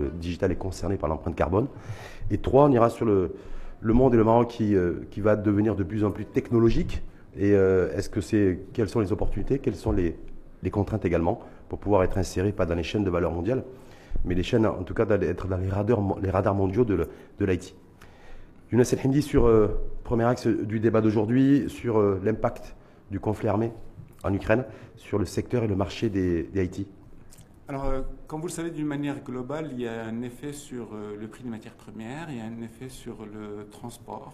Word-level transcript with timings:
Le 0.00 0.08
digital 0.08 0.50
est 0.50 0.56
concerné 0.56 0.96
par 0.96 1.08
l'empreinte 1.08 1.36
carbone. 1.36 1.66
Et 2.30 2.38
trois, 2.38 2.64
on 2.64 2.72
ira 2.72 2.90
sur 2.90 3.04
le, 3.04 3.32
monde 3.82 4.14
et 4.14 4.16
le 4.16 4.24
Maroc 4.24 4.48
qui, 4.48 4.74
euh, 4.74 5.06
qui 5.10 5.20
va 5.20 5.36
devenir 5.36 5.76
de 5.76 5.84
plus 5.84 6.04
en 6.04 6.10
plus 6.10 6.24
technologique. 6.24 7.02
Et 7.36 7.54
euh, 7.54 7.94
est-ce 7.94 8.08
que 8.08 8.20
c'est 8.20 8.60
quelles 8.72 8.88
sont 8.88 9.00
les 9.00 9.12
opportunités, 9.12 9.58
quelles 9.58 9.76
sont 9.76 9.92
les, 9.92 10.16
contraintes 10.70 11.04
également 11.04 11.40
pour 11.68 11.78
pouvoir 11.78 12.02
être 12.02 12.18
inséré 12.18 12.52
pas 12.52 12.66
dans 12.66 12.74
les 12.74 12.82
chaînes 12.82 13.04
de 13.04 13.10
valeur 13.10 13.32
mondiale, 13.32 13.62
mais 14.24 14.34
les 14.34 14.42
chaînes 14.42 14.66
en 14.66 14.82
tout 14.82 14.94
cas 14.94 15.04
d'être 15.04 15.46
dans 15.46 15.56
les 15.56 15.68
radars, 15.68 16.00
les 16.20 16.30
radars 16.30 16.54
mondiaux 16.54 16.84
de 16.84 17.06
l'IT. 17.40 17.74
Younes 18.72 18.84
El 18.92 19.22
sur 19.22 19.46
euh, 19.46 19.68
premier 20.04 20.24
axe 20.24 20.46
du 20.46 20.80
débat 20.80 21.00
d'aujourd'hui 21.00 21.66
sur 21.68 22.00
l'impact 22.22 22.74
du 23.10 23.20
conflit 23.20 23.48
armé 23.48 23.72
en 24.22 24.34
Ukraine 24.34 24.64
sur 24.96 25.18
le 25.18 25.24
secteur 25.24 25.64
et 25.64 25.68
le 25.68 25.76
marché 25.76 26.08
des, 26.08 26.42
des 26.42 26.64
IT. 26.64 26.86
Alors, 27.70 27.84
euh, 27.84 28.02
comme 28.26 28.40
vous 28.40 28.48
le 28.48 28.52
savez, 28.52 28.72
d'une 28.72 28.88
manière 28.88 29.22
globale, 29.22 29.68
il 29.70 29.82
y 29.82 29.86
a 29.86 30.04
un 30.04 30.22
effet 30.22 30.52
sur 30.52 30.92
euh, 30.92 31.16
le 31.16 31.28
prix 31.28 31.44
des 31.44 31.50
matières 31.50 31.76
premières, 31.76 32.28
il 32.28 32.38
y 32.38 32.40
a 32.40 32.44
un 32.44 32.62
effet 32.62 32.88
sur 32.88 33.24
le 33.24 33.68
transport, 33.70 34.32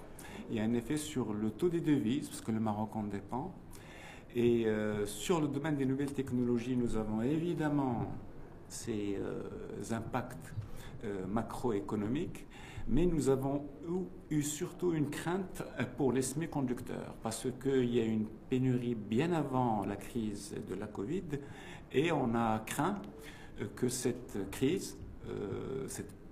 il 0.49 0.57
y 0.57 0.59
a 0.59 0.63
un 0.63 0.73
effet 0.73 0.97
sur 0.97 1.35
le 1.35 1.51
taux 1.51 1.69
des 1.69 1.83
devises, 1.83 2.31
parce 2.31 2.41
que 2.41 2.51
le 2.51 2.61
Maroc 2.61 2.97
en 2.97 3.03
dépend. 3.03 3.55
Et 4.35 4.67
euh, 4.67 5.05
sur 5.05 5.43
le 5.43 5.49
domaine 5.49 5.77
des 5.77 5.85
nouvelles 5.85 6.15
technologies, 6.15 6.79
nous 6.79 6.97
avons 6.97 7.21
évidemment 7.21 8.07
ces 8.71 9.19
impacts 9.91 10.55
macroéconomiques, 11.29 12.47
mais 12.89 13.05
nous 13.05 13.29
avons 13.29 13.67
eu, 14.31 14.43
surtout 14.43 14.95
une 14.95 15.11
crainte 15.11 15.63
pour 15.99 16.11
les 16.11 16.23
semi-conducteurs, 16.23 17.15
parce 17.23 17.47
qu'il 17.63 17.95
y 17.95 18.01
a 18.01 18.05
une 18.05 18.27
pénurie 18.49 18.95
bien 18.95 19.33
avant 19.33 19.85
la 19.85 19.97
crise 19.97 20.55
de 20.67 20.75
la 20.75 20.87
Covid 20.87 21.23
et 21.93 22.13
on 22.13 22.35
a 22.35 22.61
craint 22.61 23.01
que 23.75 23.89
cette 23.89 24.51
crise, 24.51 24.97
euh, 25.29 25.87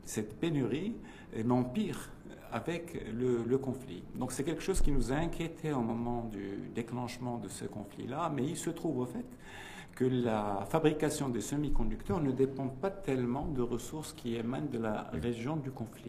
cette, 0.04 0.38
pénurie, 0.38 0.94
n'empire 1.44 2.10
avec 2.52 3.04
le, 3.12 3.58
conflit. 3.58 4.04
Donc 4.14 4.30
c'est 4.32 4.44
quelque 4.44 4.62
chose 4.62 4.80
qui 4.80 4.92
nous 4.92 5.12
a 5.12 5.16
inquiétés 5.16 5.72
au 5.72 5.80
moment 5.80 6.28
du 6.30 6.70
déclenchement 6.74 7.38
de 7.38 7.48
ce 7.48 7.64
conflit-là, 7.64 8.30
mais 8.34 8.44
il 8.44 8.56
se 8.56 8.70
trouve 8.70 8.98
au 8.98 9.06
fait 9.06 9.24
que 9.96 10.04
la 10.04 10.66
fabrication 10.68 11.28
des 11.28 11.40
semi-conducteurs 11.40 12.20
ne 12.20 12.32
dépend 12.32 12.68
pas 12.68 12.90
tellement 12.90 13.46
de 13.46 13.62
ressources 13.62 14.12
qui 14.12 14.34
émanent 14.34 14.66
de 14.70 14.78
la 14.78 15.10
région 15.12 15.56
du 15.56 15.70
conflit. 15.70 16.04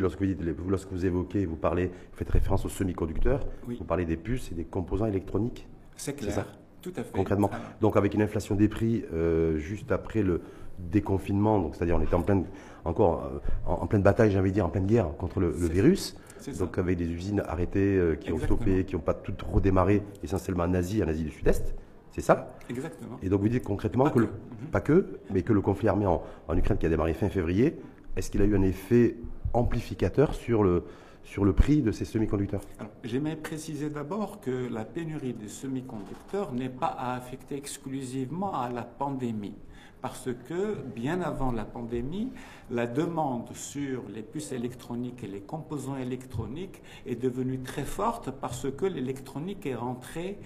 Lorsque 0.00 0.22
vous, 0.22 0.70
lorsque 0.70 0.92
vous 0.92 1.06
évoquez, 1.06 1.46
vous 1.46 1.56
parlez, 1.56 1.86
vous 1.86 2.16
faites 2.16 2.30
référence 2.30 2.64
aux 2.64 2.70
semi-conducteurs, 2.70 3.46
vous 3.66 3.84
parlez 3.84 4.04
des 4.04 4.16
puces 4.16 4.52
et 4.52 4.54
des 4.54 4.64
composants 4.64 5.06
électroniques. 5.06 5.66
C'est 5.96 6.14
clair. 6.14 6.46
Tout 6.92 7.00
à 7.00 7.04
fait. 7.04 7.12
Concrètement. 7.12 7.50
Donc 7.80 7.96
avec 7.96 8.14
une 8.14 8.22
inflation 8.22 8.54
des 8.54 8.68
prix 8.68 9.04
euh, 9.12 9.58
juste 9.58 9.92
après 9.92 10.22
le 10.22 10.40
déconfinement, 10.78 11.58
donc 11.58 11.74
c'est-à-dire 11.74 11.96
on 11.96 12.00
était 12.00 12.14
en 12.14 12.22
pleine, 12.22 12.44
encore 12.84 13.24
euh, 13.24 13.38
en, 13.66 13.86
pleine 13.86 14.02
bataille, 14.02 14.30
j'ai 14.30 14.38
envie 14.38 14.50
de 14.50 14.54
dire, 14.54 14.66
en 14.66 14.70
pleine 14.70 14.86
guerre 14.86 15.08
contre 15.18 15.40
le, 15.40 15.50
virus. 15.50 16.16
Donc 16.58 16.78
avec 16.78 16.96
des 16.96 17.10
usines 17.10 17.42
arrêtées 17.46 17.96
euh, 17.96 18.14
qui 18.14 18.32
ont 18.32 18.38
stoppé, 18.38 18.84
qui 18.84 18.94
n'ont 18.94 19.02
pas 19.02 19.14
toutes 19.14 19.42
redémarré, 19.42 20.02
essentiellement 20.22 20.64
en 20.64 20.74
Asie, 20.74 21.02
en 21.02 21.08
Asie 21.08 21.24
du 21.24 21.30
Sud-Est. 21.30 21.74
C'est 22.12 22.20
ça 22.20 22.54
Exactement. 22.70 23.18
Et 23.22 23.28
donc 23.28 23.40
vous 23.40 23.48
dites 23.48 23.64
concrètement 23.64 24.08
que, 24.08 24.20
mhm. 24.20 24.28
pas 24.72 24.80
que, 24.80 25.18
mais 25.32 25.42
que 25.42 25.52
le 25.52 25.60
conflit 25.60 25.88
armé 25.88 26.06
en, 26.06 26.22
en 26.46 26.56
Ukraine 26.56 26.78
qui 26.78 26.86
a 26.86 26.88
démarré 26.88 27.12
fin 27.12 27.28
février, 27.28 27.76
est-ce 28.16 28.30
qu'il 28.30 28.40
a 28.40 28.44
eu 28.44 28.56
un 28.56 28.62
effet 28.62 29.16
amplificateur 29.52 30.34
sur 30.34 30.62
le, 30.62 30.84
sur 31.28 31.44
le 31.44 31.52
prix 31.52 31.82
de 31.82 31.92
ces 31.92 32.04
semi-conducteurs? 32.04 32.62
J'aimerais 33.04 33.36
préciser 33.36 33.90
d'abord 33.90 34.40
que 34.40 34.68
la 34.68 34.84
pénurie 34.84 35.34
des 35.34 35.48
semi-conducteurs 35.48 36.52
n'est 36.52 36.70
pas 36.70 36.86
à 36.86 37.14
affecter 37.14 37.56
exclusivement 37.56 38.58
à 38.58 38.70
la 38.70 38.82
pandémie. 38.82 39.56
Parce 40.00 40.30
que 40.48 40.76
bien 40.94 41.20
avant 41.20 41.52
la 41.52 41.64
pandémie, 41.64 42.32
la 42.70 42.86
demande 42.86 43.52
sur 43.52 44.04
les 44.08 44.22
puces 44.22 44.52
électroniques 44.52 45.22
et 45.24 45.26
les 45.26 45.40
composants 45.40 45.96
électroniques 45.96 46.80
est 47.04 47.20
devenue 47.20 47.60
très 47.60 47.84
forte 47.84 48.30
parce 48.30 48.70
que 48.70 48.86
l'électronique 48.86 49.66
est 49.66 49.74
rentrée 49.74 50.38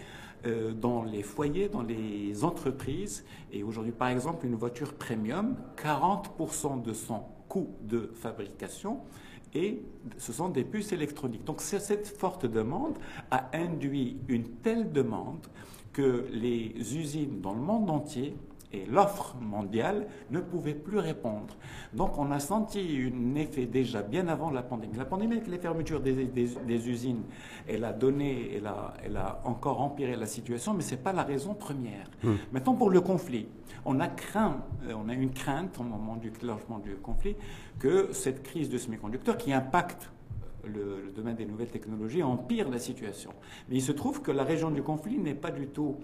euh, 0.47 0.73
dans 0.73 1.05
les 1.05 1.23
foyers, 1.23 1.69
dans 1.69 1.83
les 1.83 2.43
entreprises. 2.45 3.25
Et 3.53 3.63
aujourd'hui, 3.63 3.93
par 3.93 4.09
exemple, 4.09 4.47
une 4.47 4.57
voiture 4.57 4.95
premium, 4.95 5.55
40% 5.77 6.83
de 6.83 6.95
son 6.95 7.23
coût 7.49 7.69
de 7.83 8.11
fabrication 8.15 9.01
et 9.55 9.83
ce 10.19 10.33
sont 10.33 10.49
des 10.49 10.65
puces 10.65 10.93
électroniques. 10.93 11.45
Donc 11.45 11.61
cette 11.61 12.07
forte 12.07 12.47
demande 12.47 12.95
a 13.31 13.51
induit 13.57 14.17
une 14.29 14.49
telle 14.63 14.93
demande 14.93 15.47
que 15.93 16.27
les 16.31 16.97
usines 16.97 17.41
dans 17.41 17.53
le 17.53 17.61
monde 17.61 17.91
entier 17.91 18.35
et 18.73 18.87
l'offre 18.87 19.37
mondiale 19.41 20.07
ne 20.31 20.41
pouvaient 20.41 20.75
plus 20.75 20.99
répondre. 20.99 21.57
Donc 21.93 22.19
on 22.19 22.31
a 22.31 22.41
senti 22.41 23.11
un 23.13 23.35
effet 23.35 23.67
déjà 23.67 24.03
bien 24.03 24.29
avant 24.29 24.51
la 24.51 24.63
pandémie. 24.63 24.97
La 24.97 25.05
pandémie 25.05 25.37
avec 25.37 25.49
les 25.49 25.59
fermetures 25.59 26.01
des, 26.01 26.89
usines, 26.89 27.23
elle 27.69 27.85
a 27.85 27.93
donné, 27.93 28.55
elle 28.57 28.67
a, 28.67 28.95
elle 29.05 29.17
a, 29.17 29.41
encore 29.45 29.81
empiré 29.81 30.17
la 30.17 30.27
situation, 30.27 30.75
mais 30.75 30.83
ce 30.83 30.93
n'est 30.93 31.01
pas 31.01 31.13
la 31.13 31.23
raison 31.23 31.55
première. 31.55 32.09
Hmm. 32.23 32.35
Maintenant 32.53 32.75
pour 32.75 32.91
le 32.91 33.01
conflit, 33.01 33.49
on 33.85 34.01
a 34.01 34.09
craint, 34.09 34.63
euh, 34.87 34.95
on 34.97 35.09
a 35.09 35.15
une 35.15 35.33
crainte 35.33 35.79
au 35.79 35.83
moment 35.83 36.17
du 36.17 36.31
déclenchement 36.31 36.79
du 36.79 36.95
conflit 36.97 37.37
que 37.79 38.13
cette 38.13 38.43
crise 38.43 38.69
de 38.69 38.79
semi-conducteurs 38.79 39.37
qui 39.37 39.53
impacte 39.53 40.11
le, 40.65 41.13
domaine 41.15 41.37
des 41.37 41.47
nouvelles 41.47 41.71
technologies 41.71 42.23
empire 42.23 42.69
la 42.71 42.79
situation. 42.79 43.33
Mais 43.69 43.77
il 43.77 43.83
se 43.83 43.93
trouve 43.93 44.23
que 44.23 44.31
la 44.31 44.45
région 44.45 44.71
du 44.71 44.83
conflit 44.83 45.19
n'est 45.19 45.35
pas 45.35 45.51
du 45.51 45.67
tout 45.67 45.97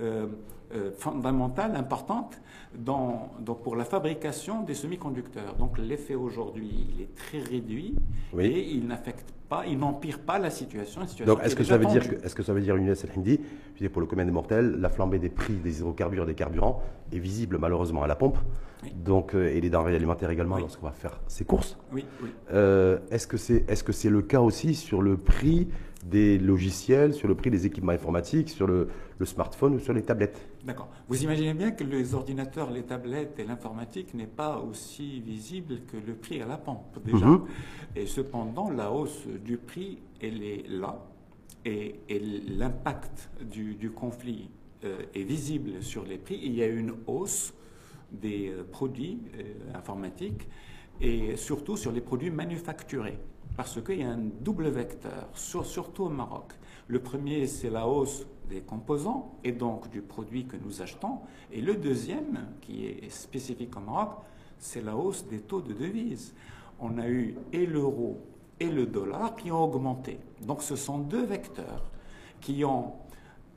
euh, 0.00 0.26
euh, 0.74 0.90
fondamentale, 0.96 1.76
importante 1.76 2.40
dans, 2.74 3.30
donc 3.40 3.62
pour 3.62 3.76
la 3.76 3.84
fabrication 3.84 4.62
des 4.62 4.74
semi-conducteurs. 4.74 5.54
Donc 5.54 5.78
l'effet 5.78 6.14
aujourd'hui, 6.14 6.88
il 6.94 7.02
est 7.02 7.14
très 7.14 7.40
réduit 7.40 7.94
et 8.38 8.70
il 8.72 8.86
n'affecte 8.86 9.32
pas, 9.48 9.64
il 9.66 9.78
n'empire 9.78 10.18
pas 10.18 10.38
la 10.38 10.50
situation. 10.50 11.02
donc 11.26 11.40
est-ce 11.42 11.56
que, 11.56 11.64
ça 11.64 11.76
veut 11.76 11.86
dire 11.86 12.02
est-ce 12.22 12.34
que 12.34 12.42
ça 12.42 12.52
veut 12.52 12.60
dire, 12.60 12.76
Younes 12.76 12.94
pour 13.92 14.00
le 14.00 14.06
commun 14.06 14.24
des 14.24 14.30
mortels, 14.30 14.76
la 14.80 14.88
flambée 14.88 15.18
des 15.18 15.28
prix 15.28 15.54
des 15.54 15.78
hydrocarbures 15.78 16.24
et 16.24 16.26
des 16.26 16.34
carburants 16.34 16.82
est 17.12 17.18
visible 17.18 17.58
malheureusement 17.58 18.02
à 18.02 18.06
la 18.06 18.16
pompe, 18.16 18.38
donc, 18.94 19.34
euh, 19.34 19.48
et 19.48 19.60
les 19.60 19.70
denrées 19.70 19.96
alimentaires 19.96 20.30
également 20.30 20.58
lorsqu'on 20.58 20.86
va 20.86 20.92
faire 20.92 21.20
ses 21.26 21.44
courses. 21.44 21.76
Oui, 21.92 22.04
est-ce 23.10 23.26
que 23.26 23.36
c'est 23.36 23.64
est 23.68 23.74
-ce 23.74 23.92
c'est 23.92 24.10
le 24.10 24.22
cas 24.22 24.40
aussi 24.40 24.74
sur 24.74 25.02
le 25.02 25.16
prix 25.16 25.68
des 26.04 26.38
logiciels, 26.38 27.14
sur 27.14 27.28
le 27.28 27.34
prix 27.34 27.50
des 27.50 27.66
équipements 27.66 27.92
informatiques, 27.92 28.50
sur 28.50 28.66
le, 28.66 28.88
smartphone 29.24 29.76
ou 29.76 29.78
sur 29.78 29.94
les 29.94 30.02
tablettes? 30.02 30.46
D'accord. 30.64 30.88
Vous 31.08 31.22
imaginez 31.22 31.54
bien 31.54 31.70
que 31.70 31.82
les 31.82 32.14
ordinateurs, 32.14 32.70
les 32.70 32.82
tablettes 32.82 33.38
et 33.38 33.44
l'informatique 33.44 34.12
n'est 34.12 34.26
pas 34.26 34.58
aussi 34.58 35.20
visible 35.20 35.80
que 35.90 35.96
le 35.96 36.14
prix 36.14 36.42
à 36.42 36.46
la 36.46 36.58
pompe 36.58 36.98
déjà. 37.04 37.26
Mhm. 37.26 37.44
Et 37.96 38.06
cependant, 38.06 38.70
la 38.70 38.90
hausse 38.90 39.26
du 39.38 39.56
prix, 39.56 39.98
elle 40.20 40.42
est 40.42 40.68
là. 40.68 41.04
Et, 41.64 41.94
l'impact 42.58 43.30
du, 43.40 43.90
conflit 43.90 44.50
euh, 44.84 45.02
est 45.14 45.22
visible 45.22 45.82
sur 45.82 46.04
les 46.04 46.18
prix. 46.18 46.38
Il 46.42 46.54
y 46.54 46.62
a 46.62 46.66
une 46.66 46.94
hausse 47.06 47.54
des 48.12 48.50
euh, 48.50 48.64
produits 48.64 49.18
euh, 49.38 49.76
informatiques 49.76 50.46
et 51.00 51.36
surtout 51.36 51.76
sur 51.76 51.90
les 51.90 52.00
produits 52.00 52.30
manufacturés 52.30 53.18
parce 53.56 53.80
qu'il 53.80 54.00
y 54.00 54.02
a 54.02 54.10
un 54.10 54.30
double 54.40 54.68
vecteur, 54.68 55.28
surtout 55.34 56.04
au 56.04 56.08
Maroc. 56.08 56.52
Le 56.88 57.00
premier, 57.00 57.46
c'est 57.46 57.70
la 57.70 57.86
hausse 57.86 58.26
des 58.48 58.60
composants 58.60 59.38
et 59.44 59.52
donc 59.52 59.90
du 59.90 60.02
produit 60.02 60.46
que 60.46 60.56
nous 60.56 60.82
achetons. 60.82 61.20
Et 61.52 61.60
le 61.60 61.76
deuxième, 61.76 62.48
qui 62.60 62.86
est 62.86 63.08
spécifique 63.10 63.76
au 63.76 63.80
Maroc, 63.80 64.18
c'est 64.58 64.82
la 64.82 64.96
hausse 64.96 65.26
des 65.26 65.40
taux 65.40 65.62
de 65.62 65.72
devises. 65.72 66.34
On 66.80 66.98
a 66.98 67.08
eu 67.08 67.36
et 67.52 67.64
l'euro 67.64 68.20
et 68.60 68.70
le 68.70 68.86
dollar 68.86 69.36
qui 69.36 69.50
ont 69.50 69.62
augmenté. 69.62 70.18
Donc 70.42 70.62
ce 70.62 70.76
sont 70.76 70.98
deux 70.98 71.24
vecteurs 71.24 71.90
qui 72.40 72.64
ont 72.64 72.92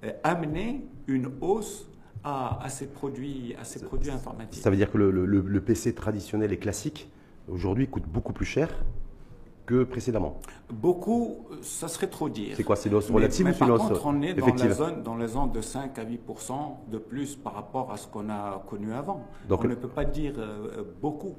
euh, 0.04 0.12
amené 0.24 0.86
une 1.08 1.32
hausse 1.42 1.88
à, 2.24 2.68
ces, 2.68 2.88
produits, 2.88 3.56
à 3.58 3.64
ces 3.64 3.80
produits 3.80 4.12
informatiques. 4.12 4.62
Ça 4.62 4.70
veut 4.70 4.76
dire 4.76 4.92
que 4.92 4.98
le, 4.98 5.10
le 5.26 5.62
PC 5.62 5.96
traditionnel 5.96 6.52
et 6.52 6.58
classique, 6.58 7.10
aujourd'hui, 7.48 7.88
coûte 7.88 8.04
beaucoup 8.06 8.34
plus 8.34 8.46
cher 8.46 8.70
que 9.68 9.84
précédemment 9.84 10.40
Beaucoup, 10.72 11.46
ça 11.62 11.88
serait 11.88 12.08
trop 12.08 12.30
dire. 12.30 12.56
C'est 12.56 12.64
quoi 12.64 12.76
C'est 12.76 12.90
l'os 12.90 13.12
relative 13.12 13.48
ou 13.48 13.52
c'est 13.52 13.60
Par 13.60 13.78
contre, 13.78 14.06
on 14.06 14.22
est 14.22 14.34
dans 14.34 14.48
la, 14.48 14.72
zone, 14.72 15.04
dans 15.04 15.16
la 15.16 15.28
zone 15.28 15.52
de 15.52 15.62
5 15.62 16.00
à 16.00 16.04
8 16.04 16.22
de 16.90 16.98
plus 16.98 17.36
par 17.36 17.54
rapport 17.54 17.92
à 17.92 17.98
ce 17.98 18.08
qu'on 18.08 18.30
a 18.30 18.64
connu 18.68 18.94
avant. 18.94 19.26
Donc, 19.48 19.64
on 19.64 19.68
ne 19.68 19.76
peut 19.76 19.88
pas 19.88 20.06
dire 20.06 20.34
euh, 20.38 20.84
beaucoup. 21.02 21.36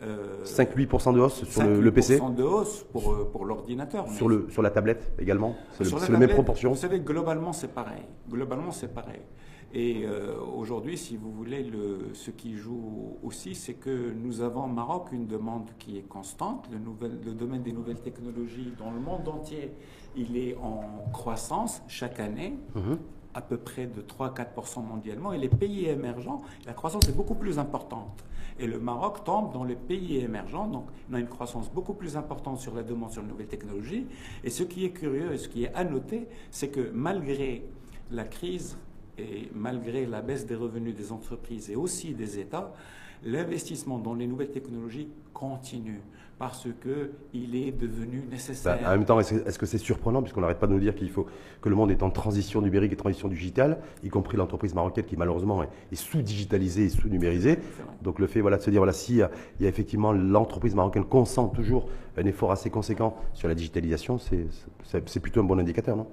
5-8% 0.00 1.14
de 1.14 1.20
hausse 1.20 1.44
sur 1.44 1.62
le, 1.64 1.90
PC 1.92 2.18
5 2.18 2.34
de 2.34 2.42
hausse 2.44 2.84
pour, 2.92 3.12
euh, 3.12 3.28
pour 3.30 3.44
l'ordinateur. 3.44 4.08
Sur, 4.08 4.28
le, 4.28 4.46
sur 4.50 4.62
la 4.62 4.70
tablette 4.70 5.12
également 5.18 5.56
C'est 5.72 5.84
le, 5.84 6.12
la 6.12 6.18
même 6.18 6.30
proportion 6.30 6.70
Vous 6.70 6.76
savez, 6.76 7.00
globalement, 7.00 7.52
c'est 7.52 7.74
pareil. 7.74 8.02
Globalement, 8.30 8.70
c'est 8.70 8.94
pareil. 8.94 9.20
Et 9.74 10.04
euh, 10.06 10.34
aujourd'hui, 10.56 10.96
si 10.96 11.16
vous 11.16 11.30
voulez, 11.30 11.62
le, 11.62 12.14
ce 12.14 12.30
qui 12.30 12.56
joue 12.56 13.18
aussi, 13.22 13.54
c'est 13.54 13.74
que 13.74 14.12
nous 14.12 14.40
avons 14.40 14.64
au 14.64 14.68
Maroc 14.68 15.08
une 15.12 15.26
demande 15.26 15.68
qui 15.78 15.98
est 15.98 16.08
constante. 16.08 16.68
Le, 16.70 16.78
le, 17.08 17.32
domaine 17.32 17.62
des 17.62 17.72
nouvelles 17.72 18.00
technologies 18.00 18.72
dans 18.78 18.90
le 18.90 19.00
monde 19.00 19.28
entier, 19.28 19.72
il 20.16 20.36
est 20.38 20.56
en 20.56 21.10
croissance 21.12 21.82
chaque 21.88 22.20
année. 22.20 22.56
Mhm. 22.74 22.98
à 23.34 23.42
peu 23.42 23.58
près 23.58 23.86
de 23.86 24.00
3-4% 24.00 24.82
mondialement, 24.82 25.32
et 25.32 25.38
les 25.38 25.50
pays 25.50 25.84
émergents, 25.86 26.42
la 26.66 26.72
croissance 26.72 27.08
est 27.08 27.12
beaucoup 27.12 27.36
plus 27.36 27.58
importante. 27.58 28.24
Et 28.58 28.66
le 28.66 28.80
Maroc 28.80 29.24
tombe 29.24 29.52
dans 29.52 29.64
les 29.64 29.76
pays 29.76 30.18
émergents, 30.18 30.66
donc 30.66 30.86
on 31.10 31.14
a 31.14 31.20
une 31.20 31.28
croissance 31.28 31.70
beaucoup 31.70 31.94
plus 31.94 32.16
importante 32.16 32.58
sur 32.58 32.74
la 32.74 32.82
demande 32.82 33.12
sur 33.12 33.22
les 33.22 33.28
nouvelles 33.28 33.46
technologies. 33.46 34.06
Et 34.42 34.50
ce 34.50 34.64
qui 34.64 34.84
est 34.84 34.90
curieux 34.90 35.32
et 35.32 35.38
ce 35.38 35.48
qui 35.48 35.64
est 35.64 35.74
à 35.74 35.84
noter, 35.84 36.26
c'est 36.50 36.68
que 36.68 36.90
malgré 36.92 37.64
la 38.10 38.24
crise 38.24 38.76
et 39.16 39.48
malgré 39.54 40.06
la 40.06 40.22
baisse 40.22 40.46
des 40.46 40.54
revenus 40.54 40.94
des 40.94 41.12
entreprises 41.12 41.70
et 41.70 41.76
aussi 41.76 42.14
des 42.14 42.38
États, 42.38 42.72
l'investissement 43.24 43.98
dans 43.98 44.14
les 44.14 44.26
nouvelles 44.26 44.50
technologies 44.50 45.08
continue 45.32 46.00
parce 46.38 46.68
qu'il 46.82 47.56
est 47.56 47.72
devenu 47.72 48.24
nécessaire. 48.30 48.78
Bah, 48.80 48.88
en 48.88 48.90
même 48.92 49.04
temps, 49.04 49.18
est-ce 49.18 49.58
que 49.58 49.66
c'est 49.66 49.78
surprenant, 49.78 50.22
puisqu'on 50.22 50.40
n'arrête 50.40 50.58
pas 50.58 50.68
de 50.68 50.72
nous 50.72 50.78
dire 50.78 50.94
qu'il 50.94 51.10
faut 51.10 51.26
que 51.60 51.68
le 51.68 51.74
monde 51.74 51.90
est 51.90 52.02
en 52.02 52.10
transition 52.10 52.62
numérique 52.62 52.92
et 52.92 52.96
transition 52.96 53.28
digitale, 53.28 53.78
y 54.04 54.08
compris 54.08 54.36
l'entreprise 54.36 54.74
marocaine 54.74 55.04
qui 55.04 55.16
malheureusement 55.16 55.62
est, 55.64 55.96
sous-digitalisée 55.96 56.84
et 56.84 56.88
sous-numérisée. 56.90 57.58
Donc 58.02 58.18
le 58.20 58.26
fait 58.26 58.40
voilà, 58.40 58.58
de 58.58 58.62
se 58.62 58.70
dire, 58.70 58.80
voilà, 58.80 58.92
si 58.92 59.14
il 59.14 59.62
y 59.62 59.66
a 59.66 59.68
effectivement 59.68 60.12
l'entreprise 60.12 60.74
marocaine 60.74 61.04
consent 61.04 61.48
toujours 61.48 61.88
un 62.16 62.24
effort 62.24 62.52
assez 62.52 62.70
conséquent 62.70 63.16
sur 63.34 63.48
la 63.48 63.54
digitalisation, 63.54 64.18
c'est 64.18 65.20
plutôt 65.20 65.40
un 65.40 65.44
bon 65.44 65.58
indicateur, 65.58 65.96
non? 65.96 66.06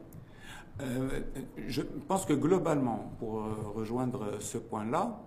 Euh, 0.82 1.22
Je 1.68 1.82
pense 1.82 2.26
que 2.26 2.34
globalement, 2.34 3.12
pour 3.20 3.40
euh, 3.40 3.54
rejoindre 3.76 4.40
ce 4.40 4.58
point-là, 4.58 5.22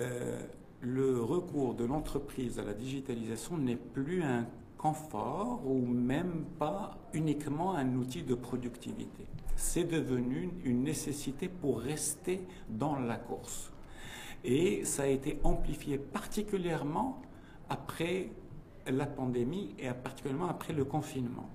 euh, 0.00 0.40
le 0.82 1.22
recours 1.22 1.74
de 1.74 1.84
l'entreprise 1.84 2.58
à 2.58 2.64
la 2.64 2.74
digitalisation 2.74 3.56
n'est 3.56 3.76
plus 3.76 4.22
un 4.24 4.46
confort 4.76 5.62
ou 5.64 5.86
même 5.86 6.44
pas 6.58 6.98
uniquement 7.14 7.76
un 7.76 7.94
outil 7.94 8.24
de 8.24 8.34
productivité. 8.34 9.26
C'est 9.54 9.84
devenu 9.84 10.50
une 10.64 10.82
nécessité 10.82 11.48
pour 11.48 11.80
rester 11.80 12.44
dans 12.68 12.98
la 12.98 13.16
course. 13.16 13.70
Et 14.42 14.84
ça 14.84 15.04
a 15.04 15.06
été 15.06 15.38
amplifié 15.44 15.98
particulièrement 15.98 17.22
après 17.68 18.32
la 18.88 19.06
pandémie 19.06 19.76
et 19.78 19.88
particulièrement 19.90 20.48
après 20.48 20.72
le 20.72 20.84
confinement. 20.84 21.48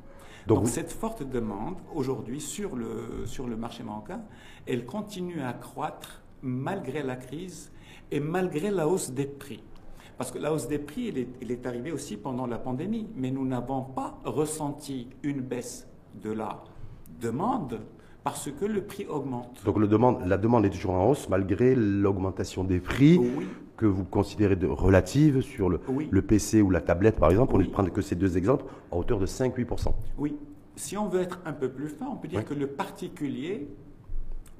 Donc, 0.47 0.69
cette 0.69 0.93
forte 0.93 1.23
demande 1.23 1.75
aujourd'hui 1.93 2.39
sur 2.39 2.77
le, 2.77 3.25
sur 3.25 3.45
le 3.47 3.57
marché 3.57 3.83
marocain, 3.83 4.21
elle 4.65 4.85
continue 4.85 5.41
à 5.41 5.51
croître 5.51 6.21
malgré 6.41 7.03
la 7.03 7.15
crise 7.15 7.71
et 8.11 8.19
malgré 8.19 8.71
la 8.71 8.87
hausse 8.87 9.11
des 9.11 9.25
prix. 9.25 9.63
Parce 10.17 10.31
que 10.31 10.39
la 10.39 10.51
hausse 10.51 10.67
des 10.67 10.79
prix, 10.79 11.27
elle 11.41 11.51
est, 11.51 11.65
arrivée 11.67 11.91
aussi 11.91 12.17
pendant 12.17 12.47
la 12.47 12.57
pandémie, 12.57 13.07
mais 13.15 13.29
nous 13.29 13.45
n'avons 13.45 13.83
pas 13.83 14.19
ressenti 14.25 15.09
une 15.21 15.41
baisse 15.41 15.87
de 16.23 16.31
la 16.31 16.63
demande 17.21 17.81
parce 18.23 18.51
que 18.51 18.65
le 18.65 18.81
prix 18.81 19.05
augmente. 19.05 19.61
Donc 19.63 19.77
le 19.77 19.87
demande, 19.87 20.25
la 20.25 20.37
demande 20.37 20.65
est 20.65 20.69
toujours 20.69 20.93
en 20.93 21.09
hausse 21.09 21.29
malgré 21.29 21.75
l'augmentation 21.75 22.63
des 22.63 22.79
prix 22.79 23.21
que 23.77 23.85
vous 23.85 24.03
considérez 24.03 24.55
de 24.55 24.67
relative 24.67 25.41
sur 25.41 25.69
le, 25.69 25.79
le, 26.09 26.21
PC 26.23 26.61
ou 26.63 26.71
la 26.71 26.81
tablette 26.81 27.19
par 27.19 27.29
exemple. 27.29 27.55
On 27.55 27.59
ne 27.59 27.65
prend 27.65 27.85
que 27.85 28.01
ces 28.01 28.15
deux 28.15 28.37
exemples 28.37 28.65
à 28.91 28.97
hauteur 28.97 29.19
de 29.19 29.27
5-8%. 29.27 29.93
Oui. 30.17 30.35
Si 30.75 30.97
on 30.97 31.07
veut 31.07 31.21
être 31.21 31.39
un 31.45 31.53
peu 31.53 31.69
plus 31.69 31.87
fin, 31.87 32.07
on 32.11 32.17
peut 32.17 32.27
dire 32.27 32.43
que 32.43 32.53
le 32.53 32.67
particulier, 32.67 33.67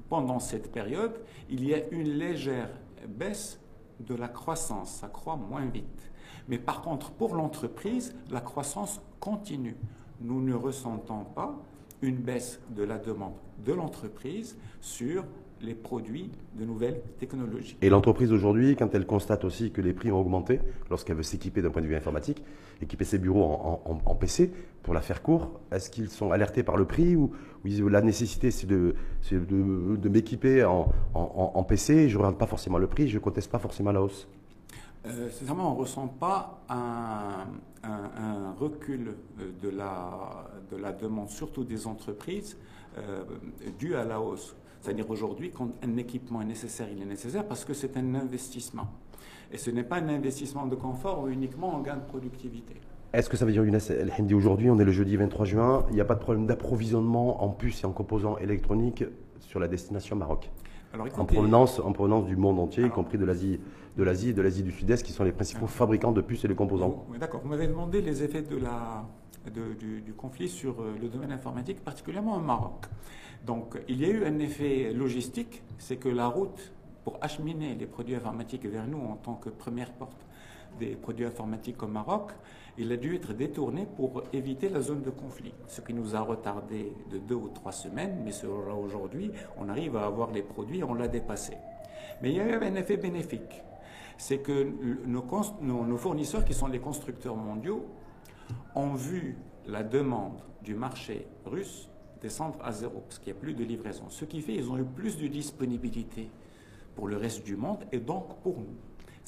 pendant 0.08 0.38
cette 0.38 0.72
période, 0.72 1.12
il 1.50 1.66
y 1.66 1.74
a 1.74 1.88
une 1.90 2.08
légère 2.08 2.70
baisse 3.06 3.60
de 4.00 4.14
la 4.14 4.28
croissance, 4.28 4.90
ça 4.90 5.08
croît 5.08 5.36
moins 5.36 5.66
vite. 5.66 6.10
Mais 6.48 6.58
par 6.58 6.82
contre, 6.82 7.10
pour 7.10 7.34
l'entreprise, 7.34 8.14
la 8.30 8.40
croissance 8.40 9.00
continue. 9.20 9.76
Nous 10.20 10.40
ne 10.40 10.54
ressentons 10.54 11.24
pas 11.24 11.54
une 12.00 12.16
baisse 12.16 12.60
de 12.70 12.84
la 12.84 12.98
demande 12.98 13.34
de 13.64 13.72
l'entreprise 13.72 14.56
sur 14.80 15.24
les 15.60 15.74
produits 15.74 16.30
de 16.54 16.64
nouvelles 16.64 17.00
technologies. 17.18 17.76
Et 17.82 17.88
l'entreprise 17.88 18.32
aujourd'hui, 18.32 18.76
quand 18.76 18.94
elle 18.94 19.06
constate 19.06 19.44
aussi 19.44 19.72
que 19.72 19.80
les 19.80 19.92
prix 19.92 20.12
ont 20.12 20.20
augmenté, 20.20 20.60
lorsqu'elle 20.88 21.16
veut 21.16 21.22
s'équiper 21.24 21.62
d'un 21.62 21.70
point 21.70 21.82
de 21.82 21.86
vue 21.88 21.96
informatique, 21.96 22.44
équiper 22.80 23.04
ses 23.04 23.18
bureaux 23.18 23.42
en, 23.84 24.14
PC, 24.14 24.52
pour 24.82 24.94
la 24.94 25.00
faire 25.00 25.22
court, 25.22 25.60
est-ce 25.72 25.90
qu'ils 25.90 26.10
sont 26.10 26.30
alertés 26.30 26.62
par 26.62 26.76
le 26.76 26.84
prix 26.84 27.16
ou, 27.16 27.32
la 27.64 28.00
nécessité 28.02 28.50
c'est 28.50 28.66
de, 28.66 28.94
de, 29.30 30.08
m'équiper 30.08 30.64
en, 30.64 31.64
PC, 31.64 32.08
je 32.08 32.14
ne 32.14 32.18
regarde 32.18 32.38
pas 32.38 32.46
forcément 32.46 32.78
le 32.78 32.86
prix, 32.86 33.08
je 33.08 33.18
ne 33.18 33.22
conteste 33.22 33.50
pas 33.50 33.58
forcément 33.58 33.92
la 33.92 34.02
hausse 34.02 34.28
euh, 35.06 35.28
Sincèrement, 35.30 35.72
on 35.72 35.74
ne 35.74 35.80
ressent 35.80 36.08
pas 36.08 36.64
un, 36.68 37.46
recul 38.58 39.14
de 39.62 39.68
la, 39.68 40.50
de 40.70 40.76
la 40.76 40.92
demande, 40.92 41.30
surtout 41.30 41.64
des 41.64 41.86
entreprises, 41.86 42.56
euh, 42.98 43.22
dû 43.78 43.94
à 43.94 44.04
la 44.04 44.20
hausse. 44.20 44.56
C'est-à-dire 44.80 45.08
aujourd'hui, 45.10 45.50
quand 45.50 45.70
un 45.82 45.96
équipement 45.96 46.42
est 46.42 46.46
nécessaire, 46.46 46.88
il 46.90 47.02
est 47.02 47.06
nécessaire 47.06 47.46
parce 47.46 47.64
que 47.64 47.74
c'est 47.74 47.96
un 47.96 48.14
investissement. 48.14 48.88
Et 49.52 49.58
ce 49.58 49.70
n'est 49.70 49.84
pas 49.84 49.96
un 49.96 50.08
investissement 50.08 50.66
de 50.66 50.74
confort 50.74 51.22
ou 51.22 51.28
uniquement 51.28 51.74
en 51.74 51.80
gain 51.80 51.96
de 51.96 52.04
productivité. 52.04 52.74
Est-ce 53.14 53.30
que 53.30 53.38
ça 53.38 53.46
veut 53.46 53.52
dire, 53.52 53.64
Younes 53.64 53.80
El 53.88 54.12
Hindi, 54.18 54.34
aujourd'hui, 54.34 54.68
on 54.68 54.78
est 54.78 54.84
le 54.84 54.92
jeudi 54.92 55.16
23 55.16 55.46
juin, 55.46 55.86
il 55.88 55.94
n'y 55.94 56.00
a 56.00 56.04
pas 56.04 56.14
de 56.14 56.20
problème 56.20 56.46
d'approvisionnement 56.46 57.42
en 57.42 57.48
puces 57.48 57.82
et 57.82 57.86
en 57.86 57.92
composants 57.92 58.36
électroniques 58.36 59.04
sur 59.40 59.60
la 59.60 59.66
destination 59.66 60.14
Maroc? 60.14 60.50
En, 61.16 61.24
provenance, 61.24 61.80
en 61.80 61.92
provenance 61.92 62.26
du 62.26 62.36
monde 62.36 62.58
entier, 62.58 62.84
y 62.84 62.90
compris 62.90 63.18
de 63.18 63.24
l'Asie 63.24 63.60
de 63.96 64.02
l'Asie 64.02 64.30
et 64.30 64.32
de 64.32 64.42
l'Asie 64.42 64.62
du 64.62 64.70
Sud-Est, 64.70 65.02
qui 65.02 65.12
sont 65.12 65.24
les 65.24 65.32
principaux 65.32 65.66
fabricants 65.66 66.12
de 66.12 66.20
puces 66.20 66.44
et 66.44 66.48
de 66.48 66.54
composants. 66.54 67.06
D'accord. 67.18 67.40
Vous 67.42 67.48
m'avez 67.48 67.66
demandé 67.66 68.00
les 68.00 68.22
effets 68.22 68.42
de 68.42 68.56
la, 68.56 69.04
du, 69.50 70.02
du, 70.02 70.12
conflit 70.12 70.48
sur 70.48 70.80
euh, 70.80 70.94
le 71.00 71.08
domaine 71.08 71.32
informatique, 71.32 71.82
particulièrement 71.82 72.36
au 72.36 72.40
Maroc. 72.40 72.84
Donc, 73.44 73.76
il 73.88 74.00
y 74.00 74.04
a 74.04 74.08
eu 74.08 74.24
un 74.24 74.38
effet 74.38 74.92
logistique, 74.92 75.62
c'est 75.78 75.96
que 75.96 76.08
la 76.08 76.28
route 76.28 76.72
pour 77.04 77.18
acheminer 77.22 77.74
les 77.74 77.86
produits 77.86 78.14
informatiques 78.14 78.66
vers 78.66 78.86
nous 78.86 79.00
en 79.00 79.16
tant 79.16 79.34
que 79.34 79.48
première 79.48 79.92
porte 79.92 80.27
des 80.78 80.96
produits 80.96 81.26
informatiques 81.26 81.82
au 81.82 81.86
Maroc, 81.86 82.32
il 82.76 82.92
a 82.92 82.96
dû 82.96 83.16
être 83.16 83.32
détourné 83.32 83.86
pour 83.96 84.22
éviter 84.32 84.68
la 84.68 84.80
zone 84.80 85.02
de 85.02 85.10
conflit, 85.10 85.52
ce 85.66 85.80
qui 85.80 85.92
nous 85.92 86.14
a 86.14 86.20
retardé 86.20 86.92
de 87.10 87.18
deux 87.18 87.34
ou 87.34 87.48
trois 87.48 87.72
semaines, 87.72 88.22
mais 88.24 88.32
aujourd'hui, 88.44 89.32
on 89.58 89.68
arrive 89.68 89.96
à 89.96 90.06
avoir 90.06 90.30
les 90.30 90.42
produits, 90.42 90.84
on 90.84 90.94
l'a 90.94 91.08
dépassé. 91.08 91.54
Mais 92.22 92.30
il 92.30 92.36
y 92.36 92.40
a 92.40 92.46
eu 92.46 92.54
un 92.54 92.74
effet 92.76 92.96
bénéfique, 92.96 93.62
c'est 94.16 94.38
que 94.38 94.72
nos, 95.06 95.24
nos 95.60 95.96
fournisseurs, 95.96 96.44
qui 96.44 96.54
sont 96.54 96.68
les 96.68 96.78
constructeurs 96.78 97.36
mondiaux, 97.36 97.84
ont 98.74 98.94
vu 98.94 99.36
la 99.66 99.82
demande 99.82 100.40
du 100.62 100.74
marché 100.74 101.26
russe 101.44 101.88
descendre 102.20 102.58
à 102.62 102.72
zéro, 102.72 103.00
parce 103.06 103.18
qu'il 103.18 103.32
n'y 103.32 103.38
a 103.38 103.40
plus 103.40 103.54
de 103.54 103.64
livraison. 103.64 104.04
Ce 104.08 104.24
qui 104.24 104.40
fait 104.40 104.54
qu'ils 104.54 104.70
ont 104.70 104.78
eu 104.78 104.84
plus 104.84 105.18
de 105.18 105.26
disponibilité 105.26 106.30
pour 106.94 107.06
le 107.06 107.16
reste 107.16 107.44
du 107.44 107.56
monde 107.56 107.84
et 107.92 107.98
donc 107.98 108.40
pour 108.42 108.58
nous. 108.58 108.76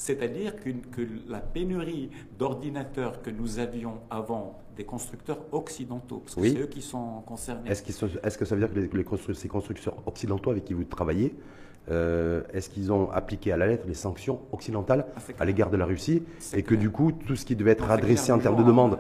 C'est-à-dire 0.00 0.54
que 0.56 1.02
la 1.28 1.40
pénurie 1.40 2.08
d'ordinateurs 2.38 3.20
que 3.20 3.28
nous 3.28 3.58
avions 3.58 3.98
avant 4.08 4.58
des 4.74 4.84
constructeurs 4.84 5.40
occidentaux, 5.52 6.22
parce 6.24 6.36
que 6.36 6.48
c'est 6.48 6.58
eux 6.58 6.66
qui 6.68 6.80
sont 6.80 7.20
concernés. 7.26 7.68
Est-ce, 7.70 7.82
que 7.82 7.92
ça 8.46 8.54
veut 8.56 8.66
dire 8.66 8.72
que 8.72 8.96
les, 8.96 9.34
ces 9.34 9.48
constructeurs 9.48 9.96
occidentaux 10.06 10.52
avec 10.52 10.64
qui 10.64 10.72
vous 10.72 10.84
travaillez, 10.84 11.34
euh, 11.90 12.40
est-ce 12.54 12.70
qu'ils 12.70 12.90
ont 12.90 13.10
appliqué 13.10 13.52
à 13.52 13.58
la 13.58 13.66
lettre 13.66 13.84
les 13.86 13.92
sanctions 13.92 14.40
occidentales 14.52 15.04
ah, 15.16 15.20
à 15.38 15.44
l'égard 15.44 15.68
de 15.68 15.76
la 15.76 15.84
Russie 15.84 16.22
et 16.54 16.62
que 16.62 16.74
du 16.74 16.88
coup 16.88 17.12
tout 17.12 17.36
ce 17.36 17.44
qui 17.44 17.54
devait 17.54 17.72
être 17.72 17.90
adressé 17.90 18.32
en 18.32 18.38
termes 18.38 18.56
de 18.56 18.62
demande 18.62 18.96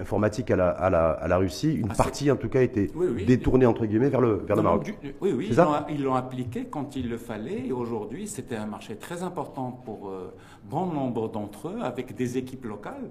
informatique 0.00 0.50
à 0.50 0.56
la, 0.56 0.68
à 0.70 1.28
la, 1.28 1.36
Russie, 1.38 1.74
une 1.74 1.88
ah, 1.90 1.94
partie 1.94 2.30
en 2.30 2.36
tout 2.36 2.48
cas 2.48 2.62
était 2.62 2.90
détournée 3.26 3.66
entre 3.66 3.86
guillemets 3.86 4.10
vers 4.10 4.20
le, 4.20 4.42
vers 4.46 4.56
le 4.56 4.62
Maroc. 4.62 4.94
oui, 5.20 5.32
oui, 5.32 5.50
ils 5.90 6.02
l'ont 6.02 6.14
appliqué 6.14 6.66
quand 6.66 6.96
il 6.96 7.08
le 7.08 7.18
fallait 7.18 7.66
et 7.66 7.72
aujourd'hui 7.72 8.26
c'était 8.26 8.56
un 8.56 8.66
marché 8.66 8.96
très 8.96 9.22
important 9.22 9.70
pour 9.70 10.08
euh, 10.08 10.34
bon 10.68 10.86
nombre 10.86 11.28
d'entre 11.28 11.68
eux 11.68 11.80
avec 11.82 12.14
des 12.14 12.38
équipes 12.38 12.64
locales. 12.64 13.10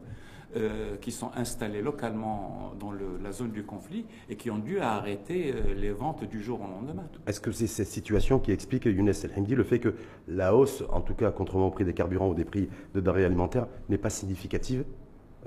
Euh, 0.55 0.96
qui 1.01 1.12
sont 1.12 1.29
installées 1.36 1.81
localement 1.81 2.72
dans 2.79 2.93
la 2.93 3.34
zone 3.34 3.51
du 3.51 3.63
conflit 3.63 4.05
et 4.29 4.38
qui 4.38 4.50
ont 4.50 4.57
dû 4.60 4.79
arrêter 4.79 5.53
euh, 5.53 5.74
les 5.75 5.91
ventes 5.91 6.24
du 6.24 6.41
jour 6.41 6.62
au 6.62 6.67
lendemain. 6.67 7.03
Est-ce 7.27 7.41
que 7.41 7.51
c'est 7.51 7.67
cette 7.67 7.89
situation 7.89 8.39
qui 8.39 8.53
explique, 8.53 8.86
Younes 8.86 9.10
El 9.10 9.55
le 9.55 9.63
fait 9.65 9.79
que 9.79 9.93
la 10.29 10.55
hausse, 10.55 10.86
en 10.89 11.01
tout 11.01 11.15
cas 11.15 11.31
contrairement 11.31 11.67
au 11.67 11.72
prix 11.72 11.84
des 11.84 11.93
carburants 11.93 12.29
ou 12.29 12.34
des 12.34 12.46
prix 12.46 12.69
de 12.96 13.01
denrées 13.01 13.25
alimentaires, 13.25 13.67
n'est 13.89 13.98
pas 13.98 14.10
significative? 14.10 14.86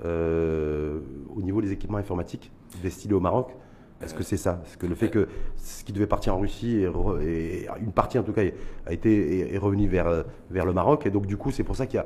Euh, 0.03 0.99
au 1.35 1.41
niveau 1.41 1.61
des 1.61 1.71
équipements 1.71 1.97
informatiques 1.97 2.51
destinés 2.81 3.13
au 3.13 3.19
Maroc 3.19 3.55
est-ce 4.01 4.15
que 4.15 4.23
c'est 4.23 4.37
ça? 4.37 4.61
Est-ce 4.65 4.77
que 4.77 4.87
le 4.87 4.95
fait 4.95 5.09
que 5.09 5.27
ce 5.57 5.83
qui 5.83 5.93
devait 5.93 6.07
partir 6.07 6.35
en 6.35 6.39
Russie, 6.39 6.83
et, 7.21 7.67
une 7.79 7.91
partie 7.91 8.17
en 8.17 8.23
tout 8.23 8.33
cas, 8.33 8.41
a 8.85 8.93
été 8.93 9.53
est, 9.53 9.57
revenu 9.57 9.87
vers, 9.87 10.25
vers 10.49 10.65
le 10.65 10.73
Maroc, 10.73 11.05
et 11.05 11.11
donc 11.11 11.27
du 11.27 11.37
coup 11.37 11.51
c'est 11.51 11.63
pour 11.63 11.75
ça 11.75 11.85
qu'il 11.85 11.97
y 11.97 11.99
a 11.99 12.05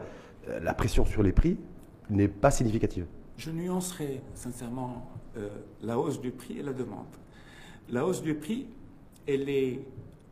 euh, 0.49 0.59
la 0.59 0.73
pression 0.73 1.05
sur 1.05 1.23
les 1.23 1.31
prix 1.31 1.57
n'est 2.09 2.27
pas 2.27 2.51
significative. 2.51 3.05
Je 3.37 3.49
nuancerai 3.49 4.21
sincèrement 4.33 5.09
euh, 5.37 5.49
la 5.81 5.97
hausse 5.97 6.19
du 6.19 6.31
prix 6.31 6.59
et 6.59 6.63
la 6.63 6.73
demande. 6.73 7.05
La 7.89 8.05
hausse 8.05 8.21
du 8.21 8.35
prix, 8.35 8.67
elle 9.27 9.47
est, 9.49 9.79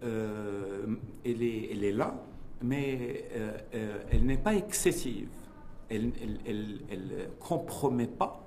elle 0.01 1.43
est, 1.43 1.69
elle 1.71 1.83
est 1.83 1.91
là, 1.93 2.13
mais 2.61 3.25
elle 4.11 4.25
n'est 4.25 4.37
pas 4.37 4.55
excessive 4.55 5.29
elle 5.93 6.81
ne 6.89 7.25
compromet 7.39 8.07
pas 8.07 8.45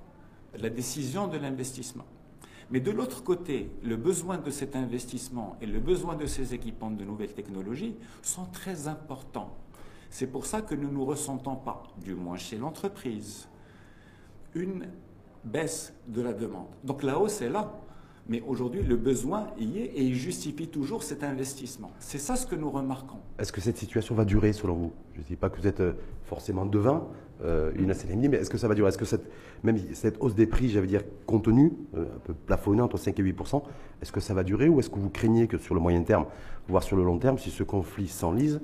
la 0.58 0.70
décision 0.70 1.28
de 1.28 1.38
l'investissement. 1.38 2.04
Mais 2.70 2.80
de 2.80 2.90
l'autre 2.90 3.22
côté, 3.22 3.70
le 3.84 3.96
besoin 3.96 4.38
de 4.38 4.50
cet 4.50 4.74
investissement 4.74 5.56
et 5.60 5.66
le 5.66 5.78
besoin 5.78 6.16
de 6.16 6.26
ces 6.26 6.52
équipements 6.52 6.90
de 6.90 7.04
nouvelles 7.04 7.32
technologies 7.32 7.94
sont 8.22 8.46
très 8.46 8.88
importants. 8.88 9.56
C'est 10.10 10.26
pour 10.26 10.46
ça 10.46 10.62
que 10.62 10.74
nous 10.74 10.90
ne 10.90 11.04
ressentons 11.04 11.56
pas, 11.56 11.82
du 12.02 12.14
moins 12.14 12.36
chez 12.36 12.56
l'entreprise, 12.56 13.48
une 14.54 14.86
baisse 15.44 15.94
de 16.08 16.22
la 16.22 16.32
demande. 16.32 16.68
Donc 16.82 17.02
la 17.02 17.18
hausse 17.18 17.40
est 17.40 17.50
là. 17.50 17.72
Mais 18.28 18.40
aujourd'hui, 18.40 18.82
le 18.82 18.96
besoin 18.96 19.52
y 19.56 19.78
est 19.78 19.84
et 19.84 20.02
il 20.02 20.16
justifie 20.16 20.66
toujours 20.66 21.04
cet 21.04 21.22
investissement. 21.22 21.92
C'est 22.00 22.18
ça 22.18 22.34
ce 22.34 22.44
que 22.44 22.56
nous 22.56 22.70
remarquons. 22.70 23.20
Est-ce 23.38 23.52
que 23.52 23.60
cette 23.60 23.76
situation 23.76 24.16
va 24.16 24.24
durer 24.24 24.52
selon 24.52 24.74
vous? 24.74 24.92
Je 25.14 25.20
ne 25.20 25.24
dis 25.24 25.36
pas 25.36 25.48
que 25.48 25.60
vous 25.60 25.66
êtes 25.68 25.80
euh, 25.80 25.92
forcément 26.24 26.66
devin, 26.66 27.06
euh, 27.44 27.72
une 27.76 27.90
ACLMD, 27.90 28.28
mais 28.30 28.38
est-ce 28.38 28.50
que 28.50 28.58
ça 28.58 28.68
va 28.68 28.74
durer? 28.74 28.88
Est-ce 28.88 28.98
que 28.98 29.04
cette, 29.04 29.30
même 29.62 29.78
cette 29.92 30.16
hausse 30.20 30.34
des 30.34 30.46
prix, 30.46 30.68
j'allais 30.68 30.86
dire 30.86 31.02
contenue, 31.26 31.72
euh, 31.94 32.04
un 32.04 32.18
peu 32.24 32.34
plafonnée 32.34 32.82
entre 32.82 32.96
5 32.96 33.18
et 33.18 33.22
8% 33.22 33.62
est-ce 34.02 34.12
que 34.12 34.20
ça 34.20 34.34
va 34.34 34.44
durer 34.44 34.68
ou 34.68 34.78
est-ce 34.78 34.90
que 34.90 34.98
vous 34.98 35.08
craignez 35.08 35.46
que 35.46 35.56
sur 35.56 35.74
le 35.74 35.80
moyen 35.80 36.02
terme, 36.02 36.26
voire 36.68 36.82
sur 36.82 36.96
le 36.96 37.04
long 37.04 37.18
terme, 37.18 37.38
si 37.38 37.50
ce 37.50 37.62
conflit 37.62 38.08
s'enlise, 38.08 38.60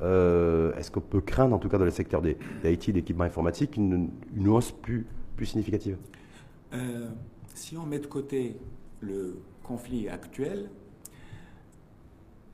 est-ce 0.00 0.90
qu'on 0.92 1.00
peut 1.00 1.20
craindre, 1.20 1.56
en 1.56 1.58
tout 1.58 1.68
cas 1.68 1.78
dans 1.78 1.84
le 1.84 1.90
secteur 1.90 2.22
des, 2.22 2.36
des 2.62 2.72
IT, 2.72 2.90
d'équipements 2.90 3.24
informatiques, 3.24 3.76
une, 3.76 4.10
une, 4.36 4.48
hausse 4.48 4.70
plus, 4.70 5.06
plus 5.34 5.46
significative? 5.46 5.96
Si 7.54 7.76
on 7.76 7.84
met 7.84 7.98
de 7.98 8.06
côté 8.06 8.56
le 9.00 9.40
conflit 9.64 10.08
actuel, 10.08 10.70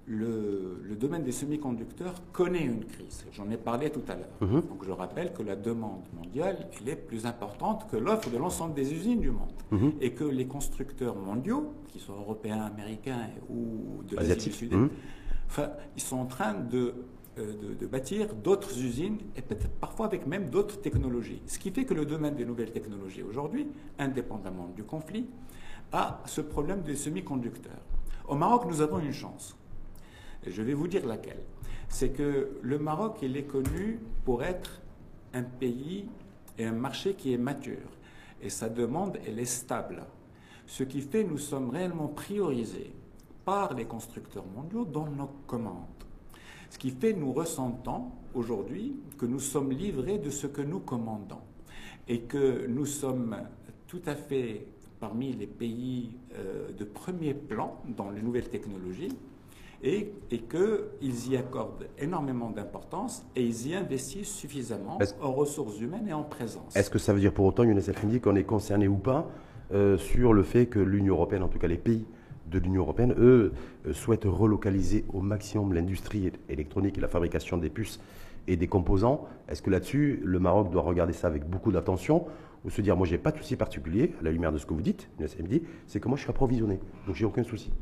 le, 0.06 0.96
domaine 0.98 1.22
des 1.24 1.32
semi-conducteurs 1.32 2.14
connaît 2.32 2.64
une 2.64 2.84
crise. 2.84 3.24
J'en 3.32 3.50
ai 3.50 3.56
parlé 3.56 3.90
tout 3.90 4.02
à 4.08 4.14
l'heure. 4.14 4.36
Mhm. 4.40 4.62
Donc 4.62 4.84
je 4.84 4.90
rappelle 4.90 5.32
que 5.32 5.42
la 5.42 5.56
demande 5.56 6.02
mondiale 6.14 6.68
elle 6.80 6.88
est 6.88 6.96
plus 6.96 7.26
importante 7.26 7.88
que 7.90 7.96
l'offre 7.96 8.30
de 8.30 8.36
l'ensemble 8.36 8.74
des 8.74 8.92
usines 8.92 9.20
du 9.20 9.30
monde. 9.30 9.52
Mhm. 9.70 9.92
Et 10.00 10.12
que 10.12 10.24
les 10.24 10.46
constructeurs 10.46 11.16
mondiaux, 11.16 11.72
qu'ils 11.88 12.00
soient 12.00 12.16
européens, 12.16 12.62
américains 12.62 13.28
ou 13.48 14.02
de 14.08 14.16
l'Asie 14.16 14.50
du 14.50 14.52
Sud, 14.52 14.72
mhm. 14.72 14.90
enfin, 15.48 15.70
ils 15.96 16.02
sont 16.02 16.18
en 16.18 16.26
train 16.26 16.54
de, 16.54 16.94
euh, 17.38 17.52
de, 17.54 17.74
de 17.74 17.86
bâtir 17.86 18.34
d'autres 18.34 18.78
usines 18.78 19.18
et 19.36 19.42
peut-être 19.42 19.70
parfois 19.80 20.06
avec 20.06 20.26
même 20.26 20.50
d'autres 20.50 20.80
technologies. 20.80 21.42
Ce 21.46 21.58
qui 21.58 21.70
fait 21.70 21.84
que 21.84 21.94
le 21.94 22.06
domaine 22.06 22.34
des 22.34 22.44
nouvelles 22.44 22.72
technologies 22.72 23.22
aujourd'hui, 23.22 23.66
indépendamment 23.98 24.68
du 24.74 24.84
conflit, 24.84 25.26
à 25.92 26.22
ce 26.26 26.40
problème 26.40 26.82
des 26.82 26.96
semi-conducteurs. 26.96 27.82
Au 28.26 28.34
Maroc, 28.34 28.64
nous 28.66 28.80
avons 28.80 28.98
une 28.98 29.12
chance. 29.12 29.56
Je 30.46 30.62
vais 30.62 30.74
vous 30.74 30.88
dire 30.88 31.06
laquelle. 31.06 31.42
C'est 31.88 32.10
que 32.10 32.58
le 32.62 32.78
Maroc, 32.78 33.18
il 33.22 33.36
est 33.36 33.44
connu 33.44 34.00
pour 34.24 34.42
être 34.42 34.80
un 35.34 35.42
pays 35.42 36.08
et 36.58 36.64
un 36.64 36.72
marché 36.72 37.14
qui 37.14 37.32
est 37.32 37.38
mature. 37.38 37.76
Et 38.40 38.50
sa 38.50 38.68
demande, 38.68 39.18
elle 39.26 39.38
est 39.38 39.44
stable. 39.44 40.02
Ce 40.66 40.82
qui 40.82 41.00
fait 41.00 41.24
que 41.24 41.30
nous 41.30 41.38
sommes 41.38 41.70
réellement 41.70 42.08
priorisés 42.08 42.92
par 43.44 43.74
les 43.74 43.84
constructeurs 43.84 44.46
mondiaux 44.46 44.84
dans 44.84 45.06
nos 45.06 45.30
commandes. 45.46 45.86
Ce 46.70 46.78
qui 46.78 46.90
fait 46.90 47.12
que 47.12 47.18
nous 47.18 47.32
ressentons 47.32 48.10
aujourd'hui 48.34 48.96
que 49.18 49.26
nous 49.26 49.40
sommes 49.40 49.72
livrés 49.72 50.18
de 50.18 50.30
ce 50.30 50.46
que 50.46 50.62
nous 50.62 50.80
commandons 50.80 51.42
et 52.08 52.22
que 52.22 52.66
nous 52.66 52.86
sommes 52.86 53.36
tout 53.86 54.00
à 54.06 54.14
fait 54.14 54.66
parmi 54.98 55.32
les 55.32 55.46
pays 55.46 56.16
euh, 56.34 56.72
de 56.72 56.84
premier 56.84 57.34
plan 57.34 57.82
dans 57.96 58.10
les 58.10 58.22
nouvelles 58.22 58.48
technologies 58.48 59.12
et, 59.82 60.12
et 60.30 60.38
qu'ils 60.38 61.30
y 61.30 61.36
accordent 61.36 61.86
énormément 61.98 62.50
d'importance 62.50 63.24
et 63.34 63.42
ils 63.42 63.68
y 63.68 63.74
investissent 63.74 64.32
suffisamment 64.32 64.98
en 65.20 65.32
ressources 65.32 65.80
humaines 65.80 66.08
et 66.08 66.12
en 66.12 66.22
présence. 66.22 66.76
Est-ce 66.76 66.90
que 66.90 66.98
ça 66.98 67.12
veut 67.12 67.20
dire 67.20 67.32
pour 67.32 67.46
autant, 67.46 67.64
Younes 67.64 67.80
El 67.86 68.20
qu'on 68.20 68.36
est 68.36 68.44
concerné 68.44 68.88
ou 68.88 68.96
pas 68.96 69.28
euh, 69.72 69.96
sur 69.96 70.32
le 70.32 70.42
fait 70.42 70.66
que 70.66 70.78
l'Union 70.78 71.14
européenne, 71.14 71.42
en 71.42 71.48
tout 71.48 71.58
cas 71.58 71.66
les 71.66 71.78
pays 71.78 72.06
de 72.50 72.58
l'Union 72.58 72.82
européenne, 72.82 73.14
eux, 73.18 73.52
euh, 73.86 73.92
souhaitent 73.92 74.26
relocaliser 74.26 75.04
au 75.12 75.20
maximum 75.20 75.72
l'industrie 75.72 76.30
électronique 76.48 76.98
et 76.98 77.00
la 77.00 77.08
fabrication 77.08 77.56
des 77.56 77.70
puces 77.70 77.98
et 78.46 78.56
des 78.56 78.68
composants? 78.68 79.26
Est-ce 79.48 79.62
que 79.62 79.70
là-dessus, 79.70 80.20
le 80.22 80.38
Maroc 80.38 80.70
doit 80.70 80.82
regarder 80.82 81.12
ça 81.12 81.28
avec 81.28 81.48
beaucoup 81.48 81.72
d'attention 81.72 82.26
ou 82.64 82.70
se 82.70 82.80
dire, 82.80 82.96
moi, 82.96 83.06
j'ai 83.06 83.18
pas 83.18 83.32
de 83.32 83.38
souci 83.38 83.56
particulier, 83.56 84.12
à 84.20 84.24
la 84.24 84.30
lumière 84.30 84.52
de 84.52 84.58
ce 84.58 84.66
que 84.66 84.74
vous 84.74 84.82
dites, 84.82 85.08
c'est 85.86 85.98
que 85.98 86.08
moi, 86.08 86.16
je 86.16 86.22
suis 86.22 86.30
approvisionné, 86.30 86.78
donc 87.06 87.16
j'ai 87.16 87.24
aucun 87.24 87.42
souci? 87.42 87.72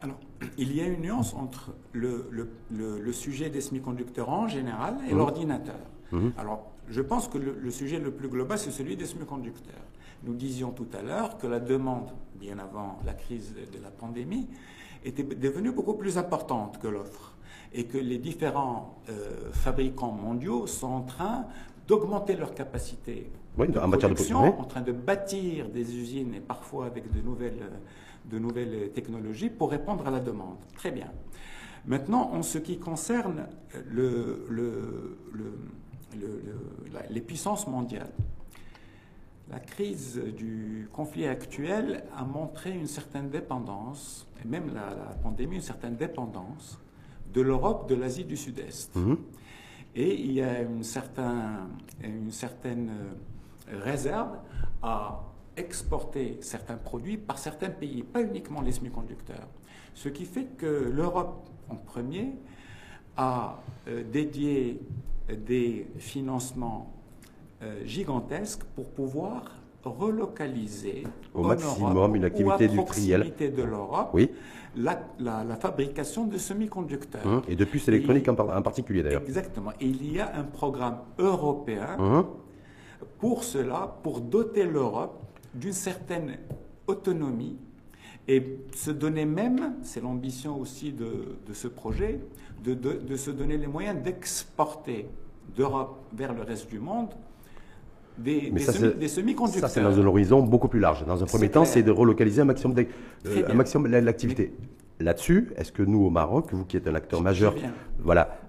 Alors, 0.00 0.18
il 0.58 0.74
y 0.74 0.80
a 0.80 0.86
une 0.86 1.02
nuance 1.02 1.34
entre 1.34 1.74
le, 1.92 2.28
le, 2.70 3.12
sujet 3.12 3.50
des 3.50 3.60
semi-conducteurs 3.60 4.28
en 4.28 4.48
général 4.48 4.96
et 5.08 5.14
mmh. 5.14 5.18
l'ordinateur. 5.18 5.80
Mmh. 6.12 6.28
Alors, 6.38 6.72
je 6.88 7.02
pense 7.02 7.28
que 7.28 7.38
le, 7.38 7.70
sujet 7.70 7.98
le 7.98 8.10
plus 8.10 8.28
global, 8.28 8.58
c'est 8.58 8.70
celui 8.70 8.96
des 8.96 9.06
semi-conducteurs. 9.06 9.74
Nous 10.24 10.34
disions 10.34 10.70
tout 10.70 10.88
à 10.98 11.02
l'heure 11.02 11.38
que 11.38 11.46
la 11.46 11.60
demande, 11.60 12.10
bien 12.34 12.58
avant 12.58 12.98
la 13.04 13.12
crise 13.12 13.54
de 13.54 13.82
la 13.82 13.90
pandémie, 13.90 14.48
était 15.04 15.22
devenue 15.22 15.70
beaucoup 15.70 15.94
plus 15.94 16.18
importante 16.18 16.78
que 16.78 16.88
l'offre 16.88 17.36
et 17.72 17.84
que 17.84 17.98
les 17.98 18.18
différents 18.18 18.98
euh, 19.10 19.52
fabricants 19.52 20.10
mondiaux 20.10 20.66
sont 20.66 20.88
en 20.88 21.02
train 21.02 21.46
d'augmenter 21.86 22.34
leur 22.34 22.54
capacité 22.54 23.30
en 23.58 23.88
matière 23.88 24.10
de 24.10 24.34
en 24.34 24.64
train 24.64 24.80
de 24.80 24.92
bâtir 24.92 25.68
des 25.68 25.96
usines 25.96 26.34
et 26.34 26.40
parfois 26.40 26.86
avec 26.86 27.10
de 27.12 27.20
nouvelles, 27.20 27.70
de 28.30 28.38
nouvelles 28.38 28.90
technologies 28.92 29.50
pour 29.50 29.70
répondre 29.70 30.06
à 30.06 30.10
la 30.10 30.20
demande. 30.20 30.56
Très 30.76 30.90
bien. 30.90 31.10
Maintenant, 31.86 32.30
en 32.32 32.42
ce 32.42 32.58
qui 32.58 32.78
concerne 32.78 33.46
le, 33.86 34.46
les 37.10 37.20
puissances 37.20 37.66
mondiales, 37.66 38.12
la 39.50 39.60
crise 39.60 40.20
du 40.36 40.88
conflit 40.92 41.26
actuel 41.26 42.04
a 42.14 42.24
montré 42.24 42.70
une 42.70 42.86
certaine 42.86 43.30
dépendance, 43.30 44.26
et 44.44 44.46
même 44.46 44.74
la, 44.74 44.90
pandémie, 45.22 45.56
une 45.56 45.62
certaine 45.62 45.96
dépendance 45.96 46.78
de 47.32 47.40
l'Europe 47.40 47.88
de 47.88 47.94
l'Asie 47.94 48.24
du 48.24 48.36
Sud-Est. 48.36 48.94
Mhm. 48.96 49.16
Et 49.94 50.20
il 50.20 50.32
y 50.32 50.42
a 50.42 50.60
une, 50.60 50.82
une 52.04 52.30
certaine 52.30 52.90
réserve 53.66 54.36
à 54.82 55.27
exporter 55.58 56.38
certains 56.40 56.76
produits 56.76 57.16
par 57.16 57.38
certains 57.38 57.70
pays, 57.70 58.02
pas 58.02 58.22
uniquement 58.22 58.60
les 58.60 58.72
semi-conducteurs. 58.72 59.48
Ce 59.94 60.08
qui 60.08 60.24
fait 60.24 60.46
que 60.56 60.90
l'Europe, 60.94 61.46
en 61.68 61.76
premier, 61.76 62.34
a 63.16 63.58
euh, 63.88 64.02
dédié 64.10 64.80
des 65.28 65.86
financements 65.98 66.92
euh, 67.62 67.84
gigantesques 67.84 68.62
pour 68.76 68.90
pouvoir 68.90 69.44
relocaliser 69.84 71.04
au 71.34 71.42
maximum 71.42 72.16
une 72.16 72.24
activité 72.24 72.68
industrielle 72.68 73.32
de 73.38 73.62
l'Europe 73.62 74.10
oui. 74.12 74.30
la, 74.76 75.56
fabrication 75.58 76.26
de 76.26 76.36
semi-conducteurs. 76.36 77.26
Hum, 77.26 77.42
et 77.48 77.56
de 77.56 77.64
puces 77.64 77.88
électroniques 77.88 78.28
en, 78.28 78.34
particulier 78.34 79.02
d'ailleurs. 79.02 79.22
Exactement. 79.22 79.72
Et 79.80 79.86
il 79.86 80.12
y 80.12 80.20
a 80.20 80.34
un 80.36 80.44
programme 80.44 80.98
européen 81.18 81.96
hum 81.98 82.26
pour 83.18 83.44
cela, 83.44 83.98
pour 84.02 84.20
doter 84.20 84.64
l'Europe 84.64 85.22
d'une 85.58 85.72
certaine 85.72 86.36
autonomie 86.86 87.58
et 88.26 88.58
se 88.74 88.90
donner 88.90 89.24
même, 89.24 89.74
c'est 89.82 90.02
l'ambition 90.02 90.60
aussi 90.60 90.92
de, 90.92 91.38
ce 91.52 91.68
projet, 91.68 92.20
de, 92.62 93.16
se 93.16 93.30
donner 93.30 93.56
les 93.56 93.66
moyens 93.66 94.02
d'exporter 94.02 95.06
d'Europe 95.56 95.98
vers 96.12 96.34
le 96.34 96.42
reste 96.42 96.70
du 96.70 96.78
monde 96.78 97.08
des, 98.18 98.52
semi-conducteurs. 99.08 99.68
ça, 99.68 99.74
c'est 99.74 99.80
dans 99.80 99.98
un 99.98 100.06
horizon 100.06 100.42
beaucoup 100.42 100.68
plus 100.68 100.80
large. 100.80 101.06
Dans 101.06 101.22
un 101.22 101.26
premier 101.26 101.50
temps, 101.50 101.64
c'est 101.64 101.82
de 101.82 101.90
relocaliser 101.90 102.42
un 102.42 102.46
maximum, 102.46 102.76
euh, 103.26 103.54
maximum 103.54 103.86
l'activité. 103.86 104.52
Là-dessus, 105.00 105.52
est-ce 105.56 105.70
que 105.70 105.82
nous, 105.82 106.00
au 106.04 106.10
Maroc, 106.10 106.48
vous 106.52 106.64
qui 106.64 106.76
êtes 106.76 106.88
un 106.88 106.96
acteur 106.96 107.22
majeur, 107.22 107.54
voilà, 108.00 108.40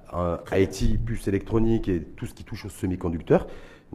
IT, 0.52 1.06
puces 1.06 1.28
électroniques 1.28 1.88
et 1.88 2.02
tout 2.02 2.26
ce 2.26 2.34
qui 2.34 2.44
touche 2.44 2.66
aux 2.66 2.70
semi-conducteurs, 2.70 3.46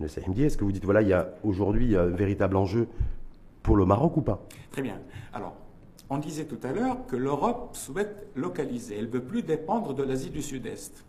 est-ce 0.03 0.57
que 0.57 0.65
vous 0.65 0.73
dites, 0.73 0.85
voilà, 0.85 1.03
il 1.03 1.09
y 1.09 1.13
a 1.13 1.35
aujourd'hui 1.43 1.97
un 1.97 2.07
véritable 2.07 2.57
enjeu 2.57 2.89
pour 3.63 3.77
le 3.77 3.87
Maroc 3.87 4.17
ou 4.17 4.23
pas? 4.23 4.45
Très 4.71 4.83
bien. 4.83 5.01
Alors, 5.33 5.55
on 6.11 6.19
disait 6.19 6.45
tout 6.45 6.59
à 6.63 6.73
l'heure 6.73 7.07
que 7.07 7.17
l'Europe 7.17 7.77
souhaite 7.77 8.29
localiser. 8.35 8.97
Elle 8.99 9.07
ne 9.07 9.11
veut 9.11 9.25
plus 9.25 9.43
dépendre 9.43 9.95
de 9.95 10.03
l'Asie 10.03 10.31
du 10.31 10.43
Sud-Est. 10.43 11.05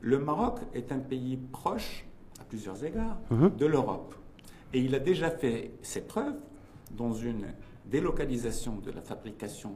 Le 0.00 0.18
Maroc 0.18 0.60
est 0.74 0.92
un 0.92 0.98
pays 0.98 1.36
proche, 1.36 2.04
à 2.40 2.44
plusieurs 2.44 2.84
égards, 2.84 3.18
mhm. 3.30 3.56
de 3.56 3.66
l'Europe. 3.66 4.14
Et 4.72 4.80
il 4.80 4.94
a 4.94 4.98
déjà 4.98 5.30
fait 5.30 5.72
ses 5.82 6.02
preuves 6.02 6.36
dans 6.96 7.12
une 7.12 7.46
délocalisation 7.86 8.76
de 8.76 8.90
la 8.90 9.00
fabrication 9.00 9.74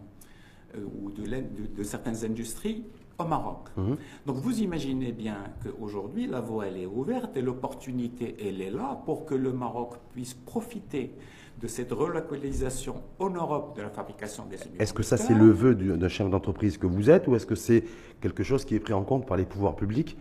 euh, 0.77 0.85
ou 1.01 1.11
de, 1.11 1.25
de, 1.25 1.83
certaines 1.83 2.25
industries 2.25 2.85
au 3.21 3.27
Maroc. 3.27 3.69
Mhm. 3.77 3.97
Donc 4.27 4.37
vous 4.37 4.61
imaginez 4.61 5.13
bien 5.13 5.39
qu'aujourd'hui, 5.63 6.27
la 6.27 6.41
voie 6.41 6.67
elle 6.67 6.79
est 6.79 6.87
ouverte 6.87 7.37
et 7.37 7.43
l'opportunité 7.43 8.37
elle 8.41 8.61
est 8.61 8.71
là 8.71 9.01
pour 9.05 9.27
que 9.27 9.35
le 9.35 9.53
Maroc 9.53 9.95
puisse 10.13 10.35
profiter 10.35 11.15
de 11.61 11.67
cette 11.67 11.93
relocalisation 11.93 13.03
en 13.19 13.31
Europe 13.31 13.77
de 13.77 13.83
la 13.83 13.91
fabrication 13.91 14.47
des 14.47 14.57
Est-ce 14.79 14.95
que 14.95 15.03
ça 15.03 15.17
c'est 15.17 15.35
le 15.35 15.51
vœu 15.51 15.75
d'un 15.75 16.09
chef 16.09 16.31
d'entreprise 16.31 16.79
que 16.79 16.87
vous 16.87 17.11
êtes 17.11 17.29
ou 17.29 17.37
est-ce 17.37 17.47
que 17.47 17.55
c'est 17.55 17.85
quelque 18.21 18.43
chose 18.43 18.65
qui 18.65 18.75
est 18.75 18.81
pris 18.81 18.95
en 18.95 19.03
compte 19.03 19.27
par 19.27 19.37
les 19.37 19.45
pouvoirs 19.45 19.77
publics, 19.77 20.17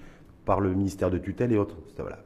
par 0.46 0.60
le 0.60 0.74
ministère 0.74 1.10
de 1.10 1.18
tutelle 1.18 1.54
et 1.54 1.58
autres? 1.58 1.78
Voilà. 1.98 2.20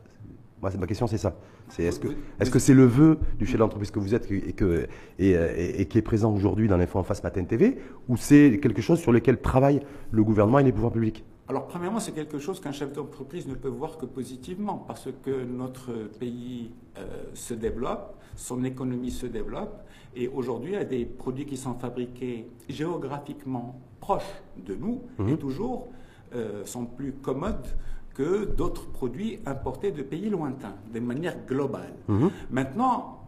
Moi, 0.61 0.71
ma 0.79 0.87
question, 0.87 1.07
c'est 1.07 1.17
ça. 1.17 1.35
C'est 1.69 1.83
est-ce 1.83 1.99
que 1.99 2.07
est-ce 2.39 2.51
que 2.51 2.59
c'est 2.59 2.73
le 2.73 2.85
vœu 2.85 3.17
du 3.39 3.45
chef 3.45 3.57
d'entreprise 3.57 3.89
que 3.91 3.99
vous 3.99 4.13
êtes 4.13 4.29
et, 4.31 4.53
que, 4.53 4.87
et, 5.19 5.85
qui 5.87 5.97
est 5.97 6.01
présent 6.03 6.33
aujourd'hui 6.33 6.67
dans 6.67 6.77
l'Info 6.77 6.99
en 6.99 7.03
face 7.03 7.23
Matin 7.23 7.43
TV, 7.43 7.77
ou 8.09 8.17
c'est 8.17 8.59
quelque 8.61 8.81
chose 8.81 8.99
sur 8.99 9.11
lequel 9.11 9.41
travaillent 9.41 9.81
le 10.11 10.23
gouvernement 10.23 10.59
et 10.59 10.63
les 10.63 10.71
pouvoirs 10.71 10.91
publics? 10.91 11.23
Alors, 11.49 11.67
premièrement, 11.67 11.99
c'est 11.99 12.13
quelque 12.13 12.39
chose 12.39 12.61
qu'un 12.61 12.71
chef 12.71 12.93
d'entreprise 12.93 13.47
ne 13.47 13.55
peut 13.55 13.67
voir 13.67 13.97
que 13.97 14.05
positivement, 14.05 14.77
parce 14.87 15.09
que 15.23 15.43
notre 15.43 15.91
pays 16.19 16.71
euh, 16.97 17.01
se 17.33 17.53
développe, 17.53 18.15
son 18.35 18.63
économie 18.63 19.11
se 19.11 19.25
développe, 19.25 19.83
et 20.15 20.27
aujourd'hui, 20.29 20.71
il 20.71 20.75
y 20.75 20.77
a 20.77 20.85
des 20.85 21.05
produits 21.05 21.45
qui 21.45 21.57
sont 21.57 21.73
fabriqués 21.73 22.47
géographiquement 22.69 23.79
proches 23.99 24.41
de 24.65 24.75
nous, 24.75 25.01
et 25.19 25.23
Mhm. 25.31 25.37
toujours 25.37 25.87
euh, 26.35 26.65
sont 26.65 26.85
plus 26.85 27.11
commodes 27.11 27.67
que 28.13 28.45
d'autres 28.45 28.87
produits 28.87 29.39
importés 29.45 29.91
de 29.91 30.03
pays 30.03 30.29
lointains, 30.29 30.75
de 30.93 30.99
manière 30.99 31.35
globale. 31.47 31.93
Mhm. 32.07 32.29
Maintenant, 32.51 33.27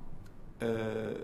euh, 0.62 1.16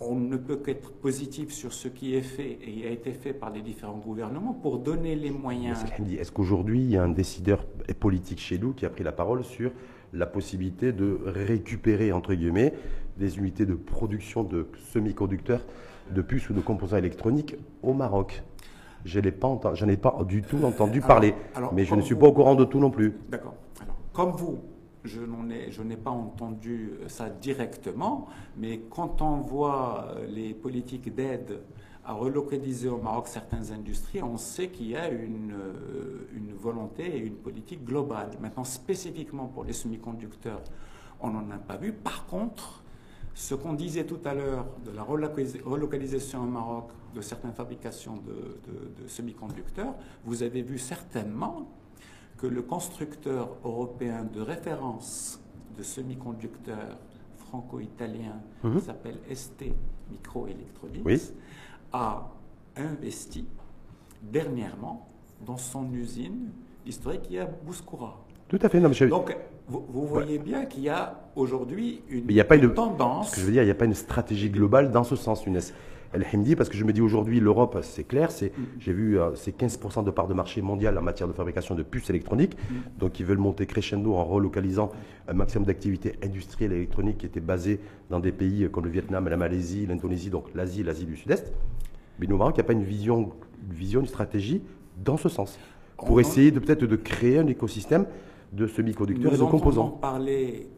on 0.00 0.14
ne 0.14 0.36
peut 0.36 0.56
qu'être 0.56 0.92
positif 0.92 1.52
sur 1.52 1.72
ce 1.72 1.88
qui 1.88 2.14
est 2.14 2.22
fait 2.22 2.58
et 2.66 2.86
a 2.86 2.90
été 2.90 3.12
fait 3.12 3.32
par 3.32 3.50
les 3.50 3.62
différents 3.62 3.98
gouvernements 3.98 4.52
pour 4.52 4.78
donner 4.78 5.16
les 5.16 5.30
moyens. 5.30 5.84
Est-ce 6.18 6.32
qu'aujourd'hui, 6.32 6.80
il 6.80 6.90
y 6.90 6.96
a 6.96 7.02
un 7.02 7.08
décideur 7.08 7.64
politique 7.98 8.40
chez 8.40 8.58
nous 8.58 8.72
qui 8.72 8.84
a 8.84 8.90
pris 8.90 9.04
la 9.04 9.12
parole 9.12 9.42
sur 9.44 9.70
la 10.12 10.26
possibilité 10.26 10.92
de 10.92 11.18
récupérer, 11.24 12.12
entre 12.12 12.34
guillemets, 12.34 12.74
des 13.16 13.38
unités 13.38 13.64
de 13.64 13.74
production 13.74 14.44
de 14.44 14.66
semi-conducteurs, 14.92 15.64
de 16.10 16.22
puces 16.22 16.50
ou 16.50 16.52
de 16.52 16.60
composants 16.60 16.98
électroniques 16.98 17.56
au 17.82 17.94
Maroc? 17.94 18.42
Je 19.06 19.20
n'ai 19.20 19.30
pas, 19.32 19.56
pas 19.56 20.24
du 20.24 20.42
tout 20.42 20.62
entendu 20.64 20.98
alors- 20.98 21.08
parler, 21.08 21.34
alors, 21.54 21.72
mais 21.72 21.84
je 21.84 21.94
ne 21.94 22.00
suis 22.02 22.14
vous- 22.14 22.20
pas 22.20 22.26
au 22.26 22.32
courant 22.32 22.54
de 22.56 22.64
tout 22.64 22.80
non 22.80 22.90
plus. 22.90 23.14
D'accord. 23.28 23.54
Comme 24.12 24.32
vous, 24.32 24.58
je 25.04 25.20
n'en 25.20 25.48
ai, 25.50 25.70
je 25.70 25.82
n'ai 25.82 25.96
pas 25.96 26.10
entendu 26.10 26.92
ça 27.06 27.28
directement, 27.30 28.26
mais 28.56 28.80
quand 28.90 29.22
on 29.22 29.36
voit 29.36 30.08
euh, 30.16 30.26
les 30.26 30.52
politiques 30.54 31.14
d'aide 31.14 31.60
à 32.04 32.12
relocaliser 32.14 32.88
au 32.88 32.98
Maroc 32.98 33.26
certaines 33.28 33.72
industries, 33.72 34.22
on 34.22 34.36
sait 34.36 34.68
qu'il 34.68 34.88
y 34.88 34.96
a 34.96 35.08
une, 35.08 35.52
euh, 35.52 36.28
une 36.34 36.52
volonté 36.54 37.04
et 37.16 37.18
une 37.18 37.34
politique 37.36 37.84
globale. 37.84 38.30
Maintenant, 38.40 38.64
spécifiquement 38.64 39.46
pour 39.46 39.64
les 39.64 39.72
semi-conducteurs, 39.72 40.62
on 41.20 41.30
n'en 41.30 41.48
a 41.50 41.58
pas 41.58 41.76
vu. 41.76 41.92
Par 41.92 42.26
contre, 42.26 42.82
ce 43.34 43.54
qu'on 43.54 43.74
disait 43.74 44.04
tout 44.04 44.20
à 44.24 44.34
l'heure 44.34 44.66
de 44.84 44.90
la 44.92 45.02
relocalisa- 45.02 45.62
relocalisation 45.64 46.42
au 46.42 46.46
Maroc 46.46 46.88
de 47.16 47.22
certaines 47.22 47.52
fabrications 47.54 48.16
de, 48.18 48.58
de- 48.70 49.02
de 49.02 49.08
semi-conducteurs, 49.08 49.94
vous 50.24 50.42
avez 50.42 50.60
vu 50.62 50.78
certainement 50.78 51.66
que 52.36 52.46
le 52.46 52.60
constructeur 52.60 53.56
européen 53.64 54.24
de 54.24 54.40
référence 54.42 55.40
de 55.78 55.82
semi-conducteurs 55.82 56.98
franco-italien, 57.38 58.36
Mhm. 58.62 58.78
qui 58.78 58.84
s'appelle 58.84 59.18
ST 59.30 59.72
Microelectronics, 60.10 61.02
Oui. 61.06 61.20
a 61.92 62.28
investi 62.76 63.46
dernièrement 64.22 65.08
dans 65.44 65.56
son 65.56 65.90
usine 65.94 66.50
historique 66.84 67.22
qui 67.22 67.36
est 67.36 67.40
à 67.40 67.46
Bouskoura. 67.46 68.22
Tout 68.48 68.58
à 68.62 68.68
fait. 68.68 68.78
Non, 68.80 68.92
je- 68.92 69.06
Donc, 69.06 69.34
vous, 69.66 69.84
vous 69.88 70.06
voyez 70.06 70.38
bien 70.38 70.66
qu'il 70.66 70.82
y 70.82 70.88
a 70.88 71.18
aujourd'hui 71.34 72.02
une 72.08 72.24
Mais 72.26 72.32
il 72.32 72.36
n'y 72.36 72.40
a 72.40 72.44
pas 72.44 72.56
une 72.56 72.72
tendance. 72.74 73.30
Ce 73.30 73.34
que 73.36 73.40
je 73.40 73.46
veux 73.46 73.52
dire, 73.52 73.62
il 73.62 73.66
n'y 73.66 73.70
a 73.72 73.74
pas 73.74 73.86
une 73.86 73.94
stratégie 73.94 74.50
globale 74.50 74.90
dans 74.90 75.02
ce 75.04 75.16
sens, 75.16 75.44
Younes. 75.44 75.60
El 76.16 76.24
Hamdi, 76.32 76.56
parce 76.56 76.70
que 76.70 76.76
je 76.76 76.84
me 76.84 76.92
dis 76.92 77.02
aujourd'hui, 77.02 77.40
l'Europe, 77.40 77.78
c'est 77.82 78.04
clair, 78.04 78.30
c'est, 78.30 78.50
j'ai 78.78 78.92
vu, 78.92 79.20
euh, 79.20 79.34
c'est 79.34 79.56
15% 79.56 80.02
de 80.02 80.10
part 80.10 80.26
de 80.26 80.34
marché 80.34 80.62
mondial 80.62 80.96
en 80.96 81.02
matière 81.02 81.28
de 81.28 81.34
fabrication 81.34 81.74
de 81.74 81.82
puces 81.82 82.08
électroniques. 82.08 82.56
Donc, 82.98 83.20
ils 83.20 83.26
veulent 83.26 83.36
monter 83.38 83.66
crescendo 83.66 84.14
en 84.14 84.24
relocalisant 84.24 84.90
un 85.28 85.34
maximum 85.34 85.66
d'activités 85.66 86.14
industrielles 86.24 86.72
électroniques 86.72 87.18
qui 87.18 87.26
étaient 87.26 87.40
basées 87.40 87.80
dans 88.08 88.18
des 88.18 88.32
pays 88.32 88.68
comme 88.72 88.84
le 88.84 88.90
Vietnam, 88.90 89.28
la 89.28 89.36
Malaisie, 89.36 89.86
l'Indonésie, 89.86 90.30
donc 90.30 90.46
l'Asie, 90.54 90.82
l'Asie 90.82 91.04
du 91.04 91.16
Sud-Est. 91.16 91.52
Mais 92.18 92.26
nous, 92.26 92.36
au 92.36 92.38
Maroc, 92.38 92.54
il 92.56 92.60
n'y 92.60 92.64
a 92.64 92.66
pas 92.66 92.72
une 92.72 92.84
vision, 92.84 93.32
une 93.68 93.76
vision, 93.76 94.00
une 94.00 94.06
stratégie 94.06 94.62
dans 95.04 95.18
ce 95.18 95.28
sens. 95.28 95.58
Pour 95.98 96.18
essayer 96.20 96.50
de 96.50 96.60
peut-être 96.60 96.84
de 96.84 96.96
créer 96.96 97.38
un 97.38 97.46
écosystème 97.46 98.06
de 98.52 98.66
semi-conducteurs 98.66 99.34
et 99.34 99.38
de 99.38 99.42
composants. 99.42 99.90
parler 99.90 100.68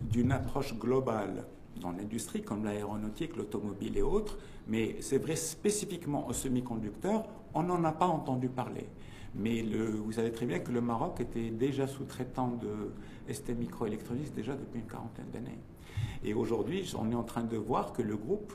d'une 0.00 0.30
approche 0.30 0.78
globale 0.78 1.44
dans 1.80 1.92
l'industrie, 1.92 2.42
comme 2.42 2.64
l'aéronautique, 2.64 3.36
l'automobile 3.36 3.96
et 3.96 4.02
autres, 4.02 4.38
mais 4.68 4.96
c'est 5.00 5.18
vrai 5.18 5.36
spécifiquement 5.36 6.26
aux 6.28 6.32
semi-conducteurs, 6.32 7.24
on 7.54 7.62
n'en 7.62 7.82
a 7.84 7.92
pas 7.92 8.06
entendu 8.06 8.48
parler. 8.48 8.86
Mais 9.34 9.62
le, 9.62 9.86
vous 9.90 10.12
savez 10.12 10.32
très 10.32 10.46
bien 10.46 10.60
que 10.60 10.72
le 10.72 10.80
Maroc 10.80 11.20
était 11.20 11.50
déjà 11.50 11.86
sous-traitant 11.86 12.48
de 12.48 13.32
ST 13.32 13.50
Microelectronics 13.50 14.34
déjà 14.34 14.54
depuis 14.54 14.80
une 14.80 14.86
quarantaine 14.86 15.26
d'années. 15.32 15.58
Et 16.24 16.34
aujourd'hui, 16.34 16.92
on 16.98 17.10
est 17.10 17.14
en 17.14 17.22
train 17.22 17.42
de 17.42 17.56
voir 17.56 17.92
que 17.92 18.02
le 18.02 18.16
groupe 18.16 18.52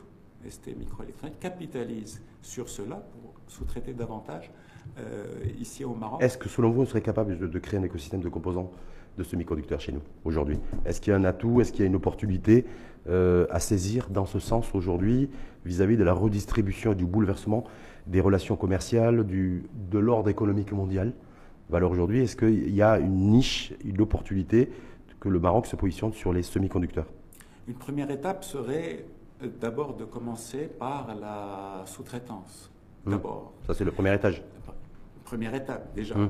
ST 0.50 0.76
Microelectronics 0.78 1.39
capitalise 1.39 2.22
sur 2.41 2.67
cela 2.67 2.95
pour 2.95 3.34
sous-traiter 3.48 3.93
davantage 3.93 4.52
euh, 4.98 5.26
ici 5.60 5.86
au 5.86 5.93
Maroc. 5.93 6.22
Est-ce 6.24 6.38
que 6.38 6.50
selon 6.50 6.72
vous, 6.72 6.82
on 6.82 6.86
serait 6.86 7.02
capable 7.02 7.38
de, 7.38 7.48
de 7.48 7.60
créer 7.60 7.80
un 7.80 7.84
écosystème 7.84 8.22
de 8.22 8.30
composants 8.30 8.72
de 9.17 9.24
semi-conducteurs 9.24 9.80
chez 9.80 9.91
nous 9.91 10.02
aujourd'hui? 10.24 10.58
Est-ce 10.86 11.00
qu'il 11.00 11.12
y 11.12 11.13
a 11.13 11.19
un 11.19 11.24
atout? 11.26 11.62
Est-ce 11.62 11.72
qu'il 11.72 11.82
y 11.82 11.84
a 11.84 11.88
une 11.88 11.95
opportunité? 11.95 12.65
Euh, 13.10 13.48
à 13.50 13.60
saisir 13.60 14.10
dans 14.10 14.26
ce 14.26 14.40
sens 14.40 14.76
aujourd'hui 14.76 15.30
vis-à-vis 15.66 15.98
de 15.98 16.04
la 16.04 16.14
redistribution 16.14 16.92
et 16.94 16.96
du 16.96 17.06
bouleversement 17.06 17.64
des 18.08 18.22
relations 18.22 18.56
commerciales, 18.56 19.26
du, 19.26 19.64
de 19.92 20.00
l'ordre 20.00 20.30
économique 20.30 20.72
mondial 20.72 21.14
Alors 21.74 21.92
aujourd'hui, 21.92 22.22
est-ce 22.22 22.36
qu'il 22.36 22.74
y 22.74 22.82
a 22.82 23.00
une 23.00 23.30
niche, 23.30 23.74
une 23.86 24.02
opportunité 24.02 24.72
que 25.20 25.30
le 25.30 25.40
Maroc 25.40 25.68
se 25.68 25.76
positionne 25.76 26.14
sur 26.14 26.34
les 26.34 26.44
semi-conducteurs? 26.44 27.08
Une 27.68 27.76
première 27.76 28.12
étape 28.12 28.44
serait 28.44 29.06
euh, 29.42 29.48
d'abord 29.60 29.96
de 29.96 30.04
commencer 30.04 30.68
par 30.68 31.16
la 31.20 31.84
sous-traitance. 31.86 32.72
Hum. 33.06 33.14
D'abord. 33.14 33.54
Ça, 33.66 33.74
c'est 33.74 33.86
le 33.86 33.92
premier 33.92 34.14
étage. 34.14 34.44
Première 35.24 35.56
étape 35.56 35.94
déjà. 35.96 36.16
Hum. 36.16 36.30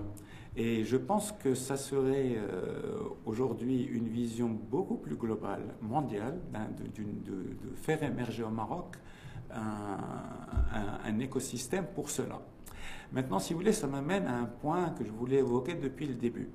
Et 0.58 0.84
je 0.84 0.98
pense 0.98 1.32
que 1.32 1.56
ça 1.56 1.78
serait 1.78 2.36
euh, 2.36 3.00
aujourd'hui 3.26 3.84
une 3.84 4.08
vision 4.08 4.50
beaucoup 4.50 4.98
plus 4.98 5.16
globale, 5.16 5.64
mondiale, 5.82 6.40
d'un- 6.52 6.68
de, 6.68 7.76
faire 7.76 8.04
émerger 8.04 8.44
au 8.44 8.50
Maroc 8.50 8.98
un 9.54 11.20
écosystème 11.20 11.86
pour 11.94 12.10
cela. 12.10 12.42
Maintenant, 13.12 13.40
si 13.40 13.54
vous 13.54 13.60
voulez, 13.60 13.74
ça 13.74 13.88
m'amène 13.88 14.26
à 14.28 14.38
un 14.38 14.46
point 14.46 14.90
que 14.92 15.04
je 15.04 15.12
voulais 15.12 15.38
évoquer 15.38 15.74
depuis 15.74 16.08
le 16.08 16.16
début. 16.16 16.50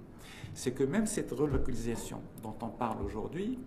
C'est 0.54 0.72
que 0.72 0.84
même 0.84 1.06
cette 1.06 1.30
relocalisation 1.32 2.22
dont 2.42 2.54
on 2.62 2.68
parle 2.68 3.02
aujourd'hui 3.02 3.58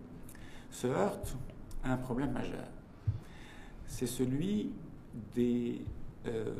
se 0.72 0.88
heurte 0.88 1.36
à 1.84 1.94
un 1.94 1.98
problème 1.98 2.32
majeur. 2.32 2.68
C'est 3.86 4.08
celui 4.08 4.72
des 5.36 5.86
euh, 6.26 6.56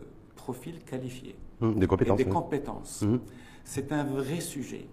profils 0.50 0.80
qualifiés 0.84 1.36
Hum, 1.62 1.76
Des 1.78 1.84
et 1.84 1.88
compétences. 1.88 2.18
des 2.18 2.24
oui. 2.24 2.30
compétences. 2.32 3.02
Hum. 3.04 3.20
C'est 3.66 3.92
un 3.92 4.04
vrai 4.06 4.40
sujet. 4.40 4.86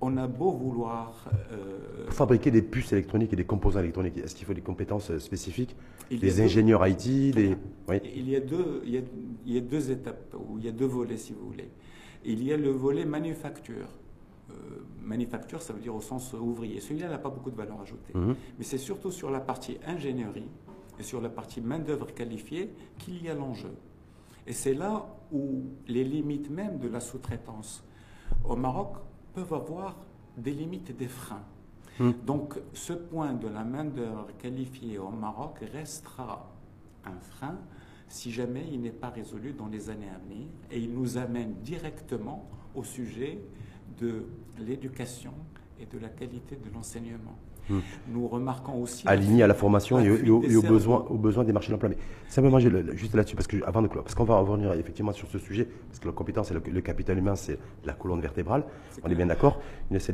On 0.00 0.16
a 0.16 0.26
beau 0.26 0.52
vouloir. 0.52 1.28
euh, 1.52 2.04
Pour 2.06 2.14
fabriquer 2.14 2.50
des 2.50 2.62
puces 2.62 2.92
électroniques 2.92 3.32
et 3.32 3.36
des 3.36 3.44
composants 3.44 3.80
électroniques, 3.80 4.16
est-ce 4.18 4.34
qu'il 4.34 4.46
faut 4.46 4.54
des 4.54 4.60
compétences 4.62 5.10
euh, 5.10 5.18
spécifiques 5.18 5.76
Des 6.10 6.16
deux- 6.18 6.40
ingénieurs 6.40 6.86
IT 6.86 7.32
des... 7.34 7.56
Oui. 7.88 7.96
Il 8.14 8.28
y, 8.30 8.36
a 8.36 8.40
deux, 8.40 8.82
il, 8.84 8.92
y 8.94 8.98
a, 8.98 9.02
il 9.46 9.52
y 9.54 9.58
a 9.58 9.60
deux 9.60 9.90
étapes, 9.90 10.34
ou 10.38 10.58
il 10.58 10.64
y 10.64 10.68
a 10.68 10.72
deux 10.72 10.86
volets 10.86 11.16
si 11.18 11.32
vous 11.34 11.46
voulez. 11.50 11.68
Il 12.24 12.42
y 12.42 12.52
a 12.52 12.56
le 12.56 12.70
volet 12.70 13.04
manufacture. 13.04 13.88
Euh, 14.50 14.54
manufacture, 15.02 15.60
ça 15.60 15.72
veut 15.74 15.80
dire 15.80 15.94
au 15.94 16.00
sens 16.00 16.32
ouvrier. 16.34 16.80
Celui-là 16.80 17.08
n'a 17.08 17.18
pas 17.18 17.30
beaucoup 17.30 17.50
de 17.50 17.56
valeur 17.56 17.80
ajoutée. 17.80 18.14
Mhm. 18.14 18.34
Mais 18.58 18.64
c'est 18.64 18.78
surtout 18.78 19.10
sur 19.10 19.30
la 19.30 19.40
partie 19.40 19.78
ingénierie 19.86 20.48
et 20.98 21.02
sur 21.02 21.20
la 21.20 21.28
partie 21.28 21.60
main-d'œuvre 21.60 22.14
qualifiée 22.14 22.70
qu'il 22.98 23.22
y 23.22 23.28
a 23.28 23.34
l'enjeu. 23.34 23.70
Et 24.46 24.52
c'est 24.52 24.74
là 24.74 25.06
où 25.32 25.62
les 25.86 26.04
limites 26.04 26.50
même 26.50 26.78
de 26.78 26.88
la 26.88 27.00
sous-traitance 27.00 27.84
au 28.44 28.56
Maroc 28.56 28.96
peuvent 29.32 29.54
avoir 29.54 29.96
des 30.36 30.52
limites 30.52 30.90
et 30.90 30.94
des 30.94 31.08
freins. 31.08 31.44
Hmm. 31.98 32.12
Donc 32.26 32.60
ce 32.72 32.92
point 32.92 33.32
de 33.34 33.48
la 33.48 33.64
main-d'œuvre 33.64 34.28
qualifiée 34.38 34.98
au 34.98 35.10
Maroc 35.10 35.58
restera 35.72 36.52
un 37.04 37.18
frein 37.20 37.58
si 38.08 38.30
jamais 38.30 38.66
il 38.70 38.80
n'est 38.80 38.90
pas 38.90 39.10
résolu 39.10 39.52
dans 39.52 39.68
les 39.68 39.90
années 39.90 40.10
à 40.10 40.18
venir 40.18 40.46
et 40.70 40.78
il 40.78 40.92
nous 40.92 41.16
amène 41.16 41.54
directement 41.62 42.48
au 42.74 42.84
sujet 42.84 43.40
de 43.98 44.26
l'éducation 44.58 45.32
et 45.80 45.86
de 45.86 45.98
la 45.98 46.08
qualité 46.08 46.56
de 46.56 46.72
l'enseignement. 46.72 47.38
Hmm. 47.70 47.78
Nous 48.12 48.28
remarquons 48.28 48.82
aussi 48.82 49.08
aligné 49.08 49.42
à 49.42 49.46
la 49.46 49.54
formation 49.54 49.98
et, 49.98 50.10
au- 50.10 50.16
et 50.16 50.30
au- 50.30 50.40
Des 50.40 50.52
et 50.52 50.56
aux, 50.56 50.62
besoins, 50.62 51.04
aux 51.08 51.16
besoins 51.16 51.44
des 51.44 51.52
marchés 51.52 51.68
de 51.68 51.72
l'emploi. 51.72 51.88
Mais 51.88 51.96
simplement, 52.28 52.58
juste 52.58 53.14
là-dessus, 53.14 53.36
parce 53.36 53.46
que 53.46 53.56
avant 53.64 53.80
de 53.80 53.88
parce 53.88 54.14
qu'on 54.14 54.24
va 54.24 54.38
revenir 54.38 54.72
effectivement 54.74 55.12
sur 55.12 55.28
ce 55.28 55.38
sujet, 55.38 55.66
parce 55.88 55.98
que 55.98 56.06
la 56.06 56.12
compétence 56.12 56.50
et 56.50 56.54
le, 56.54 56.60
le 56.70 56.80
capital 56.82 57.16
humain, 57.16 57.36
c'est 57.36 57.58
la 57.84 57.94
colonne 57.94 58.20
vertébrale. 58.20 58.64
On 59.02 59.08
est 59.08 59.14
bien 59.14 59.26
d'accord. 59.26 59.60
Mais 59.90 59.98
tout 59.98 60.12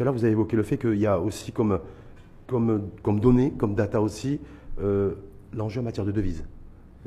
à 0.00 0.04
l'heure, 0.04 0.14
vous 0.14 0.24
avez 0.24 0.32
évoqué 0.32 0.56
le 0.56 0.62
fait 0.62 0.78
qu'il 0.78 0.96
y 0.98 1.06
a 1.06 1.20
aussi 1.20 1.52
comme, 1.52 1.80
comme, 2.46 2.88
comme 3.02 3.20
données, 3.20 3.52
comme 3.58 3.74
data 3.74 4.00
aussi, 4.00 4.40
euh, 4.80 5.14
l'enjeu 5.52 5.80
en 5.80 5.84
matière 5.84 6.06
de 6.06 6.12
devises. 6.12 6.44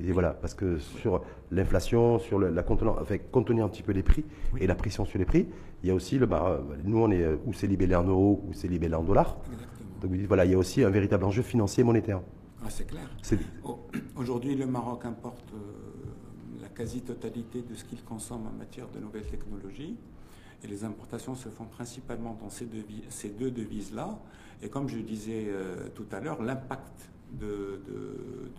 Et 0.02 0.12
voilà, 0.14 0.30
parce 0.30 0.54
que 0.54 0.78
sur 0.78 1.22
l'inflation, 1.52 2.20
sur 2.20 2.40
le- 2.40 2.50
la 2.52 2.64
contenant, 2.64 2.96
enfin, 3.02 3.18
contenir 3.32 3.66
un 3.66 3.68
petit 3.68 3.84
peu 3.84 3.92
les 3.92 4.04
prix 4.04 4.24
Oui. 4.54 4.60
et 4.64 4.68
la 4.68 4.76
pression 4.76 5.04
sur 5.04 5.20
les 5.20 5.26
prix, 5.26 5.46
il 5.84 5.90
y 5.90 5.92
a 5.92 5.96
aussi 5.96 6.18
le, 6.18 6.26
bah, 6.26 6.62
nous 6.86 7.00
on 7.00 7.12
est 7.12 7.22
euh, 7.22 7.36
ou 7.46 7.52
c'est 7.54 7.68
libellé 7.68 7.96
en 7.96 8.04
euros 8.06 8.42
ou 8.48 8.54
c'est 8.54 8.68
libellé 8.70 8.96
en 8.96 9.04
dollars. 9.04 9.36
Exactement. 9.52 9.79
Donc 10.00 10.12
vous 10.12 10.18
dites 10.18 10.28
voilà, 10.28 10.46
il 10.46 10.52
y 10.52 10.56
a 10.56 10.58
aussi 10.58 10.84
un 10.84 10.90
véritable 10.90 11.24
enjeu 11.26 11.42
financier 11.42 11.82
et 11.82 11.84
monétaire. 11.84 12.22
Ah, 12.64 12.70
c'est 12.70 12.86
clair. 12.86 13.10
Au- 13.64 13.80
Aujourd'hui, 14.16 14.56
le 14.56 14.66
Maroc 14.66 15.06
importe 15.06 15.54
euh, 15.54 16.62
la 16.62 16.68
quasi-totalité 16.68 17.62
de 17.62 17.74
ce 17.74 17.84
qu'il 17.86 18.04
consomme 18.04 18.48
en 18.48 18.58
matière 18.58 18.88
de 18.90 19.00
nouvelles 19.00 19.28
technologies. 19.28 19.96
Et 20.64 20.68
les 20.68 20.84
importations 20.84 21.36
se 21.36 21.48
font 21.48 21.66
principalement 21.66 22.38
dans 22.42 22.50
ces, 22.50 22.66
deux 23.30 23.52
devises-là. 23.52 24.20
Et 24.62 24.68
comme 24.68 24.90
je 24.90 24.98
disais 24.98 25.46
euh, 25.48 25.88
tout 25.96 26.06
à 26.12 26.20
l'heure, 26.20 26.42
l'impact 26.42 27.10
de, 27.32 27.82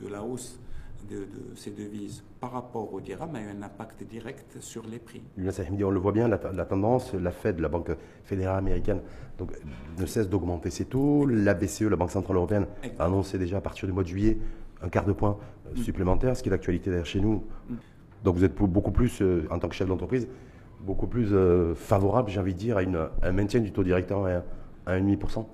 la 0.09 0.23
hausse 0.23 0.59
de, 1.09 1.27
ces 1.55 1.71
devises 1.71 2.23
par 2.41 2.53
rapport 2.53 2.93
au 2.93 3.01
dirham 3.01 3.35
a 3.35 3.41
eu 3.41 3.49
un 3.49 3.63
impact 3.63 4.05
direct 4.05 4.57
sur 4.61 4.87
les 4.87 4.99
prix. 4.99 5.23
On 5.39 5.91
le 5.91 5.99
voit 5.99 6.13
bien, 6.13 6.29
la, 6.29 6.39
tendance, 6.39 7.15
la 7.15 7.31
Fed, 7.31 7.61
la 7.61 7.69
Banque 7.69 7.91
fédérale 8.25 8.59
américaine, 8.59 9.01
donc, 9.39 9.53
ne 9.99 10.07
cesse 10.07 10.29
d'augmenter 10.29 10.71
ses 10.71 10.85
taux. 10.85 11.27
La 11.27 11.55
BCE, 11.55 11.83
la 11.83 11.97
Banque 11.97 12.11
centrale 12.11 12.37
européenne, 12.37 12.67
a 12.99 13.05
annoncé 13.05 13.39
déjà 13.39 13.59
à 13.59 13.61
partir 13.61 13.87
du 13.87 13.93
mois 13.93 14.03
de 14.03 14.09
juillet 14.09 14.39
un 14.83 14.89
quart 14.89 15.05
de 15.05 15.13
point 15.13 15.37
euh, 15.67 15.75
mm. 15.75 15.83
supplémentaire, 15.83 16.37
ce 16.37 16.43
qui 16.43 16.49
est 16.49 16.53
l'actualité 16.53 16.91
d'ailleurs 16.91 17.07
chez 17.07 17.21
nous. 17.21 17.45
Mm. 17.69 17.75
Donc 18.25 18.37
vous 18.37 18.45
êtes 18.45 18.55
beaucoup 18.55 18.93
plus, 18.93 19.23
euh, 19.23 19.47
en 19.51 19.59
tant 19.59 19.69
que 19.69 19.75
chef 19.75 19.89
d'entreprise, 19.89 20.29
beaucoup 20.81 21.07
plus 21.07 21.29
euh, 21.33 21.75
favorable, 21.75 22.31
j'ai 22.31 22.41
envie 22.41 22.55
de 22.55 22.59
dire, 22.59 22.79
à, 22.79 22.83
un 23.23 23.33
maintien 23.33 23.61
du 23.61 23.73
taux 23.73 23.85
directeur 23.85 24.27
à, 24.87 24.99
1,5%. 24.99 25.47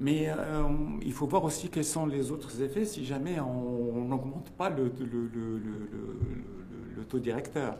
Mais 0.00 0.28
euh, 0.28 0.62
il 1.02 1.12
faut 1.12 1.26
voir 1.26 1.44
aussi 1.44 1.68
quels 1.68 1.84
sont 1.84 2.06
les 2.06 2.30
autres 2.30 2.62
effets 2.62 2.86
si 2.86 3.04
jamais 3.04 3.38
on 3.38 4.04
n'augmente 4.04 4.50
pas 4.56 4.70
le, 4.70 4.90
taux 7.08 7.18
directeur. 7.18 7.76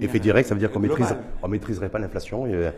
Effet 0.00 0.20
direct, 0.20 0.48
ça 0.48 0.54
veut 0.54 0.60
dire 0.60 0.70
qu'on 0.70 0.80
ne 0.80 1.48
maîtriserait 1.48 1.88
pas 1.88 1.98
l'inflation. 1.98 2.46
Et, 2.46 2.70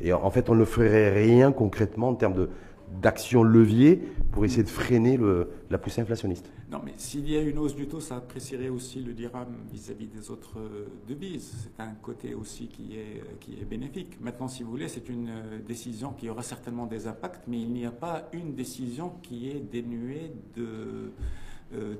et, 0.00 0.12
en 0.12 0.30
fait, 0.30 0.50
on 0.50 0.54
ne 0.54 0.64
ferait 0.64 1.10
rien 1.14 1.52
concrètement 1.52 2.08
en 2.08 2.14
termes 2.14 2.34
de, 2.34 2.50
d'action 3.00 3.42
levier 3.42 4.00
pour 4.32 4.44
essayer 4.44 4.62
de 4.62 4.68
freiner 4.68 5.16
le, 5.16 5.50
la 5.70 5.78
poussée 5.78 6.00
inflationniste. 6.00 6.50
Non, 6.70 6.80
mais 6.84 6.94
s'il 6.96 7.30
y 7.30 7.36
a 7.36 7.40
une 7.40 7.58
hausse 7.58 7.76
du 7.76 7.86
taux, 7.86 8.00
ça 8.00 8.16
apprécierait 8.16 8.68
aussi 8.68 9.00
le 9.00 9.12
dirham 9.12 9.46
vis-à-vis 9.72 10.08
des 10.08 10.30
autres 10.30 10.58
euh, 10.58 10.86
devises. 11.08 11.54
C'est 11.62 11.82
un 11.82 11.92
côté 12.02 12.34
aussi 12.34 12.66
qui 12.66 12.96
est, 12.96 13.20
euh, 13.20 13.34
qui 13.38 13.52
est 13.60 13.64
bénéfique. 13.64 14.18
Maintenant, 14.20 14.48
si 14.48 14.64
vous 14.64 14.70
voulez, 14.70 14.88
c'est 14.88 15.08
une 15.08 15.28
euh, 15.28 15.58
décision 15.64 16.12
qui 16.12 16.28
aura 16.28 16.42
certainement 16.42 16.86
des 16.86 17.06
impacts, 17.06 17.44
mais 17.46 17.60
il 17.60 17.72
n'y 17.72 17.86
a 17.86 17.92
pas 17.92 18.28
une 18.32 18.54
décision 18.54 19.12
qui 19.22 19.50
est 19.50 19.60
dénuée 19.60 20.32
de, 20.56 21.12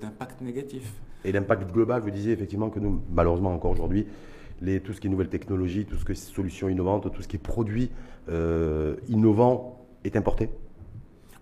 d'impact 0.01 0.41
négatif. 0.41 0.93
Et 1.25 1.31
l'impact 1.31 1.71
global, 1.73 2.03
vous 2.03 2.11
disiez 2.11 2.33
effectivement 2.33 2.71
que 2.71 2.81
nous, 2.81 3.01
malheureusement 3.13 3.55
encore 3.55 3.71
aujourd'hui, 3.71 4.07
les, 4.61 4.81
tout 4.81 4.93
ce 4.93 5.01
qui 5.01 5.07
est 5.07 5.11
nouvelles 5.11 5.29
technologies, 5.29 5.85
tout 5.85 5.97
ce 5.97 6.05
qui 6.05 6.13
est 6.13 6.17
solutions 6.17 6.69
innovantes, 6.69 7.13
tout 7.13 7.23
ce 7.23 7.29
qui 7.29 7.37
est 7.37 7.39
produit 7.39 7.91
innovant 9.09 9.87
est 10.05 10.17
importé 10.17 10.49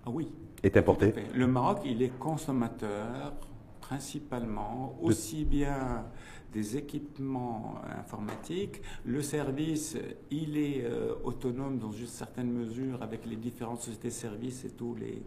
ah 0.04 0.10
oui. 0.10 0.28
Est 0.62 0.76
importé. 0.76 1.12
Le 1.34 1.46
Maroc, 1.46 1.80
il 1.84 2.02
est 2.02 2.16
consommateur 2.18 3.32
principalement 3.80 4.96
aussi 5.02 5.44
bien 5.44 6.04
des 6.52 6.76
équipements 6.76 7.76
informatiques. 7.98 8.80
Le 9.04 9.22
service, 9.22 9.96
il 10.30 10.56
est 10.56 10.84
euh, 10.84 11.14
autonome 11.24 11.78
dans 11.78 11.90
une 11.90 12.06
certaine 12.06 12.50
mesure 12.52 13.02
avec 13.02 13.26
les 13.26 13.36
différentes 13.36 13.80
sociétés 13.80 14.08
de 14.08 14.12
services 14.12 14.64
et 14.64 14.70
tous 14.70 14.94
les, 14.94 15.22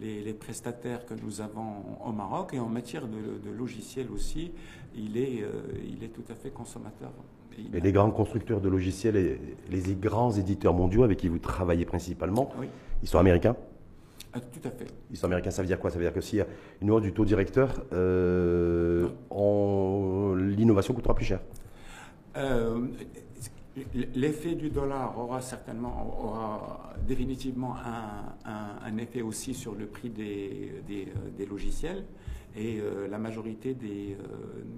les, 0.00 0.32
prestataires 0.32 1.04
que 1.06 1.14
nous 1.14 1.40
avons 1.40 1.98
au 2.04 2.12
Maroc. 2.12 2.54
Et 2.54 2.58
en 2.58 2.68
matière 2.68 3.06
de, 3.06 3.50
logiciels 3.50 4.10
aussi, 4.10 4.52
il 4.96 5.16
est, 5.16 5.42
euh, 5.42 5.50
il 5.86 6.02
est 6.02 6.08
tout 6.08 6.24
à 6.30 6.34
fait 6.34 6.50
consommateur. 6.50 7.12
Et 7.72 7.80
les 7.80 7.92
grands 7.92 8.10
constructeurs 8.10 8.60
de 8.60 8.68
logiciels 8.68 9.16
et 9.16 9.40
les 9.70 9.94
grands 9.94 10.32
éditeurs 10.32 10.74
mondiaux 10.74 11.04
avec 11.04 11.18
qui 11.18 11.28
vous 11.28 11.38
travaillez 11.38 11.84
principalement, 11.84 12.50
ils 13.02 13.08
sont 13.08 13.18
américains? 13.18 13.54
Ah, 14.34 14.40
tout 14.40 14.66
à 14.66 14.70
fait. 14.70 14.86
Ils 15.10 15.16
sont 15.16 15.26
américains, 15.26 15.50
ça 15.50 15.62
veut 15.62 15.68
dire 15.68 15.78
quoi? 15.78 15.90
Ça 15.90 15.98
veut 15.98 16.04
dire 16.04 16.12
que 16.12 16.20
s'il 16.20 16.38
y 16.40 16.42
a 16.42 16.46
une 16.80 16.90
hausse 16.90 17.02
du 17.02 17.12
taux 17.12 17.24
directeur, 17.24 17.84
euh, 17.92 19.08
l'innovation 20.36 20.92
coûtera 20.92 21.14
plus 21.14 21.24
cher. 21.24 21.40
Euh, 22.36 22.88
l'effet 23.94 24.56
du 24.56 24.70
dollar 24.70 25.16
aura 25.16 25.40
certainement, 25.40 26.18
aura 26.20 26.94
définitivement 27.06 27.76
un, 28.44 28.96
effet 28.98 29.22
aussi 29.22 29.54
sur 29.54 29.76
le 29.76 29.86
prix 29.86 30.10
des, 30.10 30.82
des, 30.86 31.46
logiciels. 31.46 32.04
Et 32.56 32.80
euh, 32.80 33.06
la 33.08 33.18
majorité 33.18 33.74
des, 33.74 34.16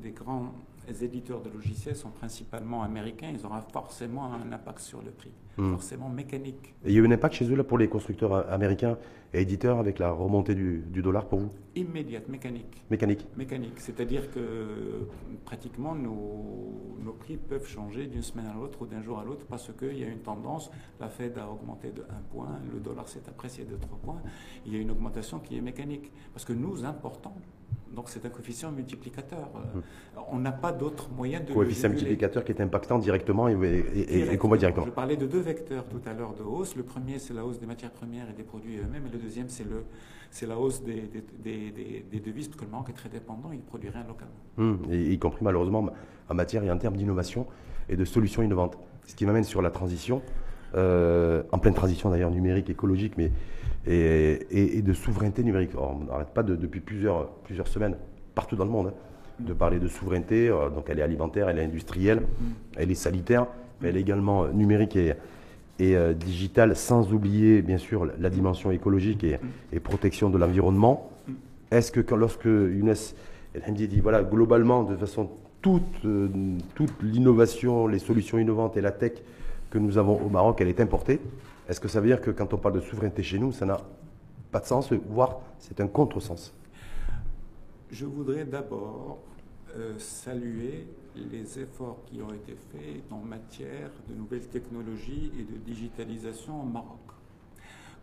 des 0.03 0.11
grands 0.11 0.53
les 0.89 1.05
éditeurs 1.05 1.41
de 1.41 1.51
logiciels 1.51 1.97
sont 1.97 2.11
principalement 2.11 2.83
américains, 2.83 3.33
ils 3.33 3.45
auront 3.45 3.61
forcément 3.73 4.33
un 4.33 4.53
impact 4.53 4.81
sur 4.81 5.03
le 5.03 5.11
prix, 5.11 5.33
hmm. 5.57 5.73
forcément 5.73 6.09
mécanique. 6.09 6.75
Et 6.85 6.91
il 6.91 6.95
y 6.95 6.99
a 6.99 7.01
eu 7.01 7.07
un 7.07 7.11
impact 7.11 7.35
chez 7.35 7.51
eux 7.51 7.57
là, 7.57 7.65
pour 7.65 7.79
les 7.79 7.89
constructeurs 7.89 8.51
américains 8.53 8.97
et 9.33 9.43
éditeurs 9.43 9.79
avec 9.79 9.99
la 9.99 10.11
remontée 10.11 10.55
du, 10.55 11.03
dollar 11.03 11.27
pour 11.27 11.41
vous? 11.41 11.51
Immédiate, 11.75 12.29
mécanique. 12.29 12.83
Mécanique 12.91 13.27
Mécanique, 13.37 13.79
c'est-à-dire 13.79 14.31
que 14.31 15.09
pratiquement 15.45 15.95
nos, 15.95 16.97
nos, 17.03 17.13
prix 17.13 17.37
peuvent 17.37 17.67
changer 17.67 18.07
d'une 18.07 18.23
semaine 18.23 18.47
à 18.47 18.55
l'autre 18.55 18.83
ou 18.83 18.87
d'un 18.87 19.03
jour 19.03 19.19
à 19.19 19.25
l'autre 19.25 19.45
parce 19.49 19.71
qu'il 19.73 19.99
y 19.99 20.05
a 20.05 20.09
une 20.09 20.21
tendance, 20.21 20.71
la 21.01 21.09
Fed 21.09 21.37
a 21.39 21.51
augmenté 21.51 21.91
de 21.91 22.03
1 22.03 22.05
point, 22.31 22.61
le 22.73 22.81
dollar 22.81 23.09
s'est 23.09 23.23
apprécié 23.29 23.65
de 23.65 23.77
3 23.77 23.99
points, 23.99 24.23
il 24.65 24.75
y 24.75 24.77
a 24.77 24.81
une 24.81 24.91
augmentation 24.91 25.39
qui 25.39 25.57
est 25.57 25.61
mécanique. 25.61 26.13
Parce 26.33 26.45
que 26.45 26.53
nous 26.53 26.85
importons 26.85 27.33
donc 27.97 28.11
c'est 28.11 28.25
un 28.27 28.29
coefficient 28.29 28.71
multiplicateur. 28.71 29.49
Euh. 29.57 29.81
On 30.31 30.39
n'a 30.39 30.53
pas 30.53 30.71
d'autre 30.71 31.09
moyen 31.17 31.41
de... 31.41 31.53
Coefficient 31.53 31.89
multiplicateur 31.89 32.45
qui 32.45 32.53
est 32.53 32.61
impactant 32.61 32.99
directement 32.99 33.49
et, 33.49 33.53
et, 33.53 34.33
et, 34.35 34.37
directement. 34.37 34.87
Je 34.87 34.91
parlais 34.91 35.17
de 35.17 35.27
deux 35.27 35.41
vecteurs 35.41 35.87
tout 35.89 36.03
à 36.07 36.13
l'heure 36.13 36.35
de 36.35 36.43
hausse. 36.43 36.77
Le 36.77 36.83
premier, 36.83 37.19
c'est 37.19 37.33
la 37.33 37.45
hausse 37.45 37.59
des 37.59 37.67
matières 37.67 37.91
premières 37.91 38.29
et 38.29 38.35
des 38.35 38.43
produits 38.43 38.77
eux-mêmes. 38.77 39.07
Et 39.07 39.11
le 39.11 39.19
deuxième, 39.19 39.49
c'est 39.49 39.65
le, 39.65 39.85
c'est 40.31 40.47
la 40.47 40.59
hausse 40.59 40.83
des, 40.83 41.11
des, 41.43 42.03
des, 42.11 42.21
devises, 42.21 42.49
parce 42.49 42.61
que 42.61 42.65
le 42.67 42.71
Maroc 42.71 42.91
est 42.91 42.93
très 42.93 43.09
dépendant, 43.09 43.51
il 43.53 43.61
produit 43.61 43.89
rien 43.89 44.05
localement. 44.07 44.35
Hmm. 44.59 44.93
y 44.93 45.19
compris 45.19 45.43
malheureusement 45.43 45.89
en 46.29 46.35
matière 46.35 46.63
et 46.65 46.71
en 46.71 46.77
termes 46.79 46.97
d'innovation 46.97 47.47
et 47.89 47.97
de 47.97 48.05
solutions 48.05 48.43
innovantes. 48.43 48.77
Ce 49.07 49.15
qui 49.15 49.25
m'amène 49.25 49.45
sur 49.45 49.63
la 49.63 49.71
transition, 49.71 50.21
euh, 50.77 51.43
en 51.53 51.59
pleine 51.59 51.75
transition 51.75 52.11
d'ailleurs 52.11 52.31
numérique, 52.31 52.71
écologique, 52.71 53.15
mais 53.17 53.31
et, 53.87 54.83
de 54.83 54.93
souveraineté 54.93 55.43
numérique. 55.45 55.71
on 55.77 56.05
n'arrête 56.05 56.29
pas 56.29 56.43
depuis 56.43 56.81
plusieurs, 56.81 57.29
plusieurs 57.45 57.69
semaines, 57.69 57.97
partout 58.35 58.57
dans 58.57 58.65
le 58.65 58.71
monde, 58.71 58.89
hein, 58.89 58.95
de 59.41 59.53
parler 59.53 59.79
de 59.79 59.89
souveraineté. 59.89 60.49
Euh, 60.49 60.71
donc 60.71 60.87
elle 60.89 60.99
est 60.99 61.03
alimentaire, 61.03 61.49
elle 61.49 61.59
est 61.59 61.65
industrielle, 61.65 62.23
elle 62.77 62.91
est 62.91 62.95
sanitaire, 62.95 63.47
mais 63.81 63.89
elle 63.89 63.97
est 63.97 64.01
également 64.01 64.45
euh, 64.45 64.53
numérique 64.53 64.97
et, 64.97 65.15
et 65.79 65.97
euh, 65.97 66.15
digitale, 66.15 66.77
sans 66.77 67.13
oublier 67.13 67.63
bien 67.63 67.79
sûr 67.79 68.09
la 68.19 68.31
dimension 68.31 68.71
écologique 68.71 69.25
et, 69.25 69.81
protection 69.81 70.31
de 70.31 70.39
l'environnement. 70.39 71.11
Est-ce 71.71 71.93
que 71.93 72.01
quand, 72.01 72.17
lorsque 72.17 72.45
Younes 72.45 72.95
El 73.55 73.75
dit, 73.75 74.01
voilà, 74.01 74.23
globalement, 74.23 74.85
de 74.85 74.97
façon 74.97 75.31
toute, 75.63 76.07
toute 76.75 77.03
l'innovation, 77.03 77.87
les 77.89 77.99
solutions 77.99 78.39
innovantes 78.39 78.77
et 78.77 78.81
la 78.81 78.93
tech 78.93 79.13
que 79.71 79.79
nous 79.79 79.99
avons 79.99 80.21
au 80.21 80.29
Maroc, 80.29 80.61
elle 80.61 80.69
est 80.69 80.81
importée 80.81 81.21
est-ce 81.69 81.81
que 81.81 81.89
ça 81.89 82.01
veut 82.01 82.07
dire 82.07 82.21
que 82.21 82.31
quand 82.31 82.53
on 82.55 82.59
parle 82.59 82.77
de 82.77 82.81
souveraineté 82.81 83.23
chez 83.23 83.39
nous, 83.39 83.51
ça 83.51 83.67
n'a 83.67 83.81
pas 84.53 84.61
de 84.61 84.67
sens, 84.67 84.93
voire 84.93 85.41
c'est 85.59 85.81
un 85.81 85.89
contresens? 85.89 86.53
Je 87.91 88.07
voudrais 88.07 88.45
d'abord 88.45 89.19
euh, 89.77 89.99
saluer 89.99 90.87
les 91.17 91.59
efforts 91.59 92.03
qui 92.07 92.23
ont 92.23 92.33
été 92.33 92.57
faits 92.71 93.03
en 93.11 93.19
matière 93.19 93.91
de 94.09 94.15
nouvelles 94.15 94.47
technologies 94.47 95.33
et 95.39 95.43
de 95.43 95.59
digitalisation 95.59 96.63
au 96.63 96.67
Maroc. 96.67 97.01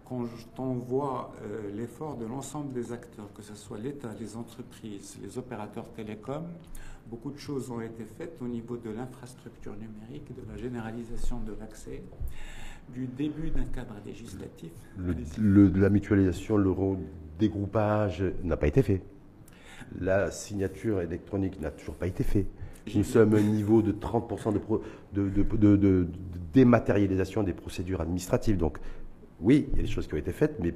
Quand 0.06 0.28
on 0.60 0.74
voit 0.74 1.32
euh, 1.44 1.72
l'effort 1.74 2.18
de 2.18 2.26
l'ensemble 2.26 2.74
des 2.74 2.92
acteurs, 2.92 3.32
que 3.34 3.42
ce 3.42 3.56
soit 3.56 3.78
l'État, 3.78 4.10
les 4.20 4.36
entreprises, 4.36 5.18
les 5.24 5.38
opérateurs 5.38 5.90
télécoms, 5.94 6.48
beaucoup 7.08 7.32
de 7.32 7.38
choses 7.38 7.70
ont 7.70 7.82
été 7.82 8.06
faites 8.18 8.38
au 8.42 8.48
niveau 8.48 8.78
de 8.78 8.90
l'infrastructure 8.90 9.74
numérique, 9.74 10.34
de 10.36 10.42
la 10.52 10.58
généralisation 10.58 11.40
de 11.40 11.54
l'accès 11.60 12.04
du 12.90 13.08
début 13.08 13.50
d'un 13.50 13.66
cadre 13.66 13.96
législatif. 14.06 14.72
Le, 14.98 15.68
la 15.70 15.90
mutualisation, 15.90 16.58
le 16.58 16.74
dégroupage 17.40 18.24
n'a 18.44 18.58
pas 18.58 18.68
été 18.68 18.82
fait. 18.82 19.02
La 20.00 20.32
signature 20.32 21.02
électronique 21.02 21.60
n'a 21.62 21.72
toujours 21.72 21.96
pas 21.96 22.08
été 22.08 22.24
fait. 22.24 22.48
Nous 22.96 23.04
sommes 23.04 23.34
à 23.36 23.38
un 23.38 23.42
niveau 23.42 23.82
de 23.82 23.94
30% 23.94 24.54
de, 25.14 25.30
de, 25.30 25.44
de, 25.78 26.08
dématérialisation 26.54 27.44
des 27.44 27.54
procédures 27.54 28.02
administratives. 28.02 28.58
Donc, 28.58 28.78
oui, 29.40 29.70
il 29.72 29.78
y 29.78 29.80
a 29.80 29.84
des 29.84 29.90
choses 29.90 30.08
qui 30.08 30.14
ont 30.14 30.18
été 30.18 30.32
faites, 30.32 30.60
mais 30.60 30.74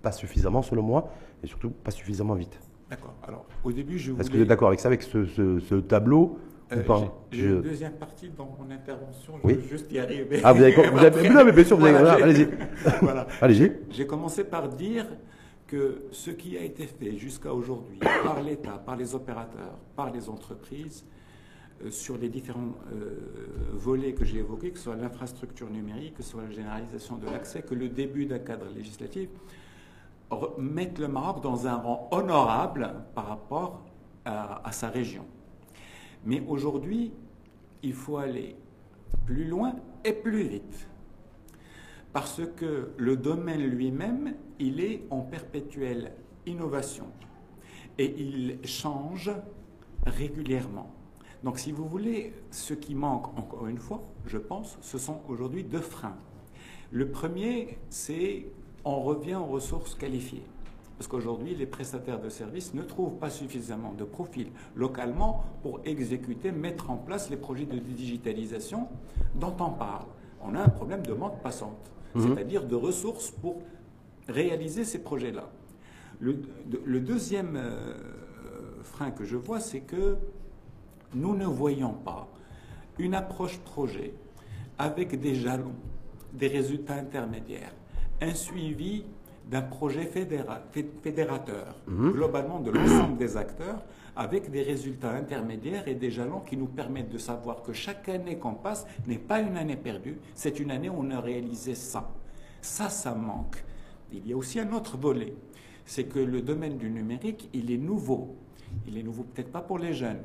pas 0.00 0.12
suffisamment 0.12 0.62
selon 0.62 0.82
moi, 0.82 1.12
et 1.42 1.46
surtout 1.46 1.70
pas 1.70 1.90
suffisamment 1.90 2.34
vite. 2.34 2.58
D'accord. 2.92 3.14
Alors, 3.26 3.46
au 3.64 3.72
début, 3.72 3.98
je 3.98 4.12
Est-ce 4.12 4.30
que 4.30 4.36
vous 4.36 4.42
êtes 4.42 4.48
d'accord 4.48 4.68
avec 4.68 4.78
ça, 4.78 4.88
avec 4.88 5.02
ce, 5.02 5.24
ce 5.26 5.74
tableau 5.76 6.38
euh, 6.72 6.82
j'ai 7.30 7.44
une 7.46 7.60
deuxième 7.60 7.92
partie 7.92 8.30
dans 8.30 8.56
mon 8.58 8.70
intervention, 8.70 9.34
je 9.44 9.48
veux 9.48 9.60
juste 9.68 9.92
y 9.92 9.98
arriver. 9.98 10.40
Ah, 10.42 10.52
vous 10.52 10.62
avez, 10.62 10.72
vous 10.72 10.98
avez 10.98 11.28
non, 11.28 11.44
mais 11.44 11.52
bien 11.52 11.64
sûr, 11.64 11.76
vous 11.76 11.84
avez, 11.84 12.22
allez-y. 12.22 12.48
voilà. 13.02 13.26
Allez-y. 13.40 13.72
J'ai 13.90 14.06
commencé 14.06 14.44
par 14.44 14.68
dire 14.70 15.06
que 15.66 16.04
ce 16.12 16.30
qui 16.30 16.56
a 16.56 16.62
été 16.62 16.86
fait 16.86 17.16
jusqu'à 17.18 17.52
aujourd'hui 17.52 17.98
par 17.98 18.42
l'État, 18.42 18.82
par 18.84 18.96
les 18.96 19.14
opérateurs, 19.14 19.78
par 19.96 20.10
les 20.10 20.30
entreprises, 20.30 21.04
euh, 21.84 21.90
sur 21.90 22.16
les 22.16 22.28
différents 22.28 22.74
euh, 22.94 23.18
volets 23.74 24.12
que 24.14 24.24
j'ai 24.24 24.38
évoqués, 24.38 24.70
que 24.70 24.78
ce 24.78 24.84
soit 24.84 24.96
l'infrastructure 24.96 25.68
numérique, 25.68 26.14
que 26.14 26.22
ce 26.22 26.30
soit 26.30 26.42
la 26.42 26.50
généralisation 26.50 27.16
de 27.16 27.26
l'accès, 27.26 27.62
que 27.62 27.74
le 27.74 27.88
début 27.88 28.24
d'un 28.24 28.38
cadre 28.38 28.66
législatif, 28.74 29.28
mettent 30.58 30.98
le 30.98 31.08
Maroc 31.08 31.42
dans 31.42 31.66
un 31.66 31.76
rang 31.76 32.08
honorable 32.10 32.94
par 33.14 33.26
rapport 33.28 33.82
à 34.24 34.70
sa 34.72 34.88
région. 34.88 35.24
Mais 36.24 36.42
aujourd'hui, 36.46 37.12
il 37.82 37.92
faut 37.92 38.18
aller 38.18 38.56
plus 39.26 39.44
loin 39.44 39.74
et 40.04 40.12
plus 40.12 40.42
vite. 40.42 40.88
Parce 42.12 42.42
que 42.56 42.90
le 42.96 43.16
domaine 43.16 43.62
lui-même, 43.62 44.34
il 44.58 44.80
est 44.80 45.02
en 45.10 45.20
perpétuelle 45.20 46.12
innovation. 46.46 47.06
Et 47.98 48.14
il 48.18 48.58
change 48.64 49.30
régulièrement. 50.06 50.90
Donc 51.42 51.58
si 51.58 51.72
vous 51.72 51.88
voulez, 51.88 52.32
ce 52.50 52.74
qui 52.74 52.94
manque, 52.94 53.36
encore 53.38 53.66
une 53.66 53.78
fois, 53.78 54.02
je 54.26 54.38
pense, 54.38 54.78
ce 54.80 54.98
sont 54.98 55.20
aujourd'hui 55.28 55.64
deux 55.64 55.80
freins. 55.80 56.16
Le 56.90 57.10
premier, 57.10 57.78
c'est 57.88 58.46
on 58.84 59.00
revient 59.00 59.36
aux 59.36 59.46
ressources 59.46 59.94
qualifiées. 59.94 60.44
Parce 60.98 61.08
qu'aujourd'hui, 61.08 61.54
les 61.54 61.66
prestataires 61.66 62.20
de 62.20 62.28
services 62.28 62.74
ne 62.74 62.82
trouvent 62.82 63.16
pas 63.16 63.30
suffisamment 63.30 63.92
de 63.92 64.04
profils 64.04 64.48
localement 64.76 65.44
pour 65.62 65.80
exécuter, 65.84 66.52
mettre 66.52 66.90
en 66.90 66.96
place 66.96 67.30
les 67.30 67.36
projets 67.36 67.66
de 67.66 67.78
digitalisation 67.78 68.88
dont 69.34 69.54
on 69.58 69.70
parle. 69.70 70.06
On 70.40 70.54
a 70.54 70.60
un 70.60 70.68
problème 70.68 71.04
de 71.04 71.12
manque 71.12 71.40
passante, 71.42 71.90
mhm. 72.14 72.22
c'est-à-dire 72.22 72.64
de 72.66 72.76
ressources 72.76 73.30
pour 73.30 73.62
réaliser 74.28 74.84
ces 74.84 75.00
projets-là. 75.00 75.50
Le, 76.20 77.00
deuxième 77.00 77.56
euh, 77.56 77.94
frein 78.84 79.10
que 79.10 79.24
je 79.24 79.36
vois, 79.36 79.58
c'est 79.58 79.80
que 79.80 80.16
nous 81.14 81.34
ne 81.34 81.46
voyons 81.46 81.94
pas 81.94 82.28
une 82.98 83.14
approche 83.14 83.58
projet 83.58 84.14
avec 84.78 85.18
des 85.18 85.34
jalons, 85.34 85.74
des 86.32 86.46
résultats 86.46 86.94
intermédiaires, 86.94 87.72
un 88.22 88.34
suivi 88.34 89.04
d'un 89.50 89.62
projet 89.62 90.06
fédérateur, 90.06 91.74
mhm. 91.86 92.12
globalement 92.12 92.60
de 92.60 92.70
l'ensemble 92.70 93.16
des 93.18 93.36
acteurs, 93.36 93.82
avec 94.14 94.50
des 94.50 94.62
résultats 94.62 95.12
intermédiaires 95.12 95.88
et 95.88 95.94
des 95.94 96.10
jalons 96.10 96.40
qui 96.40 96.56
nous 96.56 96.66
permettent 96.66 97.10
de 97.10 97.18
savoir 97.18 97.62
que 97.62 97.72
chaque 97.72 98.08
année 98.08 98.38
qu'on 98.38 98.54
passe 98.54 98.86
n'est 99.06 99.18
pas 99.18 99.40
une 99.40 99.56
année 99.56 99.76
perdue, 99.76 100.18
c'est 100.34 100.60
une 100.60 100.70
année 100.70 100.88
où 100.88 100.96
on 100.98 101.10
a 101.10 101.20
réalisé 101.20 101.74
ça. 101.74 102.10
Ça, 102.60 102.88
ça 102.88 103.14
manque. 103.14 103.62
Il 104.12 104.26
y 104.26 104.32
a 104.32 104.36
aussi 104.36 104.60
un 104.60 104.72
autre 104.72 104.96
volet, 104.96 105.34
c'est 105.84 106.04
que 106.04 106.18
le 106.18 106.42
domaine 106.42 106.78
du 106.78 106.90
numérique, 106.90 107.48
il 107.52 107.70
est 107.70 107.78
nouveau. 107.78 108.36
Il 108.86 108.96
est 108.96 109.02
nouveau 109.02 109.24
peut-être 109.24 109.50
pas 109.50 109.60
pour 109.60 109.78
les 109.78 109.92
jeunes, 109.92 110.22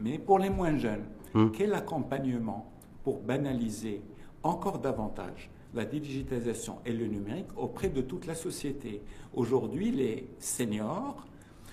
mais 0.00 0.18
pour 0.18 0.38
les 0.38 0.50
moins 0.50 0.76
jeunes. 0.76 1.04
Hmm. 1.34 1.50
Quel 1.50 1.72
accompagnement 1.74 2.70
pour 3.02 3.20
banaliser 3.20 4.02
encore 4.42 4.78
davantage 4.78 5.50
la 5.74 5.84
digitalisation 5.84 6.78
et 6.84 6.92
le 6.92 7.06
numérique 7.06 7.46
auprès 7.56 7.88
de 7.88 8.00
toute 8.00 8.26
la 8.26 8.34
société. 8.34 9.02
Aujourd'hui, 9.34 9.90
les 9.90 10.28
seniors 10.38 11.26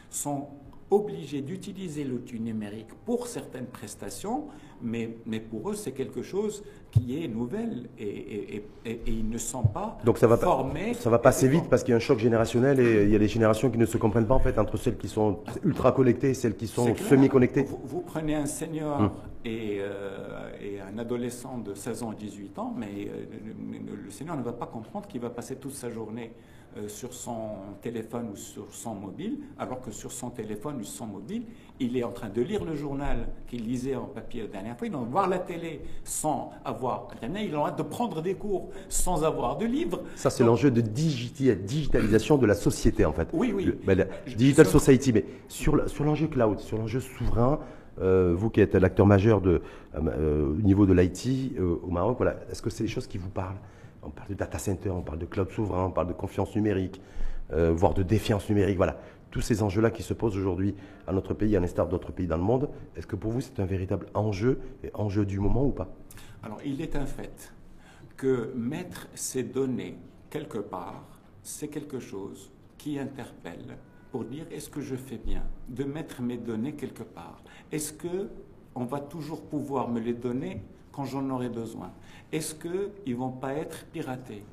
sont 0.09 0.47
obligés 0.91 1.41
d'utiliser 1.41 2.03
l'outil 2.03 2.39
numérique 2.39 2.89
pour 3.05 3.27
certaines 3.27 3.67
prestations, 3.67 4.45
mais, 4.81 5.17
mais 5.25 5.39
pour 5.39 5.69
eux, 5.69 5.75
c'est 5.75 5.91
quelque 5.91 6.23
chose 6.23 6.63
qui 6.91 7.23
est 7.23 7.27
nouvelle 7.27 7.89
et, 7.99 8.63
ils 9.05 9.29
ne 9.29 9.37
sont 9.37 9.63
pas 9.63 9.99
Donc 10.03 10.17
ça 10.17 10.25
va 10.25 10.37
formés. 10.37 10.95
ça 10.95 11.09
va 11.09 11.19
passer 11.19 11.47
vite 11.47 11.65
parce 11.69 11.83
qu'il 11.83 11.91
y 11.91 11.93
a 11.93 11.97
un 11.97 11.99
choc 11.99 12.17
générationnel 12.17 12.79
et 12.79 13.03
il 13.03 13.11
y 13.11 13.15
a 13.15 13.19
des 13.19 13.27
générations 13.27 13.69
qui 13.69 13.77
ne 13.77 13.85
se 13.85 13.97
comprennent 13.97 14.25
pas 14.25 14.33
en 14.33 14.39
fait 14.39 14.57
entre 14.57 14.77
celles 14.77 14.97
qui 14.97 15.07
sont 15.07 15.39
ultra 15.63 15.91
connectées 15.91 16.31
et 16.31 16.33
celles 16.33 16.55
qui 16.55 16.67
sont 16.67 16.95
semi-connectées. 16.95 17.65
Vous, 17.83 18.01
prenez 18.01 18.35
un 18.35 18.47
senior 18.47 18.99
hum. 18.99 19.11
euh, 19.45 20.49
et, 20.59 20.79
un 20.79 20.97
adolescent 20.97 21.59
de 21.59 21.75
16 21.75 22.03
ans 22.03 22.11
et 22.13 22.15
18 22.15 22.57
ans, 22.57 22.73
mais 22.75 23.07
euh, 23.07 23.25
le 24.03 24.09
senior 24.09 24.35
ne 24.37 24.41
va 24.41 24.53
pas 24.53 24.65
comprendre 24.65 25.07
qu'il 25.07 25.21
va 25.21 25.29
passer 25.29 25.57
toute 25.57 25.73
sa 25.73 25.89
journée 25.89 26.31
sur 26.87 27.13
son 27.13 27.49
téléphone 27.81 28.29
ou 28.33 28.35
sur 28.35 28.73
son 28.73 28.95
mobile, 28.95 29.39
alors 29.57 29.81
que 29.81 29.91
sur 29.91 30.11
son 30.11 30.29
téléphone 30.29 30.77
ou 30.79 30.83
son 30.83 31.07
mobile, 31.07 31.43
il 31.79 31.95
est 31.97 32.03
en 32.03 32.11
train 32.11 32.29
de 32.29 32.41
lire 32.41 32.63
le 32.63 32.75
journal 32.75 33.27
qu'il 33.47 33.63
lisait 33.65 33.95
en 33.95 34.05
papier 34.05 34.41
la 34.41 34.47
dernière 34.47 34.77
fois, 34.77 34.87
il 34.87 34.93
va 34.93 34.99
voir 34.99 35.27
la 35.27 35.39
télé 35.39 35.81
sans 36.03 36.51
avoir 36.65 37.07
Internet, 37.13 37.45
il 37.47 37.55
aura 37.55 37.71
de 37.71 37.83
prendre 37.83 38.21
des 38.21 38.35
cours 38.35 38.69
sans 38.89 39.23
avoir 39.23 39.57
de 39.57 39.65
livres. 39.65 40.01
Ça, 40.15 40.29
c'est 40.29 40.43
l'enjeu 40.43 40.71
de 40.71 40.81
digitalisation 40.81 42.37
de 42.37 42.45
la 42.45 42.55
société, 42.55 43.05
en 43.05 43.13
fait. 43.13 43.29
Oui, 43.33 43.51
oui. 43.55 43.73
Ben, 43.85 44.07
digital 44.25 44.65
Society, 44.65 45.13
mais 45.13 45.25
sur 45.47 45.75
l'enjeu 45.75 46.27
cloud, 46.27 46.59
sur 46.59 46.77
l'enjeu 46.77 46.99
souverain, 46.99 47.59
euh, 48.01 48.33
vous 48.35 48.49
qui 48.49 48.61
êtes 48.61 48.75
l'acteur 48.75 49.05
majeur 49.05 49.41
de, 49.41 49.61
euh, 49.95 50.53
au 50.53 50.61
niveau 50.61 50.85
de 50.85 50.93
l'IT 50.93 51.57
au 51.59 51.89
Maroc, 51.89 52.17
voilà, 52.17 52.37
est-ce 52.51 52.61
que 52.61 52.69
c'est 52.69 52.83
des 52.83 52.89
choses 52.89 53.07
qui 53.07 53.17
vous 53.17 53.29
parlent? 53.29 53.57
On 54.03 54.09
parle 54.09 54.29
de 54.29 54.33
data 54.33 54.57
center, 54.57 54.89
on 54.89 55.01
parle 55.01 55.19
de 55.19 55.25
cloud 55.25 55.49
souverain, 55.51 55.85
on 55.85 55.91
parle 55.91 56.07
de 56.07 56.13
confiance 56.13 56.55
numérique, 56.55 57.01
euh, 57.51 57.71
voire 57.71 57.93
de 57.93 58.03
défiance 58.03 58.49
numérique. 58.49 58.77
Voilà, 58.77 58.99
tous 59.31 59.41
ces 59.41 59.61
enjeux-là 59.63 59.91
qui 59.91 60.03
se 60.03 60.13
posent 60.13 60.37
aujourd'hui 60.37 60.75
à 61.07 61.13
notre 61.13 61.33
pays, 61.33 61.55
à 61.55 61.59
l'instar 61.59 61.87
d'autres 61.87 62.11
pays 62.11 62.27
dans 62.27 62.37
le 62.37 62.43
monde. 62.43 62.69
Est-ce 62.95 63.07
que 63.07 63.15
pour 63.15 63.31
vous, 63.31 63.41
c'est 63.41 63.59
un 63.59 63.65
véritable 63.65 64.07
enjeu 64.13 64.59
et 64.83 64.91
enjeu 64.93 65.25
du 65.25 65.39
moment 65.39 65.65
ou 65.65 65.71
pas? 65.71 65.89
Alors, 66.43 66.59
il 66.65 66.81
est 66.81 66.95
un 66.95 67.05
fait 67.05 67.53
que 68.17 68.51
mettre 68.55 69.07
ces 69.13 69.43
données 69.43 69.97
quelque 70.29 70.57
part, 70.57 71.03
c'est 71.43 71.67
quelque 71.67 71.99
chose 71.99 72.51
qui 72.77 72.99
interpelle 72.99 73.77
pour 74.11 74.25
dire 74.25 74.45
est-ce 74.51 74.69
que 74.69 74.81
je 74.81 74.95
fais 74.95 75.17
bien 75.17 75.43
de 75.67 75.83
mettre 75.83 76.21
mes 76.21 76.37
données 76.37 76.73
quelque 76.73 77.03
part? 77.03 77.41
Est-ce 77.71 77.93
que 77.93 78.29
on 78.75 78.85
va 78.85 78.99
toujours 78.99 79.41
pouvoir 79.41 79.89
me 79.89 79.99
les 79.99 80.13
donner 80.13 80.61
quand 80.99 81.05
j'en 81.05 81.29
aurai 81.29 81.47
besoin 81.47 81.93
Est-ce 82.29 82.53
qu'ils 82.55 83.13
ne 83.13 83.15
vont 83.15 83.31
pas 83.31 83.53
être 83.53 83.85
piratés 83.85 84.43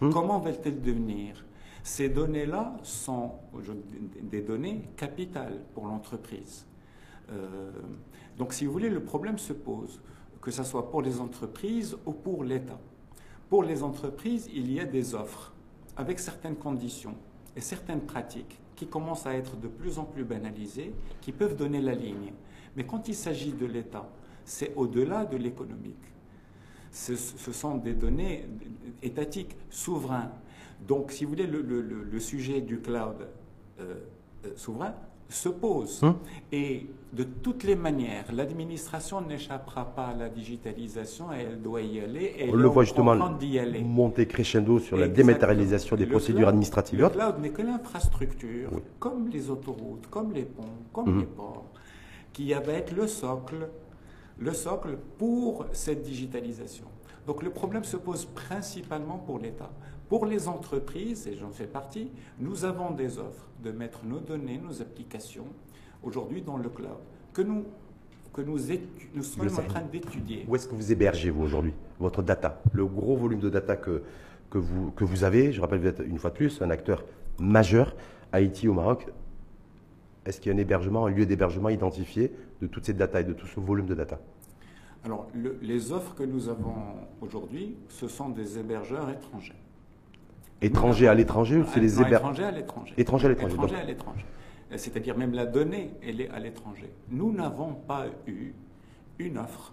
hmm. 0.00 0.10
Comment 0.10 0.38
vont-elles 0.38 0.80
devenir 0.80 1.44
Ces 1.82 2.08
données-là 2.08 2.78
sont 2.82 3.32
des 4.22 4.40
données 4.40 4.88
capitales 4.96 5.60
pour 5.74 5.86
l'entreprise. 5.86 6.66
Euh, 7.30 7.70
donc, 8.38 8.54
si 8.54 8.64
vous 8.64 8.72
voulez, 8.72 8.88
le 8.88 9.04
problème 9.04 9.36
se 9.36 9.52
pose, 9.52 10.00
que 10.40 10.50
ce 10.50 10.64
soit 10.64 10.90
pour 10.90 11.02
les 11.02 11.20
entreprises 11.20 11.98
ou 12.06 12.12
pour 12.12 12.44
l'État. 12.44 12.80
Pour 13.50 13.62
les 13.62 13.82
entreprises, 13.82 14.48
il 14.54 14.72
y 14.72 14.80
a 14.80 14.86
des 14.86 15.14
offres 15.14 15.52
avec 15.98 16.18
certaines 16.18 16.56
conditions 16.56 17.14
et 17.54 17.60
certaines 17.60 18.00
pratiques 18.00 18.58
qui 18.74 18.86
commencent 18.86 19.26
à 19.26 19.34
être 19.34 19.54
de 19.58 19.68
plus 19.68 19.98
en 19.98 20.04
plus 20.04 20.24
banalisées, 20.24 20.94
qui 21.20 21.32
peuvent 21.32 21.56
donner 21.56 21.82
la 21.82 21.94
ligne. 21.94 22.32
Mais 22.74 22.86
quand 22.86 23.06
il 23.08 23.14
s'agit 23.14 23.52
de 23.52 23.66
l'État, 23.66 24.08
c'est 24.44 24.72
au-delà 24.76 25.24
de 25.24 25.36
l'économique. 25.36 25.96
Ce, 26.92 27.14
sont 27.14 27.76
des 27.76 27.94
données 27.94 28.46
étatiques, 29.02 29.56
souverains. 29.70 30.32
Donc, 30.86 31.12
si 31.12 31.24
vous 31.24 31.30
voulez, 31.30 31.46
le, 31.46 32.18
sujet 32.18 32.60
du 32.60 32.80
cloud 32.80 33.28
euh, 33.80 33.94
euh, 34.44 34.50
souverain 34.56 34.94
se 35.28 35.48
pose. 35.48 36.02
Hum. 36.02 36.16
Et 36.52 36.86
de 37.12 37.24
toutes 37.24 37.64
les 37.64 37.76
manières, 37.76 38.24
l'administration 38.32 39.20
n'échappera 39.20 39.84
pas 39.84 40.08
à 40.08 40.14
la 40.14 40.28
digitalisation 40.28 41.32
et 41.32 41.42
elle 41.42 41.60
doit 41.60 41.82
y 41.82 42.00
aller. 42.00 42.34
Et 42.38 42.50
On 42.50 42.54
le 42.54 42.68
voit 42.68 42.84
justement 42.84 43.14
monter 43.14 44.26
crescendo 44.26 44.78
sur 44.78 44.96
la 44.96 45.08
dématérialisation 45.08 45.96
des 45.96 46.06
procédures 46.06 46.48
administratives. 46.48 47.00
Le 47.00 47.08
cloud 47.08 47.38
n'est 47.40 47.50
que 47.50 47.62
l'infrastructure, 47.62 48.70
comme 48.98 49.28
les 49.28 49.50
autoroutes, 49.50 50.06
comme 50.08 50.32
les 50.32 50.44
ponts, 50.44 50.64
comme 50.92 51.08
hum. 51.08 51.20
les 51.20 51.26
ports, 51.26 51.66
qui 52.32 52.52
va 52.52 52.72
être 52.72 52.92
le 52.94 53.06
socle 53.06 53.68
le 54.40 54.52
socle 54.52 54.96
pour 55.18 55.66
cette 55.72 56.02
digitalisation. 56.02 56.86
Donc 57.26 57.42
le 57.42 57.50
problème 57.50 57.84
se 57.84 57.96
pose 57.96 58.24
principalement 58.24 59.18
pour 59.18 59.38
l'État. 59.38 59.70
Pour 60.08 60.26
les 60.26 60.48
entreprises, 60.48 61.28
et 61.28 61.36
j'en 61.36 61.50
fais 61.50 61.66
partie, 61.66 62.10
nous 62.40 62.64
avons 62.64 62.90
des 62.90 63.18
offres 63.18 63.46
de 63.62 63.70
mettre 63.70 64.04
nos 64.04 64.18
données, 64.18 64.58
nos 64.58 64.82
applications, 64.82 65.46
aujourd'hui 66.02 66.42
dans 66.42 66.56
le 66.56 66.68
cloud, 66.68 66.98
que 67.32 67.42
nous, 67.42 67.64
que 68.32 68.40
nous, 68.40 68.58
nous 69.14 69.22
sommes 69.22 69.46
en 69.46 69.68
train 69.68 69.82
d'étudier. 69.82 70.46
Où 70.48 70.56
est-ce 70.56 70.66
que 70.66 70.74
vous 70.74 70.90
hébergez, 70.90 71.30
vous, 71.30 71.44
aujourd'hui, 71.44 71.74
votre 72.00 72.22
data 72.22 72.60
Le 72.72 72.86
gros 72.86 73.16
volume 73.16 73.38
de 73.38 73.50
data 73.50 73.76
que, 73.76 74.02
que, 74.50 74.58
vous, 74.58 74.90
que 74.90 75.04
vous 75.04 75.22
avez, 75.22 75.52
je 75.52 75.60
rappelle, 75.60 75.80
vous 75.80 75.86
êtes 75.86 76.02
une 76.04 76.18
fois 76.18 76.30
de 76.30 76.36
plus 76.36 76.60
un 76.62 76.70
acteur 76.70 77.04
majeur, 77.38 77.94
Haïti 78.32 78.66
au 78.66 78.74
Maroc. 78.74 79.06
Est-ce 80.24 80.40
qu'il 80.40 80.50
y 80.50 80.54
a 80.54 80.56
un 80.56 80.60
hébergement, 80.60 81.06
un 81.06 81.10
lieu 81.10 81.26
d'hébergement 81.26 81.68
identifié 81.68 82.32
de 82.60 82.66
toutes 82.66 82.84
ces 82.84 82.92
data 82.92 83.20
et 83.20 83.24
de 83.24 83.32
tout 83.32 83.46
ce 83.46 83.60
volume 83.60 83.86
de 83.86 83.94
data 83.94 84.18
Alors, 85.04 85.28
les 85.62 85.92
offres 85.92 86.14
que 86.14 86.22
nous 86.22 86.48
avons 86.48 86.74
aujourd'hui, 87.20 87.76
ce 87.88 88.08
sont 88.08 88.28
des 88.28 88.58
hébergeurs 88.58 89.08
étrangers. 89.10 89.54
Étrangers 90.62 91.08
à 91.08 91.14
l'étranger 91.14 91.56
ou 91.56 91.64
c'est 91.64 91.80
les 91.80 92.00
hébergeurs 92.00 92.20
Étrangers 92.20 92.44
à 92.44 92.50
l'étranger. 92.50 92.94
Étrangers 92.98 93.26
à 93.26 93.28
l'étranger. 93.30 93.54
Étrangers 93.54 93.76
à 93.76 93.84
l'étranger. 93.84 94.26
C'est-à-dire 94.76 95.16
même 95.16 95.32
la 95.32 95.46
donnée, 95.46 95.92
elle 96.02 96.20
est 96.20 96.28
à 96.28 96.38
l'étranger. 96.38 96.90
Nous 97.10 97.32
n'avons 97.32 97.74
pas 97.74 98.06
eu 98.26 98.52
une 99.18 99.38
offre 99.38 99.72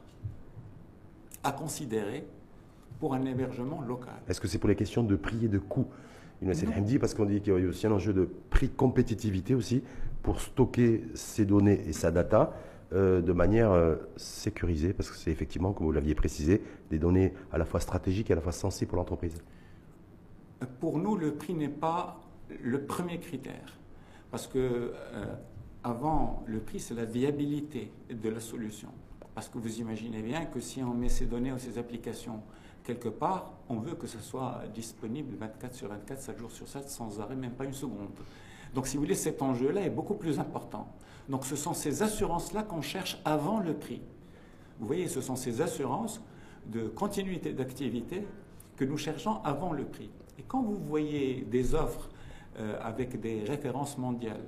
à 1.43 1.51
considérer 1.51 2.25
pour 2.99 3.13
un 3.13 3.25
hébergement 3.25 3.81
local. 3.81 4.15
Est-ce 4.27 4.41
que 4.41 4.47
c'est 4.47 4.57
pour 4.57 4.69
les 4.69 4.75
questions 4.75 5.03
de 5.03 5.15
prix 5.15 5.45
et 5.45 5.49
de 5.49 5.59
coût 5.59 5.87
une 6.41 6.53
dit 6.83 6.99
parce 6.99 7.13
qu'on 7.13 7.25
dit 7.25 7.41
qu'il 7.41 7.53
y 7.53 7.65
a 7.65 7.67
aussi 7.67 7.87
un 7.87 7.91
enjeu 7.91 8.13
de 8.13 8.29
prix 8.49 8.69
compétitivité 8.69 9.55
aussi 9.55 9.83
pour 10.21 10.39
stocker 10.39 11.03
ses 11.15 11.45
données 11.45 11.81
et 11.87 11.93
sa 11.93 12.11
data 12.11 12.53
euh, 12.93 13.21
de 13.21 13.33
manière 13.33 13.71
euh, 13.71 13.95
sécurisée, 14.15 14.93
parce 14.93 15.09
que 15.09 15.17
c'est 15.17 15.31
effectivement, 15.31 15.73
comme 15.73 15.85
vous 15.85 15.91
l'aviez 15.91 16.15
précisé, 16.15 16.61
des 16.89 16.97
données 16.97 17.33
à 17.51 17.57
la 17.57 17.65
fois 17.65 17.79
stratégiques 17.79 18.29
et 18.29 18.33
à 18.33 18.37
la 18.37 18.41
fois 18.41 18.51
sensibles 18.51 18.89
pour 18.89 18.97
l'entreprise. 18.97 19.41
Pour 20.79 20.97
nous, 20.97 21.15
le 21.15 21.33
prix 21.33 21.53
n'est 21.53 21.67
pas 21.67 22.21
le 22.63 22.81
premier 22.85 23.19
critère, 23.19 23.77
parce 24.31 24.47
que 24.47 24.57
euh, 24.57 25.25
avant 25.83 26.43
le 26.47 26.59
prix, 26.59 26.79
c'est 26.79 26.93
la 26.93 27.05
viabilité 27.05 27.91
de 28.09 28.29
la 28.29 28.39
solution. 28.39 28.89
Parce 29.35 29.49
que 29.49 29.57
vous 29.57 29.79
imaginez 29.79 30.21
bien 30.21 30.45
que 30.45 30.59
si 30.59 30.81
on 30.81 30.93
met 30.93 31.09
ces 31.09 31.25
données 31.25 31.51
ou 31.51 31.59
ces 31.59 31.77
applications 31.77 32.41
quelque 32.83 33.09
part, 33.09 33.51
on 33.67 33.79
veut 33.79 33.95
que 33.95 34.07
ce 34.07 34.19
soit 34.19 34.63
disponible 34.73 35.35
24 35.35 35.75
sur 35.75 35.89
24, 35.89 36.21
7 36.21 36.39
jours 36.39 36.51
sur 36.51 36.67
7, 36.67 36.89
sans 36.89 37.19
arrêt, 37.19 37.35
même 37.35 37.51
pas 37.51 37.65
une 37.65 37.73
seconde. 37.73 38.07
Donc, 38.73 38.87
si 38.87 38.95
vous 38.95 39.03
voulez, 39.03 39.15
cet 39.15 39.41
enjeu-là 39.41 39.81
est 39.81 39.89
beaucoup 39.89 40.15
plus 40.15 40.39
important. 40.39 40.87
Donc, 41.29 41.45
ce 41.45 41.55
sont 41.55 41.73
ces 41.73 42.03
assurances-là 42.03 42.63
qu'on 42.63 42.81
cherche 42.81 43.19
avant 43.25 43.59
le 43.59 43.73
prix. 43.73 44.01
Vous 44.79 44.87
voyez, 44.87 45.07
ce 45.07 45.21
sont 45.21 45.35
ces 45.35 45.61
assurances 45.61 46.21
de 46.67 46.87
continuité 46.87 47.53
d'activité 47.53 48.25
que 48.75 48.85
nous 48.85 48.97
cherchons 48.97 49.41
avant 49.43 49.73
le 49.73 49.85
prix. 49.85 50.09
Et 50.37 50.43
quand 50.47 50.61
vous 50.61 50.77
voyez 50.77 51.41
des 51.49 51.73
offres 51.73 52.09
euh, 52.59 52.77
avec 52.81 53.19
des 53.19 53.43
références 53.43 53.97
mondiales, 53.97 54.45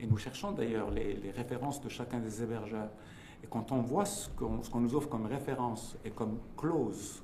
et 0.00 0.06
nous 0.06 0.16
cherchons 0.16 0.52
d'ailleurs 0.52 0.90
les, 0.90 1.32
références 1.36 1.80
de 1.80 1.88
chacun 1.88 2.18
des 2.18 2.42
hébergeurs, 2.42 2.90
et 3.42 3.46
quand 3.48 3.72
on 3.72 3.80
voit 3.80 4.04
ce 4.04 4.28
qu'on 4.30 4.80
nous 4.80 4.94
offre 4.94 5.08
comme 5.08 5.26
référence 5.26 5.96
et 6.04 6.10
comme 6.10 6.38
clause 6.56 7.22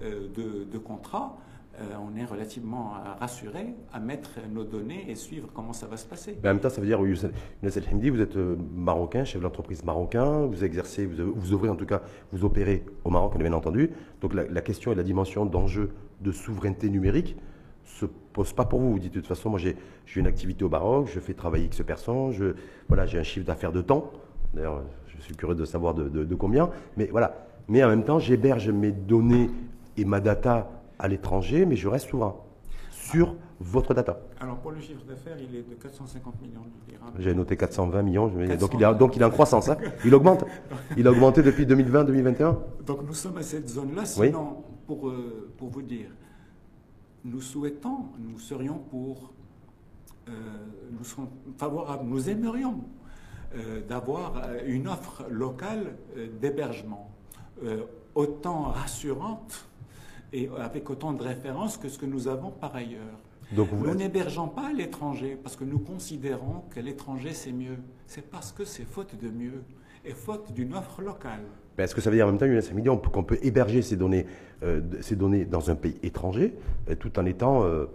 euh, 0.00 0.28
de, 0.32 0.64
de 0.64 0.78
contrat, 0.78 1.36
euh, 1.78 1.84
on 2.04 2.16
est 2.18 2.24
relativement 2.24 2.94
rassuré 3.20 3.74
à 3.92 4.00
mettre 4.00 4.32
nos 4.52 4.64
données 4.64 5.08
et 5.08 5.14
suivre 5.14 5.48
comment 5.54 5.72
ça 5.72 5.86
va 5.86 5.96
se 5.96 6.04
passer. 6.04 6.36
Mais 6.42 6.48
en 6.48 6.52
même 6.52 6.60
temps, 6.60 6.68
ça 6.68 6.80
veut 6.80 6.86
dire, 6.86 7.00
vous 7.00 8.20
êtes 8.20 8.36
euh, 8.36 8.56
marocain, 8.74 9.24
chef 9.24 9.40
d'entreprise 9.40 9.84
marocain, 9.84 10.46
vous 10.46 10.64
exercez, 10.64 11.06
vous, 11.06 11.52
ouvrez 11.52 11.68
en 11.68 11.76
tout 11.76 11.86
cas, 11.86 12.02
vous 12.32 12.44
opérez 12.44 12.84
au 13.04 13.10
Maroc, 13.10 13.38
bien 13.38 13.52
entendu. 13.52 13.90
Donc 14.20 14.34
la, 14.34 14.60
question 14.60 14.92
et 14.92 14.94
la 14.94 15.04
dimension 15.04 15.46
d'enjeu 15.46 15.90
de 16.20 16.32
souveraineté 16.32 16.90
numérique 16.90 17.36
se 17.84 18.04
pose 18.04 18.52
pas 18.52 18.64
pour 18.64 18.80
vous. 18.80 18.92
Vous 18.92 18.98
dites 18.98 19.14
de 19.14 19.20
toute 19.20 19.28
façon, 19.28 19.48
moi 19.48 19.58
j'ai 19.58 19.76
une 20.16 20.26
activité 20.26 20.64
au 20.64 20.68
Maroc, 20.68 21.08
je 21.12 21.20
fais 21.20 21.34
travailler 21.34 21.66
X 21.66 21.82
personnes, 21.82 22.32
voilà, 22.88 23.06
j'ai 23.06 23.18
un 23.18 23.22
chiffre 23.22 23.46
d'affaires 23.46 23.72
de 23.72 23.80
temps. 23.80 24.10
D'ailleurs, 24.52 24.82
je 25.06 25.22
suis 25.22 25.36
curieux 25.36 25.54
de 25.54 25.64
savoir 25.64 25.94
de, 25.94 26.08
de 26.08 26.34
combien. 26.34 26.68
Mais 26.96 27.06
voilà. 27.06 27.46
Mais 27.68 27.84
en 27.84 27.88
même 27.88 28.04
temps, 28.04 28.18
j'héberge 28.18 28.68
mes 28.70 28.90
données 28.90 29.48
et 29.96 30.04
ma 30.04 30.20
data 30.20 30.68
à 31.00 31.08
l'étranger, 31.08 31.66
mais 31.66 31.76
je 31.76 31.88
reste 31.88 32.08
souverain 32.08 32.36
sur 32.90 33.34
votre 33.58 33.92
data. 33.94 34.20
Alors 34.40 34.58
pour 34.58 34.70
le 34.70 34.80
chiffre 34.80 35.04
d'affaires, 35.04 35.36
il 35.38 35.54
est 35.56 35.62
de 35.68 35.74
450 35.74 36.40
millions 36.40 36.60
de 36.60 36.90
dirhams. 36.90 37.12
J'ai 37.18 37.34
noté 37.34 37.56
420 37.56 38.02
millions, 38.02 38.28
donc, 38.28 38.74
il 38.74 38.82
est, 38.82 38.94
donc 38.94 39.16
il 39.16 39.22
est 39.22 39.24
en 39.24 39.30
croissance. 39.30 39.68
Hein. 39.68 39.76
Il 40.04 40.14
augmente. 40.14 40.44
Il 40.96 41.06
a 41.06 41.10
augmenté 41.10 41.42
depuis 41.42 41.66
2020-2021. 41.66 42.56
Donc 42.86 43.02
nous 43.06 43.14
sommes 43.14 43.38
à 43.38 43.42
cette 43.42 43.68
zone-là. 43.68 44.04
Sinon, 44.04 44.64
pour, 44.86 45.08
euh, 45.08 45.50
pour 45.56 45.68
vous 45.68 45.82
dire, 45.82 46.10
nous 47.24 47.40
souhaitons, 47.40 48.06
nous 48.18 48.38
serions 48.38 48.78
pour, 48.90 49.32
euh, 50.28 50.32
nous 50.90 51.04
serons 51.04 51.28
favorables, 51.58 52.04
nous 52.06 52.30
aimerions 52.30 52.80
euh, 53.54 53.80
d'avoir 53.86 54.42
une 54.66 54.88
offre 54.88 55.24
locale 55.28 55.96
d'hébergement 56.40 57.10
autant 58.14 58.62
rassurante 58.62 59.69
et 60.32 60.48
avec 60.58 60.88
autant 60.90 61.12
de 61.12 61.22
références 61.22 61.76
que 61.76 61.88
ce 61.88 61.98
que 61.98 62.06
nous 62.06 62.28
avons 62.28 62.50
par 62.50 62.74
ailleurs. 62.74 63.18
Donc 63.52 63.68
nous 63.72 63.94
n'hébergeons 63.94 64.48
pas 64.48 64.72
l'étranger 64.72 65.36
parce 65.42 65.56
que 65.56 65.64
nous 65.64 65.80
considérons 65.80 66.62
que 66.70 66.78
l'étranger 66.80 67.32
c'est 67.32 67.52
mieux. 67.52 67.78
C'est 68.06 68.30
parce 68.30 68.52
que 68.52 68.64
c'est 68.64 68.84
faute 68.84 69.20
de 69.20 69.28
mieux 69.28 69.64
et 70.04 70.12
faute 70.12 70.52
d'une 70.52 70.74
offre 70.74 71.02
locale. 71.02 71.42
Est-ce 71.78 71.94
que 71.94 72.00
ça 72.00 72.10
veut 72.10 72.16
dire 72.16 72.26
en 72.26 72.32
même 72.32 72.38
temps, 72.38 72.46
Younes 72.46 73.00
qu'on 73.00 73.22
peut 73.22 73.38
héberger 73.42 73.82
ces 73.82 73.96
données, 73.96 74.26
euh, 74.62 74.80
ces 75.00 75.16
données 75.16 75.44
dans 75.44 75.70
un 75.70 75.74
pays 75.74 75.96
étranger 76.02 76.54
euh, 76.88 76.94
tout 76.94 77.18
en 77.18 77.24
étant, 77.24 77.64
euh, 77.64 77.86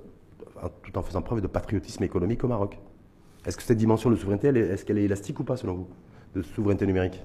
tout 0.81 0.97
en 0.97 1.03
faisant 1.03 1.21
preuve 1.21 1.41
de 1.41 1.47
patriotisme 1.47 2.03
économique 2.03 2.43
au 2.43 2.47
Maroc? 2.47 2.79
Est-ce 3.45 3.57
que 3.57 3.63
cette 3.63 3.77
dimension 3.77 4.09
de 4.09 4.15
souveraineté, 4.15 4.47
est-ce 4.47 4.85
qu'elle 4.85 4.97
est 4.97 5.03
élastique 5.03 5.39
ou 5.39 5.43
pas 5.43 5.55
selon 5.55 5.75
vous, 5.75 5.87
de 6.33 6.41
souveraineté 6.41 6.87
numérique? 6.87 7.23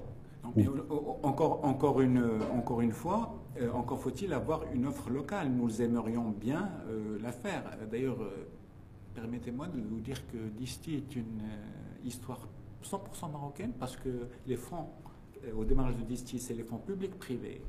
Encore, 1.23 1.63
encore, 1.65 2.01
une, 2.01 2.23
encore 2.53 2.81
une 2.81 2.91
fois, 2.91 3.41
euh, 3.59 3.71
encore 3.73 3.99
faut-il 3.99 4.33
avoir 4.33 4.63
une 4.73 4.85
offre 4.85 5.09
locale. 5.09 5.49
Nous 5.49 5.81
aimerions 5.81 6.29
bien 6.29 6.69
euh, 6.87 7.17
la 7.21 7.31
faire. 7.31 7.63
D'ailleurs, 7.89 8.21
euh, 8.21 8.47
permettez-moi 9.13 9.67
de 9.67 9.81
vous 9.81 9.99
dire 9.99 10.25
que 10.27 10.37
Disti 10.57 10.95
est 10.95 11.15
une 11.15 11.41
histoire 12.03 12.39
100% 12.83 13.31
marocaine 13.31 13.73
parce 13.77 13.95
que 13.95 14.27
les 14.47 14.55
fonds, 14.55 14.87
au 15.55 15.65
démarrage 15.65 15.97
de 15.97 16.03
Disti, 16.03 16.39
c'est 16.39 16.53
les 16.53 16.63
fonds 16.63 16.77
publics-privés 16.77 17.61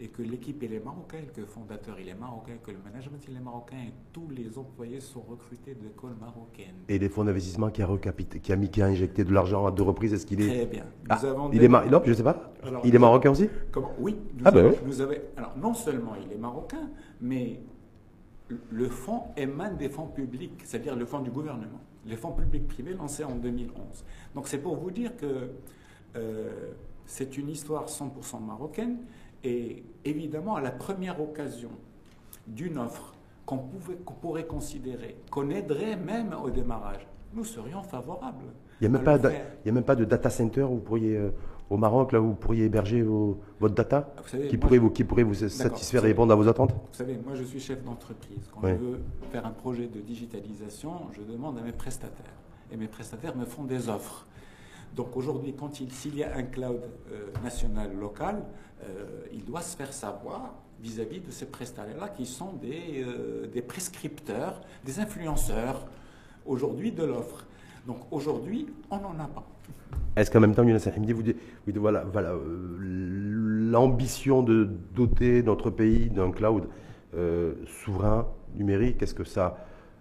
et 0.00 0.08
que 0.08 0.22
l'équipe 0.22 0.62
est 0.62 0.84
marocaine, 0.84 1.26
que 1.34 1.40
le 1.40 1.46
fondateur 1.46 1.98
il 1.98 2.08
est 2.08 2.14
marocain, 2.14 2.52
que 2.62 2.70
le 2.70 2.78
management 2.84 3.18
il 3.28 3.36
est 3.36 3.40
marocain, 3.40 3.76
et 3.76 3.92
tous 4.12 4.28
les 4.30 4.56
employés 4.56 5.00
sont 5.00 5.22
recrutés 5.22 5.74
d'écoles 5.74 6.14
marocaines. 6.20 6.76
Et 6.88 6.98
les 6.98 7.08
fonds 7.08 7.24
d'investissement 7.24 7.70
qui 7.70 7.82
a, 7.82 7.88
qui, 8.42 8.52
a 8.52 8.56
mis, 8.56 8.70
qui 8.70 8.80
a 8.80 8.86
injecté 8.86 9.24
de 9.24 9.32
l'argent 9.32 9.66
à 9.66 9.72
deux 9.72 9.82
reprises, 9.82 10.14
est-ce 10.14 10.24
qu'il 10.24 10.40
est... 10.40 10.46
Très 10.46 10.66
bien. 10.66 10.84
Ah, 11.08 11.20
il 11.52 11.64
est 11.64 11.68
non, 11.68 12.00
je 12.04 12.12
sais 12.12 12.22
pas. 12.22 12.52
il 12.84 12.94
est 12.94 12.98
marocain 12.98 13.30
aussi 13.30 13.48
Comment? 13.72 13.92
Oui. 13.98 14.16
ah 14.44 14.52
ben 14.52 14.72
oui. 14.86 15.16
alors 15.36 15.56
non 15.56 15.74
seulement 15.74 16.14
il 16.24 16.32
est 16.32 16.38
marocain, 16.38 16.90
mais 17.20 17.60
le 18.70 18.88
fonds 18.88 19.24
émane 19.36 19.76
des 19.76 19.88
fonds 19.88 20.06
publics, 20.06 20.60
c'est-à-dire 20.64 20.94
le 20.94 21.06
fonds 21.06 21.20
du 21.20 21.30
gouvernement, 21.30 21.80
les 22.06 22.16
fonds 22.16 22.32
publics 22.32 22.68
privés 22.68 22.94
lancés 22.94 23.24
en 23.24 23.34
2011. 23.34 24.04
Donc 24.34 24.46
c'est 24.46 24.58
pour 24.58 24.76
vous 24.76 24.90
dire 24.90 25.16
que 25.16 25.50
euh, 26.16 26.70
c'est 27.04 27.36
une 27.36 27.48
histoire 27.48 27.86
100% 27.86 28.44
marocaine 28.44 28.98
et 29.44 29.84
évidemment, 30.04 30.56
à 30.56 30.60
la 30.60 30.70
première 30.70 31.20
occasion 31.20 31.70
d'une 32.46 32.78
offre 32.78 33.14
qu'on 33.46 33.58
pourrait 34.20 34.46
considérer, 34.46 35.16
qu'on 35.30 35.48
aiderait 35.50 35.96
même 35.96 36.34
au 36.42 36.50
démarrage, 36.50 37.06
nous 37.32 37.44
serions 37.44 37.82
favorables. 37.82 38.44
Il 38.80 38.88
n'y 38.88 38.94
a, 38.94 38.98
même 38.98 39.04
pas 39.04 39.14
a 39.14 39.72
même 39.72 39.82
pas 39.82 39.96
de 39.96 40.04
data 40.04 40.30
center 40.30 40.62
où 40.62 40.74
vous 40.74 40.80
pourriez, 40.80 41.16
euh, 41.16 41.30
au 41.70 41.76
Maroc, 41.76 42.12
là 42.12 42.20
où 42.20 42.28
vous 42.28 42.34
pourriez 42.34 42.64
héberger 42.64 43.02
votre 43.58 43.74
data 43.74 44.14
qui, 44.48 44.56
pourrait 44.56 44.78
vous, 44.78 44.90
qui 44.90 45.04
pourrait 45.04 45.24
vous 45.24 45.34
satisfaire 45.34 46.04
et 46.04 46.08
répondre 46.08 46.32
à 46.32 46.36
vos 46.36 46.46
attentes 46.46 46.72
Vous 46.72 46.78
savez, 46.92 47.18
moi 47.24 47.34
je 47.34 47.44
suis 47.44 47.60
chef 47.60 47.82
d'entreprise. 47.82 48.50
Quand 48.52 48.68
je 48.68 48.74
veux 48.74 49.00
faire 49.32 49.46
un 49.46 49.50
projet 49.50 49.86
de 49.86 50.00
digitalisation, 50.00 50.92
je 51.12 51.22
demande 51.22 51.58
à 51.58 51.62
mes 51.62 51.72
prestataires. 51.72 52.32
Et 52.70 52.76
mes 52.76 52.88
prestataires 52.88 53.36
me 53.36 53.44
font 53.44 53.64
des 53.64 53.88
offres. 53.88 54.26
Donc 54.94 55.16
aujourd'hui, 55.16 55.54
quand 55.58 55.74
s'il 55.74 56.16
y 56.16 56.22
a 56.22 56.34
un 56.36 56.42
cloud 56.44 56.80
euh, 57.12 57.28
national 57.42 57.94
local, 57.98 58.42
euh, 58.82 59.26
il 59.32 59.44
doit 59.44 59.60
se 59.60 59.76
faire 59.76 59.92
savoir 59.92 60.54
vis-à-vis 60.80 61.20
de 61.20 61.30
ces 61.30 61.46
prestataires-là 61.46 62.08
qui 62.08 62.26
sont 62.26 62.52
des, 62.52 63.04
euh, 63.04 63.46
des, 63.46 63.62
prescripteurs, 63.62 64.60
des 64.84 65.00
influenceurs 65.00 65.86
aujourd'hui 66.46 66.92
de 66.92 67.04
l'offre. 67.04 67.44
Donc 67.86 67.98
aujourd'hui, 68.10 68.66
on 68.90 68.98
n'en 68.98 69.18
a 69.18 69.26
pas. 69.26 69.44
Est-ce 70.16 70.30
qu'en 70.30 70.40
même 70.40 70.54
temps, 70.54 70.64
Younes 70.64 70.78
vous 71.14 71.22
dit, 71.22 71.34
voilà, 71.74 72.04
voilà 72.04 72.34
l'ambition 72.78 74.42
de 74.42 74.68
doter 74.94 75.42
notre 75.42 75.70
pays 75.70 76.10
d'un 76.10 76.30
cloud 76.30 76.68
souverain 77.66 78.26
numérique, 78.54 79.02
est-ce 79.02 79.14
que 79.14 79.24
ça 79.24 79.58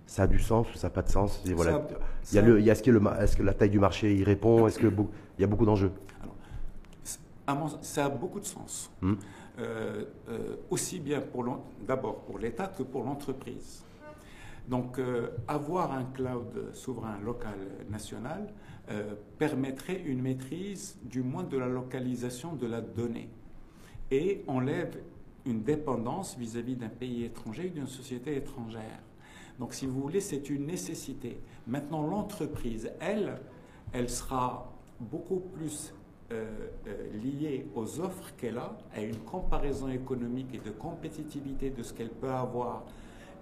ça 0.07 0.23
a 0.23 0.27
du 0.27 0.39
sens 0.39 0.73
ou 0.73 0.77
ça 0.77 0.87
n'a 0.87 0.91
pas 0.91 1.01
de 1.01 1.09
sens? 1.09 1.43
Voilà, 1.45 1.85
il 2.31 2.35
y 2.35 2.39
a 2.39 2.41
le, 2.41 2.59
est-ce, 2.59 2.81
que 2.81 2.91
le, 2.91 3.01
est-ce 3.19 3.37
que 3.37 3.43
la 3.43 3.53
taille 3.53 3.69
du 3.69 3.79
marché 3.79 4.15
y 4.15 4.23
répond? 4.23 4.65
Est-ce 4.67 4.79
qu'il 4.79 4.91
y 5.37 5.43
a 5.43 5.47
beaucoup 5.47 5.65
d'enjeux? 5.65 5.91
Ça 7.81 8.05
a 8.05 8.09
beaucoup 8.09 8.39
de 8.39 8.45
sens. 8.45 8.91
Hmm. 9.01 9.15
Euh, 9.59 10.05
euh, 10.29 10.55
aussi 10.69 10.99
bien 10.99 11.23
d'abord 11.87 12.17
pour 12.25 12.37
l'État 12.37 12.67
que 12.67 12.83
pour 12.83 13.03
l'entreprise. 13.03 13.83
Donc 14.67 14.99
euh, 14.99 15.29
avoir 15.47 15.93
un 15.93 16.03
cloud 16.03 16.73
souverain 16.73 17.17
local 17.23 17.57
national 17.89 18.53
permettrait 19.37 20.01
une 20.05 20.21
maîtrise 20.21 20.97
du 21.03 21.21
moins 21.21 21.43
de 21.43 21.57
la 21.57 21.67
localisation 21.67 22.53
de 22.53 22.67
la 22.67 22.79
donnée 22.79 23.29
et 24.11 24.45
enlève 24.47 24.97
une 25.45 25.63
dépendance 25.63 26.37
vis-à-vis 26.37 26.77
d'un 26.77 26.87
pays 26.87 27.25
étranger 27.25 27.69
ou 27.69 27.73
d'une 27.73 27.87
société 27.87 28.37
étrangère. 28.37 29.01
Donc, 29.59 29.73
si 29.73 29.87
vous 29.87 29.99
voulez, 29.99 30.21
c'est 30.21 30.49
une 30.49 30.67
nécessité. 30.67 31.41
Maintenant, 31.67 32.07
l'entreprise, 32.07 32.89
elle, 33.01 33.41
elle 33.91 34.09
sera 34.09 34.71
beaucoup 35.01 35.39
plus 35.39 35.93
euh, 36.31 36.45
euh, 36.87 37.07
liée 37.23 37.67
aux 37.75 37.99
offres 38.01 38.33
qu'elle 38.35 38.57
a, 38.57 38.77
à 38.93 39.01
une 39.01 39.17
comparaison 39.19 39.87
économique 39.87 40.53
et 40.53 40.57
de 40.57 40.71
compétitivité 40.71 41.69
de 41.69 41.81
ce 41.83 41.93
qu'elle 41.93 42.09
peut 42.09 42.29
avoir 42.29 42.83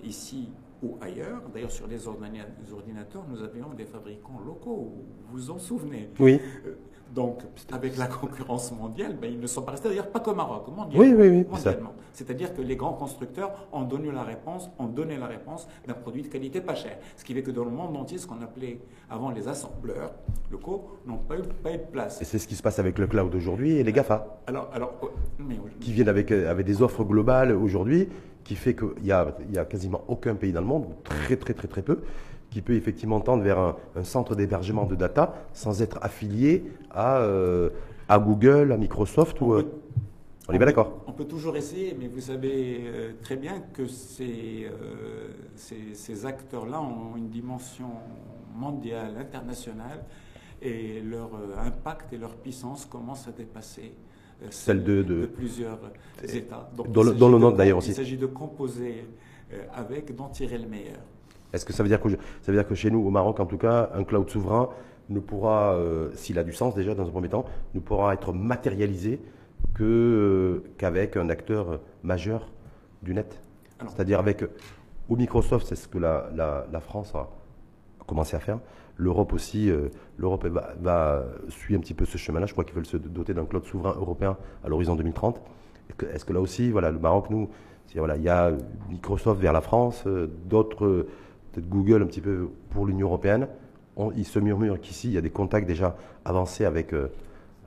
ici 0.04 0.50
ou 0.84 0.98
ailleurs. 1.02 1.42
D'ailleurs, 1.54 1.72
sur 1.72 1.88
les 1.88 2.08
ordinateurs, 2.08 3.26
nous 3.28 3.42
avions 3.42 3.70
des 3.76 3.86
fabricants 3.86 4.40
locaux, 4.46 4.94
vous 4.94 5.06
vous 5.32 5.52
en 5.52 5.58
souvenez 5.58 6.10
Oui. 6.20 6.40
Donc, 7.14 7.40
avec 7.72 7.98
la 7.98 8.08
concurrence 8.08 8.72
mondiale, 8.72 9.16
ben, 9.20 9.32
ils 9.32 9.40
ne 9.40 9.48
sont 9.48 9.62
pas 9.62 9.72
restés, 9.72 9.90
d'ailleurs 9.90 10.10
pas 10.10 10.20
qu'au 10.20 10.36
Maroc, 10.36 10.68
mondialement. 10.76 11.00
Oui, 11.00 11.14
oui, 11.14 11.46
oui. 11.54 11.62
C'est-à-dire 12.14 12.54
que 12.54 12.62
les 12.62 12.76
grands 12.76 12.94
constructeurs 12.94 13.68
ont 13.72 13.84
donné 13.84 14.12
la 14.12 14.24
réponse, 14.24 14.70
ont 14.80 14.88
donné 14.88 15.18
la 15.18 15.28
réponse 15.28 15.68
d'un 15.88 15.94
produit 15.94 16.24
de 16.24 16.28
qualité 16.28 16.62
pas 16.62 16.76
cher. 16.76 16.98
Ce 17.18 17.24
qui 17.24 17.34
fait 17.34 17.44
que 17.44 17.52
dans 17.52 17.66
le 17.66 17.72
monde 17.72 17.96
entier, 17.98 18.18
ce 18.18 18.28
qu'on 18.28 18.42
appelait 18.42 18.80
avant 19.10 19.32
les 19.32 19.48
assembleurs 19.48 20.14
locaux 20.52 20.86
n'ont 21.06 21.18
pas 21.18 21.38
eu, 21.38 21.42
pas 21.64 21.72
de 21.72 21.78
place. 21.92 22.22
Et 22.22 22.26
c'est 22.26 22.40
ce 22.40 22.48
qui 22.48 22.56
se 22.56 22.64
passe 22.64 22.80
avec 22.80 22.98
le 22.98 23.08
cloud 23.08 23.34
aujourd'hui 23.36 23.74
et 23.74 23.84
les 23.84 23.92
GAFA. 23.92 24.40
Alors, 24.48 24.70
alors, 24.74 24.94
oh, 25.02 25.10
qui 25.80 25.92
viennent 25.92 26.10
avec, 26.10 26.32
euh, 26.32 26.50
avec 26.50 26.66
des 26.66 26.82
offres 26.82 27.04
globales 27.04 27.52
aujourd'hui, 27.52 28.10
qui 28.44 28.56
fait 28.56 28.76
qu'il 28.76 29.04
n'y 29.04 29.12
a, 29.12 29.36
y 29.52 29.58
a 29.58 29.66
quasiment 29.66 30.04
aucun 30.08 30.36
pays 30.36 30.52
dans 30.52 30.62
le 30.62 30.68
monde, 30.68 30.88
très 31.04 31.36
très 31.36 31.54
très 31.54 31.68
très 31.68 31.82
peu, 31.82 32.00
qui 32.56 32.62
peut 32.62 32.76
effectivement 32.76 33.20
tendre 33.20 33.44
vers 33.44 33.60
un, 33.60 34.04
centre 34.06 34.34
d'hébergement 34.34 34.86
de 34.86 34.96
data 34.96 35.34
sans 35.52 35.82
être 35.82 36.00
affilié 36.02 36.64
à, 36.90 37.18
euh, 37.18 37.70
à 38.08 38.18
Google, 38.18 38.72
à 38.72 38.78
Microsoft 38.78 39.42
ou. 39.42 39.56
Euh, 39.56 39.64
on, 40.48 40.54
est 40.54 40.58
bien 40.58 40.68
d'accord 40.68 41.04
On 41.06 41.12
peut 41.12 41.26
toujours 41.26 41.58
essayer, 41.58 41.98
mais 42.00 42.08
vous 42.08 42.22
savez 42.22 42.80
euh, 42.86 43.12
très 43.22 43.36
bien 43.36 43.62
que 43.74 43.88
ces, 43.88 44.70
ces, 45.58 46.26
acteurs-là 46.26 46.80
ont 46.80 47.18
une 47.18 47.28
dimension 47.28 47.90
mondiale, 48.56 49.18
internationale, 49.20 50.06
et 50.62 51.02
leur 51.02 51.32
impact 51.58 52.14
et 52.14 52.18
leur 52.18 52.38
puissance 52.38 52.86
commencent 52.86 53.28
à 53.28 53.32
dépasser 53.32 53.92
celle 54.50 54.82
de, 54.86 55.26
plusieurs 55.26 55.80
États. 56.24 56.70
dans 56.74 57.04
le, 57.04 57.12
dans 57.12 57.28
le 57.28 57.52
d'ailleurs 57.52 57.80
aussi. 57.80 57.90
Il 57.90 57.96
s'agit 57.96 58.18
de 58.18 58.28
composer 58.28 59.04
avec, 59.74 60.16
d'en 60.16 60.30
tirer 60.30 60.58
le 60.58 60.70
meilleur. 60.70 61.02
Est-ce 61.56 61.66
que 61.66 61.72
ça 61.72 61.84
veut, 61.84 61.90
dire 61.90 62.02
que 62.02 62.10
ça 62.10 62.52
veut 62.52 62.58
dire 62.58 62.68
que 62.68 62.76
chez 62.76 62.92
nous, 62.92 63.00
au 63.00 63.10
Maroc 63.10 63.40
en 63.40 63.46
tout 63.46 63.58
cas, 63.58 63.90
un 63.94 64.04
cloud 64.04 64.30
souverain 64.30 64.70
ne 65.10 65.20
pourra, 65.20 65.74
euh, 65.76 66.10
s'il 66.14 66.38
a 66.38 66.44
du 66.44 66.52
sens 66.52 66.76
déjà 66.76 66.94
dans 66.94 67.08
un 67.08 67.12
premier 67.12 67.30
temps, 67.30 67.46
ne 67.74 67.80
pourra 67.80 68.14
être 68.14 68.34
matérialisé 68.34 69.22
que, 69.74 69.84
euh, 69.84 70.70
qu'avec 70.78 71.16
un 71.16 71.30
acteur 71.30 71.80
majeur 72.04 72.52
du 73.04 73.14
net 73.14 73.42
C'est-à-dire 73.88 74.20
avec, 74.20 74.44
ou 75.08 75.16
Microsoft, 75.16 75.66
c'est 75.68 75.76
ce 75.76 75.88
que 75.88 75.98
la, 75.98 76.30
la, 76.36 76.80
France 76.82 77.16
a 77.16 77.30
commencé 78.06 78.36
à 78.36 78.40
faire. 78.40 78.60
L'Europe 78.98 79.32
aussi, 79.32 79.70
euh, 79.70 79.90
l'Europe 80.18 80.46
va, 80.48 80.74
va, 80.82 81.24
suivre 81.48 81.80
un 81.80 81.82
petit 81.82 81.94
peu 81.94 82.04
ce 82.04 82.18
chemin-là. 82.18 82.48
Je 82.48 82.52
crois 82.52 82.66
qu'ils 82.66 82.76
veulent 82.76 82.86
se 82.86 82.98
doter 82.98 83.34
d'un 83.34 83.46
cloud 83.46 83.64
souverain 83.64 83.96
européen 83.98 84.36
à 84.64 84.68
l'horizon 84.68 84.96
2030. 84.96 85.42
Est-ce 86.12 86.26
que 86.26 86.34
là 86.34 86.42
aussi, 86.42 86.72
voilà, 86.72 86.92
le 86.92 87.00
Maroc, 87.00 87.30
nous, 87.30 87.50
voilà, 87.96 88.18
il 88.18 88.24
y 88.24 88.30
a 88.30 88.52
Microsoft 88.90 89.40
vers 89.40 89.54
la 89.54 89.62
France, 89.62 90.06
d'autres 90.46 91.06
peut-être 91.56 91.70
Google 91.70 92.04
un 92.04 92.06
petit 92.06 92.22
peu 92.22 92.50
pour 92.70 92.86
l'Union 92.86 93.08
européenne. 93.08 93.48
il 94.16 94.26
se 94.26 94.40
murmure 94.40 94.80
qu'ici, 94.82 95.08
il 95.08 95.14
y 95.14 95.18
a 95.18 95.22
des 95.22 95.30
contacts 95.30 95.68
déjà 95.68 95.96
avancés 96.26 96.66
avec, 96.66 96.94
euh, 96.94 97.08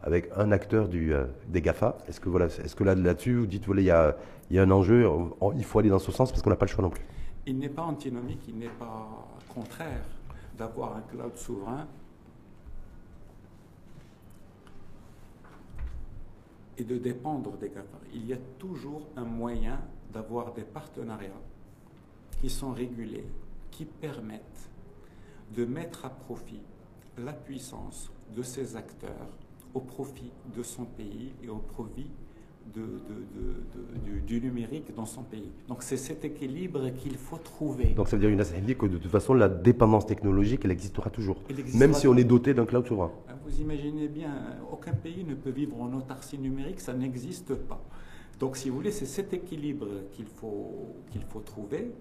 avec 0.02 0.30
un 0.36 0.52
acteur 0.52 0.88
du, 0.88 1.14
euh, 1.14 1.24
des 1.48 1.62
GAFA. 1.62 1.96
Est-ce 2.06 2.20
que, 2.20 2.28
voilà, 2.28 2.46
est-ce 2.46 2.76
que 2.76 2.84
là, 2.84 2.94
là-dessus, 2.94 3.34
vous 3.36 3.46
dites, 3.46 3.64
voilà, 3.64 3.80
il 3.80 3.86
y 3.86 3.90
a, 3.90 4.16
il 4.50 4.56
y 4.56 4.58
a 4.58 4.62
un 4.62 4.70
enjeu, 4.70 5.08
il 5.56 5.64
faut 5.64 5.78
aller 5.78 5.88
dans 5.88 5.98
ce 5.98 6.12
sens 6.12 6.30
parce 6.30 6.42
qu'on 6.42 6.50
n'a 6.50 6.56
pas 6.56 6.66
le 6.66 6.70
choix 6.70 6.82
non 6.82 6.90
plus 6.90 7.02
Il 7.46 7.58
n'est 7.58 7.68
pas 7.68 7.82
antinomique, 7.82 8.42
il 8.48 8.58
n'est 8.58 8.66
pas 8.66 9.26
contraire 9.54 10.04
d'avoir 10.56 10.96
un 10.96 11.00
cloud 11.00 11.34
souverain 11.36 11.86
et 16.76 16.84
de 16.84 16.98
dépendre 16.98 17.56
des 17.56 17.68
GAFA. 17.68 17.98
Il 18.12 18.26
y 18.26 18.32
a 18.34 18.38
toujours 18.58 19.02
un 19.16 19.24
moyen 19.24 19.80
d'avoir 20.12 20.52
des 20.52 20.62
partenariats 20.62 21.30
qui 22.40 22.48
sont 22.50 22.72
régulés, 22.72 23.26
qui 23.78 23.84
permettent 23.84 24.68
de 25.56 25.64
mettre 25.64 26.04
à 26.04 26.10
profit 26.10 26.60
la 27.16 27.32
puissance 27.32 28.10
de 28.34 28.42
ces 28.42 28.74
acteurs 28.74 29.28
au 29.72 29.78
profit 29.78 30.32
de 30.56 30.64
son 30.64 30.84
pays 30.84 31.32
et 31.44 31.48
au 31.48 31.58
profit 31.58 32.10
du, 34.26 34.40
numérique 34.40 34.92
dans 34.96 35.06
son 35.06 35.22
pays. 35.22 35.52
Donc 35.68 35.84
c'est 35.84 35.96
cet 35.96 36.24
équilibre 36.24 36.90
qu'il 36.90 37.16
faut 37.16 37.38
trouver. 37.38 37.90
Donc 37.94 38.08
ça 38.08 38.16
veut 38.16 38.20
dire 38.20 38.30
une 38.30 38.74
que 38.74 38.86
de 38.86 38.98
toute 38.98 39.12
façon 39.12 39.32
la 39.32 39.48
dépendance 39.48 40.06
technologique 40.06 40.62
elle 40.64 40.72
existera 40.72 41.08
toujours, 41.10 41.40
même 41.74 41.94
si 41.94 42.08
on 42.08 42.16
est 42.16 42.24
doté 42.24 42.54
d'un 42.54 42.66
cloud 42.66 42.84
souverain. 42.84 43.12
Ah, 43.28 43.34
vous 43.46 43.60
imaginez 43.60 44.08
bien, 44.08 44.56
aucun 44.72 44.92
pays 44.92 45.22
ne 45.22 45.36
peut 45.36 45.50
vivre 45.50 45.80
en 45.80 45.92
autarcie 45.92 46.36
numérique, 46.36 46.80
ça 46.80 46.94
n'existe 46.94 47.54
pas. 47.54 47.80
Donc 48.40 48.56
si 48.56 48.70
vous 48.70 48.76
voulez, 48.76 48.92
c'est 48.92 49.06
cet 49.06 49.32
équilibre 49.32 49.86
qu'il 50.12 50.26
faut, 50.26 50.96
qu'il 51.12 51.22
faut 51.22 51.40
trouver. 51.40 51.92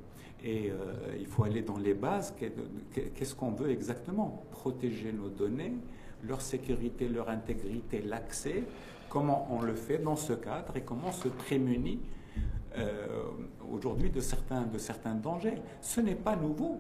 Et 0.44 0.70
euh, 0.70 1.16
il 1.20 1.26
faut 1.26 1.44
aller 1.44 1.62
dans 1.62 1.78
les 1.78 1.94
bases. 1.94 2.34
Qu'est-ce 2.94 3.36
qu'on 3.36 3.52
veut 3.52 3.72
exactement? 3.72 4.44
Protéger 4.52 5.12
nos 5.12 5.30
données, 5.30 5.74
leur 6.24 6.42
sécurité, 6.42 7.08
leur 7.08 7.30
intégrité, 7.30 8.02
l'accès. 8.02 8.64
Comment 9.10 9.48
on 9.52 9.62
le 9.62 9.74
fait 9.74 9.98
dans 9.98 10.16
ce 10.16 10.34
cadre 10.34 10.76
et 10.76 10.82
comment 10.82 11.08
on 11.08 11.12
se 11.12 11.28
prémunit 11.28 12.00
euh, 12.78 13.08
aujourd'hui 13.72 14.12
de 14.12 14.20
certains, 14.20 14.62
de 14.62 14.78
certains 14.78 15.16
dangers. 15.16 15.56
Ce 15.82 16.00
n'est 16.00 16.16
pas 16.16 16.36
nouveau. 16.36 16.80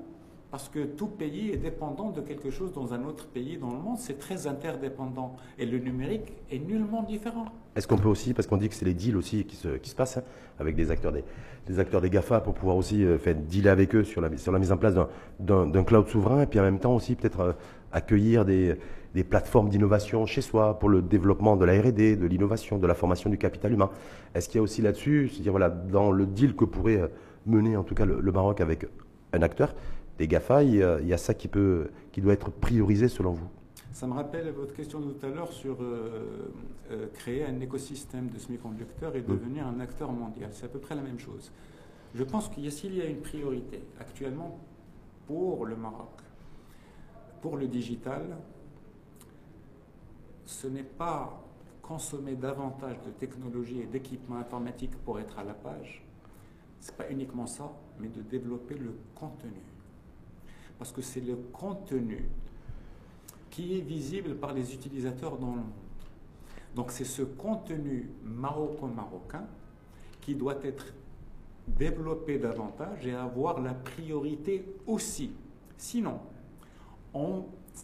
Parce 0.50 0.70
que 0.70 0.80
tout 0.86 1.08
pays 1.08 1.52
est 1.52 1.58
dépendant 1.58 2.12
de 2.12 2.22
quelque 2.22 2.50
chose 2.50 2.72
dans 2.72 2.94
un 2.94 3.04
autre 3.04 3.28
pays 3.28 3.58
dans 3.58 3.72
le 3.72 3.80
monde. 3.80 3.98
C'est 4.00 4.18
très 4.18 4.48
interdépendant. 4.48 5.36
Et 5.60 5.66
le 5.66 5.78
numérique 5.78 6.34
est 6.50 6.60
nullement 6.60 7.04
différent. 7.04 7.48
Est-ce 7.76 7.86
qu'on 7.86 7.98
peut 7.98 8.08
aussi, 8.08 8.34
parce 8.34 8.48
qu'on 8.48 8.56
dit 8.56 8.70
que 8.70 8.76
c'est 8.76 8.86
les 8.86 8.94
deals 8.94 9.18
aussi 9.18 9.44
qui 9.44 9.58
se, 9.58 9.68
qui 9.68 9.90
se 9.90 9.96
passent 9.96 10.18
hein, 10.18 10.24
avec 10.58 10.76
des 10.76 10.90
acteurs 10.90 11.12
des, 11.12 11.26
des, 11.68 11.80
acteurs 11.80 12.00
des 12.00 12.10
GAFA 12.10 12.40
pour 12.40 12.54
pouvoir 12.54 12.78
aussi 12.78 13.04
euh, 13.04 13.18
faire 13.18 13.36
dealer 13.36 13.70
avec 13.70 13.94
eux 13.94 14.06
sur 14.06 14.22
la, 14.22 14.36
sur 14.38 14.54
la 14.54 14.60
mise 14.60 14.72
en 14.72 14.78
place 14.78 14.96
d'un 15.40 15.84
cloud 15.84 16.08
souverain 16.08 16.42
et 16.42 16.46
puis 16.46 16.60
en 16.60 16.64
même 16.64 16.80
temps 16.80 16.96
aussi 16.96 17.16
peut-être 17.16 17.40
euh, 17.42 17.54
accueillir 17.92 18.46
des, 18.46 18.78
des 19.14 19.26
plateformes 19.26 19.68
d'innovation 19.68 20.26
chez 20.26 20.42
soi 20.42 20.80
pour 20.80 20.88
le 20.88 21.02
développement 21.02 21.58
de 21.58 21.66
la 21.66 21.74
R&D, 21.82 22.16
de 22.16 22.26
l'innovation, 22.26 22.78
de 22.78 22.88
la 22.88 22.96
formation 22.96 23.30
du 23.30 23.38
capital 23.38 23.74
humain. 23.74 23.90
Est-ce 24.34 24.48
qu'il 24.48 24.60
y 24.60 24.60
a 24.60 24.64
aussi 24.64 24.82
là-dessus, 24.82 25.28
c'est-à-dire 25.28 25.52
voilà, 25.52 25.70
dans 25.70 26.12
le 26.12 26.26
deal 26.26 26.56
que 26.56 26.64
pourrait 26.64 27.02
euh, 27.02 27.08
mener 27.46 27.76
en 27.76 27.84
tout 27.84 27.96
cas 27.96 28.06
le 28.06 28.32
Maroc 28.32 28.62
avec 28.62 28.86
un 29.34 29.42
acteur, 29.42 29.76
des 30.18 30.28
GAFA, 30.28 30.64
il 30.64 30.76
y, 30.76 31.14
a, 31.14 31.18
ça 31.18 31.34
qui, 31.34 31.48
peut, 31.48 31.90
qui 32.12 32.22
doit 32.22 32.34
être 32.34 32.50
priorisé 32.50 33.08
selon 33.08 33.34
vous 33.34 33.48
Ça 33.94 34.08
me 34.08 34.14
rappelle 34.14 34.50
votre 34.52 34.74
question 34.74 35.00
de 35.00 35.12
tout 35.12 35.26
à 35.26 35.30
l'heure 35.30 35.52
sur 35.52 35.78
euh, 35.82 36.50
euh, 36.92 37.08
créer 37.14 37.46
un 37.46 37.60
écosystème 37.60 38.30
de 38.30 38.40
semi-conducteurs 38.40 39.16
et 39.16 39.22
devenir 39.22 39.68
un 39.68 39.80
acteur 39.80 40.12
mondial. 40.12 40.50
C'est 40.54 40.66
à 40.66 40.70
peu 40.70 40.80
près 40.80 40.96
la 40.96 41.02
même 41.02 41.20
chose. 41.20 41.52
Je 42.16 42.24
pense 42.24 42.50
qu'il 42.50 42.66
y 42.66 42.68
a, 42.68 42.72
s'il 42.72 42.96
y 42.96 43.02
a 43.02 43.06
une 43.06 43.22
priorité 43.22 43.84
actuellement 44.00 44.60
pour 45.28 45.66
le 45.66 45.76
Maroc, 45.76 46.22
pour 47.42 47.58
le 47.58 47.68
digital, 47.68 48.38
ce 50.46 50.68
n'est 50.68 50.84
pas 50.84 51.44
consommer 51.84 52.36
davantage 52.36 52.98
de 53.06 53.12
technologies 53.12 53.82
et 53.82 53.86
d'équipements 53.86 54.38
informatiques 54.38 54.96
pour 55.06 55.20
être 55.20 55.38
à 55.38 55.44
la 55.44 55.54
page. 55.54 56.04
Ce 56.80 56.90
n'est 56.90 56.98
pas 56.98 57.10
uniquement 57.12 57.46
ça, 57.46 57.72
mais 58.00 58.08
de 58.08 58.22
développer 58.22 58.76
le 58.76 58.96
contenu 59.14 59.62
parce 60.78 60.92
que 60.92 61.02
c'est 61.02 61.22
le 61.22 61.36
contenu 61.36 62.30
qui 63.50 63.78
est 63.78 63.82
visible 63.82 64.36
par 64.36 64.54
les 64.54 64.74
utilisateurs 64.74 65.38
dans 65.38 65.52
le 65.52 65.62
monde. 65.62 65.72
Donc 66.76 66.92
c'est 66.92 67.06
ce 67.06 67.24
contenu 67.24 68.10
maroco-marocain 68.24 69.46
qui 70.22 70.36
doit 70.36 70.60
être 70.64 70.94
développé 71.68 72.38
davantage 72.38 73.06
et 73.06 73.14
avoir 73.14 73.60
la 73.62 73.74
priorité 73.74 74.66
aussi. 74.86 75.32
Sinon, 75.78 76.20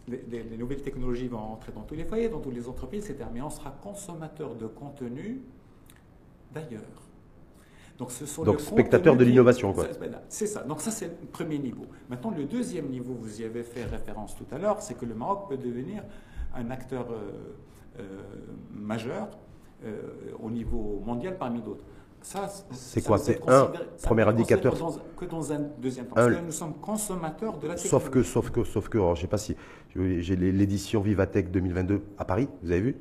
les, 0.08 0.58
nouvelles 0.58 0.82
technologies 0.82 1.28
vont 1.28 1.40
entrer 1.40 1.72
dans 1.72 1.84
tous 1.84 1.96
les 1.96 2.06
foyers, 2.06 2.30
dans 2.30 2.40
toutes 2.40 2.54
les 2.54 2.68
entreprises, 2.68 3.10
etc. 3.10 3.30
Mais 3.34 3.42
on 3.42 3.50
sera 3.50 3.72
consommateur 3.72 4.56
de 4.56 4.68
contenu 4.68 5.42
d'ailleurs. 6.54 6.82
Donc, 7.98 8.12
ce 8.12 8.26
sont 8.26 8.44
Donc 8.44 8.60
spectateur 8.60 9.16
de 9.16 9.24
l'innovation. 9.24 9.74
C'est 10.28 10.48
ça. 10.48 10.64
Donc 10.64 10.82
ça, 10.82 10.92
c'est 10.92 11.06
le 11.06 11.28
premier 11.32 11.60
niveau. 11.60 11.86
Maintenant, 12.10 12.34
le 12.36 12.46
deuxième 12.46 12.88
niveau, 12.90 13.14
vous 13.14 13.42
y 13.42 13.46
avez 13.46 13.64
fait 13.64 13.84
référence 13.84 14.36
tout 14.36 14.48
à 14.52 14.58
l'heure, 14.58 14.82
c'est 14.82 14.96
que 14.96 15.06
le 15.06 15.14
Maroc 15.14 15.50
peut 15.50 15.58
devenir 15.58 16.04
un 16.56 16.72
acteur 16.72 17.08
euh, 17.12 18.00
euh, 18.00 18.04
majeur 18.72 19.30
euh, 19.86 20.02
au 20.42 20.50
niveau 20.50 21.02
mondial 21.06 21.38
parmi 21.38 21.62
d'autres. 21.62 21.84
Ça, 22.22 22.48
c'est 22.72 23.04
quoi? 23.04 23.18
C'est 23.18 23.42
un 23.50 23.70
premier 24.02 24.24
indicateur? 24.24 24.74
Que 25.18 25.26
dans 25.26 25.52
un 25.52 25.60
deuxième 25.78 26.06
temps. 26.06 26.16
Parce 26.16 26.34
que 26.34 26.42
nous 26.42 26.52
sommes 26.54 26.76
consommateurs 26.76 27.58
de 27.58 27.68
la 27.68 27.76
technologie. 27.76 27.90
Sauf 27.90 28.10
que, 28.10 28.24
sauf 28.24 28.50
que, 28.50 28.64
sauf 28.64 28.88
que, 28.88 28.98
alors, 28.98 29.16
je 29.16 29.22
sais 29.22 29.28
pas 29.28 29.38
si 29.38 29.58
j'ai 29.94 30.36
l'édition 30.38 31.02
Vivatech 31.02 31.52
2022 31.52 32.02
à 32.18 32.24
Paris. 32.24 32.48
Vous 32.64 32.72
avez 32.72 32.80
vu? 32.80 32.98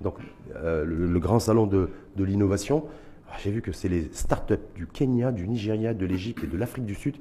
Donc 0.00 0.18
le, 0.54 1.18
grand 1.18 1.40
salon 1.40 1.66
de, 1.66 1.90
de 2.16 2.24
l'innovation. 2.24 2.84
Ah, 3.30 3.36
j'ai 3.42 3.50
vu 3.50 3.62
que 3.62 3.72
c'est 3.72 3.88
les 3.88 4.08
startups 4.12 4.54
du 4.74 4.86
Kenya, 4.86 5.30
du 5.30 5.46
Nigeria, 5.46 5.94
de 5.94 6.04
l'Égypte 6.04 6.42
et 6.44 6.46
de 6.46 6.56
l'Afrique 6.56 6.84
du 6.84 6.94
Sud 6.94 7.16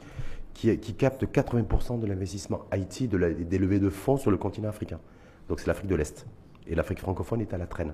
qui, 0.54 0.94
captent 0.96 1.24
80% 1.24 2.00
de 2.00 2.06
l'investissement 2.06 2.66
de 2.72 3.44
des 3.44 3.58
levées 3.58 3.80
de 3.80 3.90
fonds 3.90 4.18
sur 4.18 4.32
le 4.32 4.38
continent 4.38 4.68
africain. 4.68 5.00
Donc 5.48 5.60
c'est 5.60 5.68
l'Afrique 5.68 5.90
de 5.90 5.96
l'Est. 5.96 6.26
Et 6.68 6.76
l'Afrique 6.76 7.00
francophone 7.00 7.42
est 7.42 7.54
à 7.54 7.58
la 7.58 7.66
traîne. 7.66 7.94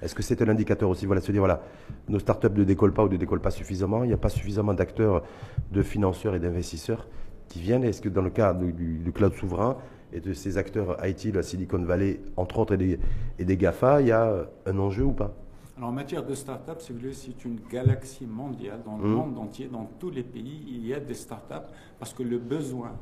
Est-ce 0.00 0.14
que 0.14 0.22
c'est 0.22 0.40
un 0.42 0.48
indicateur 0.48 0.88
aussi? 0.88 1.06
Voilà, 1.06 1.20
se 1.20 1.32
dire, 1.32 1.40
voilà, 1.40 1.62
nos 2.08 2.18
startups 2.18 2.50
ne 2.54 2.64
décollent 2.64 2.92
pas 2.92 3.04
ou 3.04 3.08
ne 3.08 3.16
décollent 3.16 3.40
pas 3.40 3.50
suffisamment, 3.50 4.04
il 4.04 4.08
n'y 4.08 4.12
a 4.12 4.18
pas 4.18 4.28
suffisamment 4.28 4.74
d'acteurs, 4.74 5.24
de 5.72 5.82
financeurs 5.82 6.34
et 6.34 6.40
d'investisseurs 6.40 7.08
qui 7.48 7.60
viennent. 7.60 7.84
Est-ce 7.84 8.02
que 8.02 8.08
dans 8.08 8.22
le 8.22 8.30
cas 8.30 8.54
du, 8.54 9.10
cloud 9.12 9.34
souverain 9.34 9.78
et 10.12 10.20
de 10.20 10.32
ces 10.34 10.58
acteurs 10.58 10.98
IT, 11.04 11.34
la 11.34 11.42
Silicon 11.42 11.82
Valley, 11.82 12.20
entre 12.36 12.58
autres, 12.58 12.74
et 12.74 12.76
des, 12.76 12.98
et 13.38 13.44
des 13.44 13.56
GAFA, 13.56 14.02
il 14.02 14.08
y 14.08 14.12
a 14.12 14.46
un 14.66 14.78
enjeu 14.78 15.04
ou 15.04 15.12
pas? 15.12 15.34
Alors 15.76 15.88
en 15.88 15.92
matière 15.92 16.24
de 16.24 16.34
start-up, 16.34 16.80
c'est 16.80 17.44
une 17.44 17.58
galaxie 17.68 18.26
mondiale, 18.26 18.80
dans 18.84 18.96
le 18.96 19.08
mmh. 19.08 19.12
monde 19.14 19.38
entier, 19.38 19.66
dans 19.66 19.90
tous 19.98 20.10
les 20.10 20.22
pays, 20.22 20.64
il 20.68 20.86
y 20.86 20.94
a 20.94 21.00
des 21.00 21.14
start-up 21.14 21.64
parce 21.98 22.14
que 22.14 22.22
le 22.22 22.38
besoin 22.38 22.92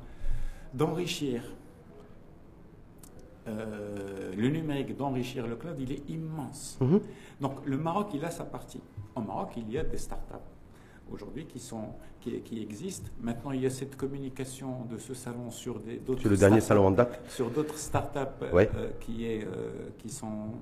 d'enrichir 0.72 1.42
euh, 3.48 4.32
le 4.36 4.48
numérique, 4.48 4.96
d'enrichir 4.96 5.46
le 5.46 5.56
cloud, 5.56 5.76
il 5.80 5.92
est 5.92 6.08
immense. 6.08 6.78
Mmh. 6.80 6.98
Donc 7.40 7.66
le 7.66 7.76
Maroc, 7.76 8.08
il 8.14 8.24
a 8.24 8.30
sa 8.30 8.44
partie. 8.44 8.80
Au 9.16 9.20
Maroc, 9.20 9.50
il 9.56 9.70
y 9.70 9.78
a 9.78 9.84
des 9.84 9.98
start-up. 9.98 10.40
aujourd'hui 11.12 11.46
qui, 11.46 11.58
sont, 11.58 11.88
qui, 12.20 12.40
qui, 12.40 12.62
existent. 12.62 13.10
Maintenant, 13.20 13.50
il 13.50 13.60
y 13.60 13.66
a 13.66 13.70
cette 13.70 13.96
communication 13.96 14.84
de 14.90 14.96
ce 14.96 15.12
salon 15.12 15.50
sur 15.50 15.80
d'autres 16.06 16.20
Sur 16.20 16.30
le 16.30 16.36
dernier 16.36 16.60
salon 16.60 16.86
en 16.86 16.90
date 16.92 17.20
Sur 17.28 17.50
d'autres 17.50 17.76
startups 17.76 18.18
Ouais. 18.52 18.70
euh, 18.76 18.90
qui, 19.00 19.26
est, 19.26 19.44
euh, 19.44 19.90
qui, 19.98 20.08
sont, 20.08 20.52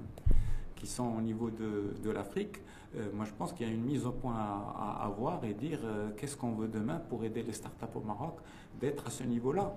qui 0.80 0.86
sont 0.86 1.04
au 1.16 1.20
niveau 1.20 1.50
de, 1.50 1.92
de 2.02 2.10
l'Afrique. 2.10 2.56
Euh, 2.96 3.06
moi, 3.14 3.26
je 3.26 3.32
pense 3.38 3.52
qu'il 3.52 3.66
y 3.68 3.70
a 3.70 3.72
une 3.72 3.84
mise 3.84 4.06
au 4.06 4.12
point 4.12 4.34
à, 4.34 5.02
à 5.02 5.06
avoir 5.06 5.44
et 5.44 5.52
dire 5.52 5.78
euh, 5.84 6.08
qu'est-ce 6.16 6.36
qu'on 6.36 6.52
veut 6.52 6.68
demain 6.68 6.98
pour 7.10 7.22
aider 7.22 7.42
les 7.42 7.52
startups 7.52 7.84
au 7.94 8.00
Maroc 8.00 8.36
d'être 8.80 9.06
à 9.06 9.10
ce 9.10 9.22
niveau-là. 9.24 9.74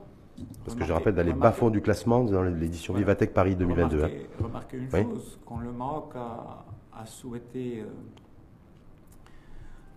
Parce 0.64 0.76
que 0.78 0.86
je 0.86 0.94
rappelle, 0.94 1.14
dans 1.14 1.22
les 1.22 1.32
remarquez- 1.32 1.42
bas-fonds 1.58 1.70
du 1.70 1.82
classement, 1.82 2.24
dans 2.24 2.42
l'édition 2.42 2.94
Voilà. 2.94 3.06
Vivatech 3.06 3.34
Paris 3.34 3.56
2022. 3.56 4.04
hein. 4.04 4.10
Remarquez, 4.42 4.78
une 4.78 4.88
Oui. 4.94 5.04
chose, 5.04 5.38
quand 5.46 5.60
le 5.60 5.72
Maroc 5.74 6.14
a, 6.16 6.66
a 6.98 7.06
souhaité 7.06 7.82
euh, 7.82 7.86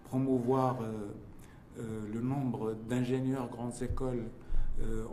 promouvoir 0.05 0.77
le 2.13 2.21
nombre 2.21 2.75
d'ingénieurs 2.89 3.49
grandes 3.49 3.81
écoles 3.83 4.25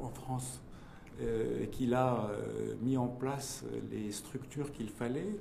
en 0.02 0.10
France 0.10 0.62
euh, 1.22 1.66
qu'il 1.68 1.94
a 1.94 2.26
euh, 2.32 2.74
mis 2.82 2.98
en 2.98 3.08
place 3.08 3.64
les 3.92 4.12
structures 4.12 4.72
qu'il 4.72 4.90
fallait, 4.90 5.36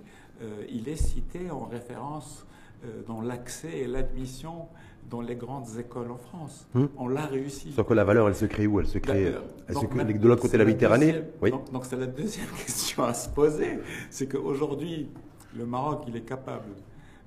il 0.70 0.88
est 0.88 0.96
cité 0.96 1.50
en 1.50 1.64
référence 1.64 2.46
euh, 2.84 3.02
dans 3.06 3.20
l'accès 3.20 3.78
et 3.78 3.86
l'admission 3.86 4.66
dans 5.08 5.20
les 5.20 5.36
grandes 5.36 5.78
écoles 5.78 6.10
en 6.10 6.16
France. 6.16 6.66
Hmm. 6.74 6.86
On 6.96 7.06
l'a 7.06 7.26
réussi. 7.26 7.72
Sauf 7.72 7.86
que 7.86 7.94
la 7.94 8.02
valeur, 8.02 8.28
elle 8.28 8.34
se 8.34 8.46
crée 8.46 8.66
où? 8.66 8.80
Elle 8.80 8.86
se 8.88 8.98
crée, 8.98 9.32
elle 9.68 9.74
se 9.76 9.86
crée 9.86 9.96
maintenant, 10.04 10.20
de 10.20 10.28
l'autre 10.28 10.42
côté 10.42 10.54
de 10.54 10.58
la 10.58 10.64
Méditerranée? 10.64 11.12
deuxième- 11.12 11.30
Oui. 11.42 11.52
Donc 11.72 11.84
c'est 11.84 11.96
la 11.96 12.06
deuxième 12.06 12.46
question 12.66 13.04
à 13.04 13.14
se 13.14 13.28
poser, 13.28 13.78
c'est 14.10 14.26
qu'aujourd'hui, 14.26 15.08
le 15.56 15.64
Maroc, 15.64 16.04
il 16.08 16.16
est 16.16 16.22
capable 16.22 16.70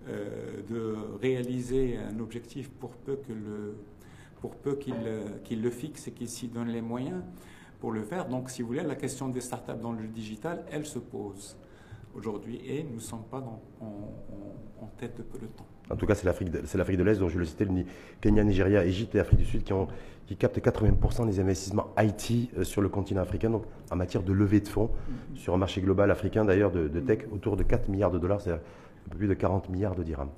euh, 0.10 0.62
de 0.70 0.96
réaliser 1.22 1.98
un 1.98 2.20
objectif 2.20 2.70
pour 2.70 2.92
peu 2.92 3.16
que 3.16 3.32
le 3.32 3.76
pour 4.42 4.56
peu 4.56 4.76
qu'il 4.76 4.94
euh, 5.06 5.24
qu'il 5.44 5.62
le 5.62 5.70
fixe 5.70 6.08
et 6.08 6.12
qu'il 6.12 6.28
s'y 6.30 6.48
donne 6.48 6.68
les 6.68 6.82
moyens 6.82 7.22
pour 7.80 7.92
le 7.92 8.04
faire. 8.04 8.28
Donc, 8.28 8.50
si 8.50 8.62
vous 8.62 8.68
voulez, 8.70 8.84
la 8.84 8.96
question 8.96 9.30
des 9.30 9.42
startups 9.42 9.80
dans 9.82 9.94
le 9.94 10.08
digital, 10.08 10.66
elle 10.70 10.86
se 10.86 11.00
pose 11.00 11.56
aujourd'hui 12.16 12.60
et 12.66 12.84
nous 12.84 12.96
ne 12.96 13.00
sommes 13.00 13.24
pas 13.30 13.40
dans- 13.40 13.62
en, 13.82 13.86
en- 14.82 14.86
tête 14.98 15.18
de 15.18 15.24
peloton. 15.24 15.64
En 15.90 15.96
tout 15.98 16.06
cas, 16.06 16.16
c'est 16.16 16.26
l'Afrique 16.26 16.50
de, 16.52 17.04
l'Est, 17.04 17.20
dont 17.20 17.28
je 17.28 17.38
le 17.38 17.44
citais, 17.46 17.66
le 17.66 17.84
Kenya, 18.22 18.44
Nigeria, 18.46 18.86
Égypte 18.86 19.14
et 19.16 19.20
Afrique 19.20 19.40
du 19.40 19.46
Sud 19.46 19.64
qui, 19.64 19.74
ont, 19.74 19.88
qui 20.26 20.38
captent 20.38 20.58
80% 20.60 21.26
des 21.26 21.40
investissements 21.42 21.88
IT 22.00 22.50
euh, 22.58 22.64
sur 22.64 22.82
le 22.82 22.88
continent 22.88 23.22
africain, 23.22 23.50
donc 23.50 23.64
en 23.92 23.96
matière 23.98 24.24
de 24.24 24.32
levée 24.32 24.62
de 24.62 24.68
fonds, 24.70 24.90
sur 25.36 25.54
un 25.54 25.58
marché 25.58 25.82
global 25.82 26.10
africain 26.12 26.46
d'ailleurs 26.46 26.72
de, 26.72 26.88
de 26.88 27.00
tech 27.02 27.26
autour 27.32 27.58
de 27.58 27.64
4 27.64 27.90
milliards 27.90 28.12
de 28.12 28.20
dollars, 28.20 28.40
c'est 28.40 28.52
un 28.52 28.60
peu 29.12 29.18
plus 29.18 29.28
de 29.28 29.34
40 29.34 29.70
milliards 29.70 29.96
de 29.96 30.04
dirhams. 30.04 30.30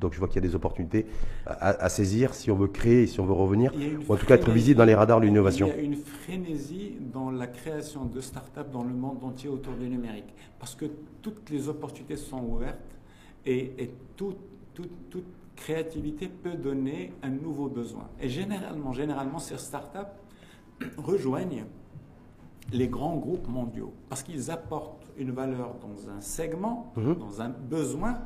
Donc 0.00 0.14
je 0.14 0.18
vois 0.18 0.28
qu'il 0.28 0.42
y 0.42 0.44
a 0.44 0.48
des 0.48 0.54
opportunités 0.54 1.06
à, 1.46 1.88
saisir 1.88 2.34
si 2.34 2.50
on 2.50 2.56
veut 2.56 2.68
créer, 2.68 3.06
si 3.06 3.20
on 3.20 3.26
veut 3.26 3.32
revenir, 3.32 3.72
ou 4.08 4.12
en 4.12 4.16
tout 4.16 4.26
cas 4.26 4.34
être 4.36 4.50
visible 4.50 4.78
dans 4.78 4.84
les 4.84 4.94
radars 4.94 5.20
de 5.20 5.26
l'innovation. 5.26 5.66
Il 5.68 5.76
y 5.76 5.78
a 5.78 5.82
une 5.82 5.96
frénésie 5.96 6.96
dans 7.12 7.30
la 7.30 7.46
création 7.46 8.04
de 8.06 8.20
start-up 8.20 8.70
dans 8.72 8.82
le 8.84 8.94
monde 8.94 9.22
entier 9.22 9.48
autour 9.48 9.74
du 9.74 9.88
numérique. 9.88 10.32
Parce 10.58 10.74
que 10.74 10.86
toutes 11.22 11.50
les 11.50 11.68
opportunités 11.68 12.16
sont 12.16 12.42
ouvertes 12.42 12.78
et, 13.46 13.72
et 13.78 13.90
tout- 14.16 14.34
tout- 14.74 14.88
toute 15.10 15.24
créativité 15.56 16.28
peut 16.28 16.54
donner 16.54 17.12
un 17.22 17.28
nouveau 17.30 17.68
besoin. 17.68 18.08
Et 18.20 18.28
généralement, 18.28 18.92
généralement 18.92 19.38
ces 19.38 19.58
start-up 19.58 20.08
rejoignent 20.96 21.64
les 22.72 22.88
grands 22.88 23.16
groupes 23.16 23.48
mondiaux 23.48 23.92
parce 24.08 24.22
qu'ils 24.22 24.50
apportent 24.50 25.10
une 25.18 25.32
valeur 25.32 25.74
dans 25.82 26.08
un 26.10 26.20
segment, 26.20 26.92
Mhm. 26.96 27.16
dans 27.16 27.42
un 27.42 27.48
besoin 27.50 28.18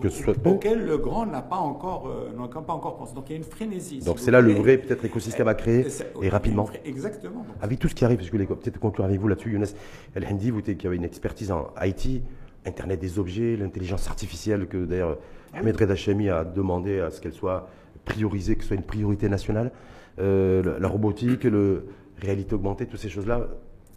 Que 0.00 0.08
ce 0.08 0.22
soit- 0.22 0.46
auquel 0.46 0.86
le 0.86 0.98
grand 0.98 1.26
n'a 1.26 1.42
pas 1.42 1.56
encore, 1.56 2.08
euh, 2.08 2.30
n'a 2.36 2.48
pas 2.62 2.72
encore 2.72 2.96
pensé. 2.96 3.14
Donc 3.14 3.28
il 3.28 3.32
y 3.32 3.34
a 3.34 3.38
une 3.38 3.44
frénésie. 3.44 4.00
si 4.00 4.06
Donc 4.06 4.18
c'est 4.18 4.30
là 4.30 4.40
le 4.40 4.52
vrai 4.52 4.78
peut-être 4.78 5.04
écosystème 5.04 5.48
à 5.48 5.54
créer 5.54 5.86
et 6.22 6.28
rapidement. 6.28 6.68
Exactement. 6.84 7.44
Avec 7.60 7.78
tout 7.78 7.88
ce 7.88 7.94
qui 7.94 8.04
arrive, 8.04 8.18
parce 8.18 8.30
que 8.30 8.36
les, 8.36 8.46
peut-être 8.46 8.78
conclure 8.78 9.04
avec 9.04 9.20
vous 9.20 9.28
là-dessus, 9.28 9.52
Younes 9.52 9.66
El 10.14 10.24
Hendi, 10.24 10.50
vous 10.50 10.62
qui 10.62 10.86
avez 10.86 10.96
une 10.96 11.04
expertise 11.04 11.50
en 11.52 11.68
IT, 11.82 12.22
Internet 12.64 13.00
des 13.00 13.18
objets, 13.18 13.56
l'intelligence 13.56 14.08
artificielle, 14.08 14.66
que 14.68 14.84
d'ailleurs 14.84 15.18
Ahmed 15.52 15.76
Reda 15.76 15.96
Chemi 15.96 16.28
a 16.28 16.44
demandé 16.44 17.00
à 17.00 17.10
ce 17.10 17.20
qu'elle 17.20 17.32
soit 17.32 17.68
priorisée, 18.04 18.56
que 18.56 18.62
ce 18.62 18.68
soit 18.68 18.76
une 18.76 18.82
priorité 18.84 19.28
nationale, 19.28 19.72
euh, 20.18 20.78
la, 20.78 20.88
robotique, 20.88 21.44
le 21.44 21.86
réalité 22.20 22.54
augmentée, 22.54 22.86
toutes 22.86 23.00
ces 23.00 23.08
choses-là, 23.08 23.48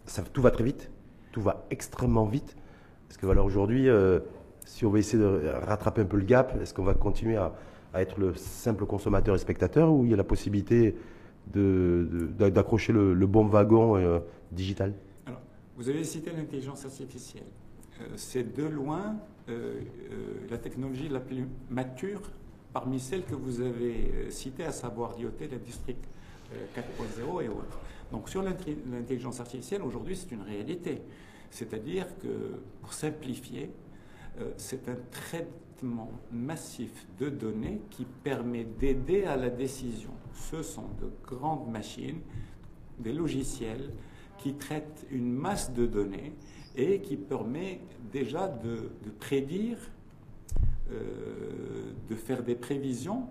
ça, 0.06 0.22
tout 0.32 0.42
va 0.42 0.50
très 0.50 0.64
vite, 0.64 0.90
tout 1.32 1.40
va 1.40 1.64
extrêmement 1.70 2.26
vite. 2.26 2.56
Est-ce 3.10 3.18
que 3.18 3.26
alors 3.26 3.46
aujourd'hui, 3.46 3.88
euh, 3.88 4.20
si 4.66 4.84
on 4.84 4.90
va 4.90 4.98
essayer 4.98 5.22
de 5.22 5.48
rattraper 5.62 6.02
un 6.02 6.06
peu 6.06 6.18
le 6.18 6.24
gap, 6.24 6.60
est-ce 6.60 6.74
qu'on 6.74 6.84
va 6.84 6.94
continuer 6.94 7.36
à, 7.36 7.52
être 7.94 8.20
le 8.20 8.34
simple 8.34 8.84
consommateur 8.84 9.34
et 9.34 9.38
spectateur, 9.38 9.90
ou 9.90 10.04
il 10.04 10.10
y 10.10 10.14
a 10.14 10.18
la 10.18 10.24
possibilité 10.24 10.96
d'accrocher 11.54 12.92
le, 12.92 13.26
bon 13.26 13.46
wagon 13.46 13.96
euh, 13.96 14.18
digital? 14.52 14.92
Vous 15.76 15.88
avez 15.88 16.04
cité 16.04 16.30
l'intelligence 16.36 16.84
artificielle. 16.84 17.46
Euh, 18.00 18.04
c'est 18.16 18.54
de 18.54 18.64
loin 18.64 19.16
euh, 19.48 19.80
la 20.50 20.58
technologie 20.58 21.08
la 21.08 21.20
plus 21.20 21.46
mature 21.70 22.20
parmi 22.74 23.00
celles 23.00 23.24
que 23.24 23.34
vous 23.34 23.62
avez 23.62 24.30
citées, 24.30 24.64
à 24.64 24.72
savoir 24.72 25.16
l'IoT, 25.16 25.32
la 25.50 25.56
District 25.56 26.04
euh, 26.52 26.66
4.0 26.76 27.44
et 27.44 27.48
autres. 27.48 27.78
Donc 28.12 28.28
sur 28.28 28.42
l'intelli- 28.42 28.76
l'intelligence 28.90 29.40
artificielle, 29.40 29.80
aujourd'hui, 29.82 30.16
c'est 30.16 30.32
une 30.32 30.42
réalité. 30.42 31.00
C'est-à-dire 31.50 32.06
que, 32.18 32.28
pour 32.82 32.92
simplifier, 32.92 33.70
c'est 34.56 34.88
un 34.88 34.96
traitement 35.10 36.10
massif 36.32 37.06
de 37.18 37.28
données 37.28 37.80
qui 37.90 38.04
permet 38.04 38.64
d'aider 38.64 39.24
à 39.24 39.36
la 39.36 39.50
décision. 39.50 40.10
Ce 40.34 40.62
sont 40.62 40.88
de 41.00 41.10
grandes 41.26 41.70
machines, 41.70 42.20
des 42.98 43.12
logiciels 43.12 43.92
qui 44.38 44.54
traitent 44.54 45.06
une 45.10 45.32
masse 45.32 45.72
de 45.72 45.86
données 45.86 46.34
et 46.76 47.00
qui 47.00 47.16
permet 47.16 47.80
déjà 48.12 48.48
de, 48.48 48.90
prédire, 49.18 49.78
euh, 50.90 51.92
de 52.08 52.14
faire 52.14 52.42
des 52.42 52.54
prévisions 52.54 53.28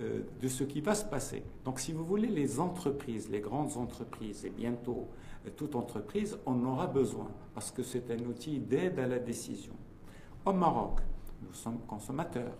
euh, 0.00 0.22
de 0.40 0.48
ce 0.48 0.64
qui 0.64 0.80
va 0.80 0.94
se 0.94 1.04
passer. 1.04 1.42
Donc 1.64 1.80
si 1.80 1.92
vous 1.92 2.04
voulez, 2.04 2.28
les 2.28 2.60
entreprises, 2.60 3.30
les 3.30 3.40
grandes 3.40 3.76
entreprises 3.76 4.44
et 4.44 4.50
bientôt 4.50 5.08
euh, 5.46 5.50
toute 5.56 5.76
entreprise 5.76 6.38
en 6.44 6.62
aura 6.64 6.86
besoin 6.86 7.30
parce 7.54 7.70
que 7.70 7.82
c'est 7.82 8.10
un 8.10 8.20
outil 8.26 8.58
d'aide 8.58 8.98
à 8.98 9.06
la 9.06 9.18
décision. 9.18 9.74
Au 10.44 10.52
Maroc, 10.52 11.00
nous 11.42 11.52
sommes 11.52 11.78
consommateurs. 11.86 12.52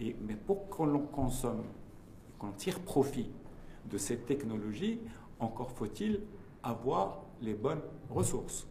Et, 0.00 0.16
mais 0.26 0.34
pour 0.34 0.68
qu'on 0.68 0.86
l'on 0.86 1.06
consomme, 1.06 1.62
qu'on 2.38 2.50
tire 2.52 2.80
profit 2.80 3.30
de 3.90 3.96
cette 3.98 4.26
technologie, 4.26 5.00
encore 5.38 5.70
faut-il 5.70 6.20
avoir 6.62 7.22
les 7.40 7.54
bonnes 7.54 7.80
ressources. 8.10 8.66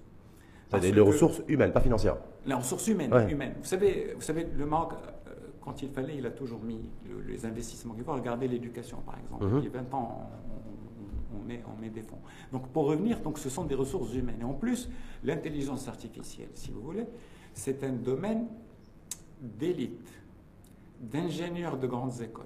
C'est-à-dire 0.69 0.91
les 0.95 1.01
que- 1.01 1.07
ressources 1.07 1.41
humaines, 1.47 1.71
pas 1.71 1.81
financières. 1.81 2.17
les 2.45 2.53
ressources 2.53 2.87
humaines, 2.87 3.13
Ouais. 3.13 3.31
humaines. 3.31 3.53
Vous 3.59 3.65
savez, 3.65 4.13
vous 4.15 4.21
savez, 4.21 4.45
le 4.45 4.65
Maroc, 4.65 4.93
euh, 5.27 5.31
quand 5.61 5.81
il 5.81 5.89
fallait, 5.89 6.17
il 6.17 6.25
a 6.25 6.31
toujours 6.31 6.61
mis 6.61 6.89
le- 7.07 7.21
les 7.21 7.45
investissements 7.45 7.93
qu'il 7.93 8.03
faut. 8.03 8.13
Regardez 8.13 8.47
l'éducation, 8.47 8.97
par 9.05 9.17
exemple. 9.19 9.45
Mhm. 9.45 9.55
Depuis 9.57 9.69
20 9.69 9.93
ans, 9.93 10.29
on, 10.49 11.37
on- 11.37 11.39
on 11.41 11.43
met, 11.45 11.63
on 11.75 11.79
met 11.79 11.89
des 11.89 12.01
fonds. 12.01 12.19
Donc, 12.51 12.67
pour 12.69 12.85
revenir, 12.87 13.19
donc, 13.21 13.37
ce 13.37 13.49
sont 13.49 13.63
des 13.65 13.75
ressources 13.75 14.13
humaines. 14.13 14.39
Et 14.41 14.45
en 14.45 14.53
plus, 14.53 14.89
l'intelligence 15.23 15.87
artificielle, 15.87 16.49
si 16.55 16.71
vous 16.71 16.81
voulez, 16.81 17.05
c'est 17.53 17.83
un 17.83 17.93
domaine 17.93 18.47
d'élite, 19.41 20.09
d'ingénieurs 20.99 21.77
de 21.77 21.87
grandes 21.87 22.21
écoles. 22.21 22.45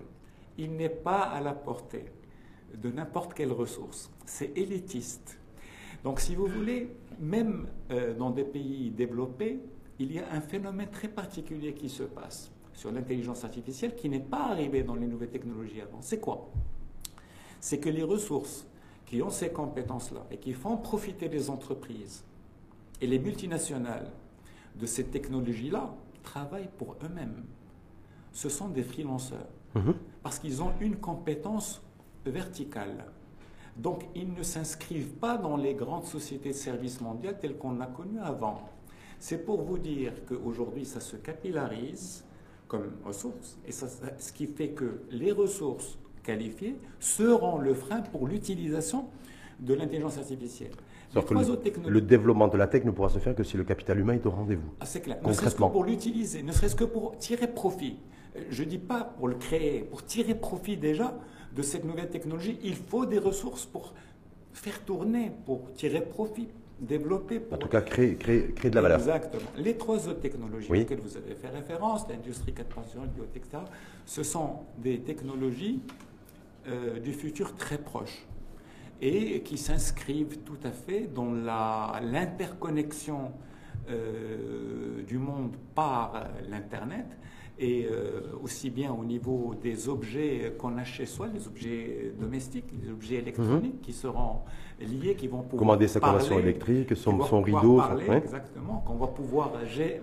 Il 0.58 0.76
n'est 0.76 0.90
pas 0.90 1.22
à 1.22 1.42
la 1.42 1.54
portée 1.54 2.06
de 2.76 2.90
n'importe 2.92 3.34
quelle 3.34 3.52
ressource. 3.52 4.12
C'est 4.26 4.58
élitiste. 4.58 5.40
Donc, 6.04 6.20
si 6.20 6.36
vous 6.36 6.48
voulez, 6.48 6.96
même 7.20 7.68
euh, 7.92 8.14
dans 8.14 8.30
des 8.30 8.44
pays 8.44 8.92
développés, 8.92 9.60
il 10.00 10.12
y 10.12 10.20
a 10.20 10.32
un 10.32 10.42
phénomène 10.42 10.90
très 10.90 11.08
particulier 11.08 11.74
qui 11.74 11.90
se 11.90 12.04
passe 12.04 12.52
sur 12.74 12.92
l'intelligence 12.92 13.44
artificielle 13.44 13.96
qui 13.96 14.10
n'est 14.10 14.20
pas 14.20 14.50
arrivé 14.50 14.84
dans 14.84 14.96
les 14.96 15.08
nouvelles 15.08 15.32
technologies 15.32 15.82
avant. 15.82 16.02
C'est 16.02 16.20
quoi? 16.20 16.50
C'est 17.60 17.80
que 17.80 17.90
les 17.90 18.04
ressources 18.04 18.68
qui 19.06 19.22
ont 19.22 19.30
ces 19.32 19.50
compétences-là 19.50 20.28
et 20.30 20.38
qui 20.38 20.54
font 20.54 20.78
profiter 20.78 21.28
les 21.28 21.50
entreprises 21.50 22.24
et 23.02 23.08
les 23.08 23.18
multinationales 23.18 24.12
de 24.80 24.86
ces 24.86 25.06
technologies-là 25.06 25.94
travaillent 26.24 26.70
pour 26.78 26.96
eux-mêmes. 27.04 27.44
Ce 28.32 28.50
sont 28.50 28.70
des 28.70 28.84
freelanceurs 28.84 29.48
Mhm. 29.76 29.94
parce 30.24 30.40
qu'ils 30.40 30.62
ont 30.62 30.72
une 30.82 30.96
compétence 30.98 31.82
verticale. 32.26 33.06
Donc, 33.76 34.06
ils 34.16 34.32
ne 34.34 34.44
s'inscrivent 34.44 35.14
pas 35.16 35.38
dans 35.38 35.56
les 35.56 35.74
grandes 35.76 36.06
sociétés 36.06 36.50
de 36.50 36.54
services 36.56 37.00
mondiales 37.00 37.38
telles 37.40 37.58
qu'on 37.58 37.80
a 37.80 37.86
connues 37.88 38.20
avant. 38.20 38.70
C'est 39.20 39.44
pour 39.46 39.62
vous 39.62 39.78
dire 39.78 40.14
qu'aujourd'hui, 40.28 40.86
ça 40.86 41.00
se 41.00 41.16
capillarise 41.16 42.24
comme 42.68 42.92
ressource, 43.06 43.58
et 43.66 43.72
ça- 43.72 43.88
ce 44.18 44.34
qui 44.34 44.46
fait 44.48 44.70
que 44.70 45.02
les 45.12 45.32
ressources 45.32 45.98
qualifiées 46.24 46.78
seront 47.00 47.60
le 47.60 47.74
frein 47.74 48.02
pour 48.02 48.28
l'utilisation 48.28 49.06
de 49.60 49.74
l'intelligence 49.74 50.18
artificielle. 50.18 50.74
Le, 51.16 52.02
développement 52.02 52.48
de 52.48 52.58
la 52.58 52.68
tech 52.68 52.84
ne 52.84 52.92
pourra 52.92 53.10
se 53.10 53.20
faire 53.20 53.36
que 53.36 53.44
si 53.44 53.58
le 53.58 53.64
capital 53.64 54.00
humain 54.00 54.14
est 54.14 54.26
au 54.26 54.32
rendez-vous. 54.32 54.70
Ah, 54.80 54.86
c'est 54.86 55.02
clair. 55.02 55.18
Ne 55.26 55.34
serait-ce 55.34 55.56
que 55.56 55.64
pour 55.64 55.84
l'utiliser, 55.84 56.44
ne 56.44 56.52
serait-ce 56.52 56.76
que 56.76 56.84
pour 56.84 57.18
tirer 57.18 57.48
profit. 57.48 57.98
Je 58.50 58.64
ne 58.64 58.70
dis 58.70 58.78
pas 58.78 59.04
pour 59.18 59.28
le 59.28 59.36
créer, 59.36 59.82
pour 59.82 60.04
tirer 60.04 60.36
profit 60.36 60.78
déjà 60.78 61.18
de 61.56 61.62
cette 61.62 61.86
nouvelle 61.86 62.10
technologie, 62.10 62.60
il 62.64 62.76
faut 62.76 63.06
des 63.06 63.20
ressources 63.20 63.66
pour 63.66 63.94
faire 64.54 64.84
tourner, 64.84 65.32
pour 65.46 65.74
tirer 65.74 66.02
profit, 66.02 66.48
développer. 66.80 67.42
En 67.52 67.58
tout 67.58 67.68
cas, 67.68 67.82
créer, 67.82 68.16
créer, 68.16 68.52
créer 68.54 68.70
de 68.70 68.76
la 68.76 68.82
valeur. 68.82 69.00
Exactement. 69.00 69.50
Les 69.58 69.76
trois 69.78 70.08
autres 70.08 70.20
technologies 70.20 70.70
auxquelles 70.70 71.00
vous 71.00 71.18
avez 71.18 71.36
fait 71.36 71.50
référence, 71.50 72.08
l'industrie 72.10 72.52
4.0, 72.52 73.02
le 73.02 73.08
biotech, 73.08 73.44
etc., 73.44 73.64
ce 74.06 74.24
sont 74.24 74.60
des 74.78 75.00
technologies 75.00 75.82
euh, 76.68 77.00
du 77.00 77.14
futur 77.14 77.56
très 77.56 77.78
proche 77.78 78.28
et 79.02 79.42
qui 79.42 79.58
s'inscrivent 79.58 80.40
tout 80.40 80.60
à 80.64 80.72
fait 80.72 81.10
dans 81.14 81.32
l'interconnexion 81.32 83.32
euh, 83.90 85.04
du 85.04 85.18
monde 85.18 85.56
par 85.76 86.28
l'Internet 86.50 87.06
et 87.60 87.88
euh, 87.90 88.22
aussi 88.44 88.70
bien 88.70 88.94
au 88.94 89.04
niveau 89.04 89.56
des 89.62 89.90
objets 89.90 90.54
qu'on 90.60 90.78
a 90.78 90.84
chez 90.84 91.06
soi, 91.06 91.28
les 91.34 91.48
objets 91.48 92.14
domestiques, 92.20 92.66
les 92.82 92.92
objets 92.92 93.16
électroniques 93.16 93.76
mhm. 93.76 93.82
qui 93.82 93.94
seront 93.94 94.42
liés, 94.80 95.16
qui 95.16 95.28
vont 95.28 95.42
pouvoir 95.42 95.60
commander 95.60 95.88
sa 95.88 96.00
conversion 96.00 96.38
électrique, 96.38 96.96
son, 96.96 97.22
son 97.24 97.42
rideau, 97.42 97.78
parler, 97.78 98.12
exactement, 98.12 98.84
qu'on 98.86 98.96
va 98.96 99.08
pouvoir 99.08 99.66
gérer, 99.66 100.02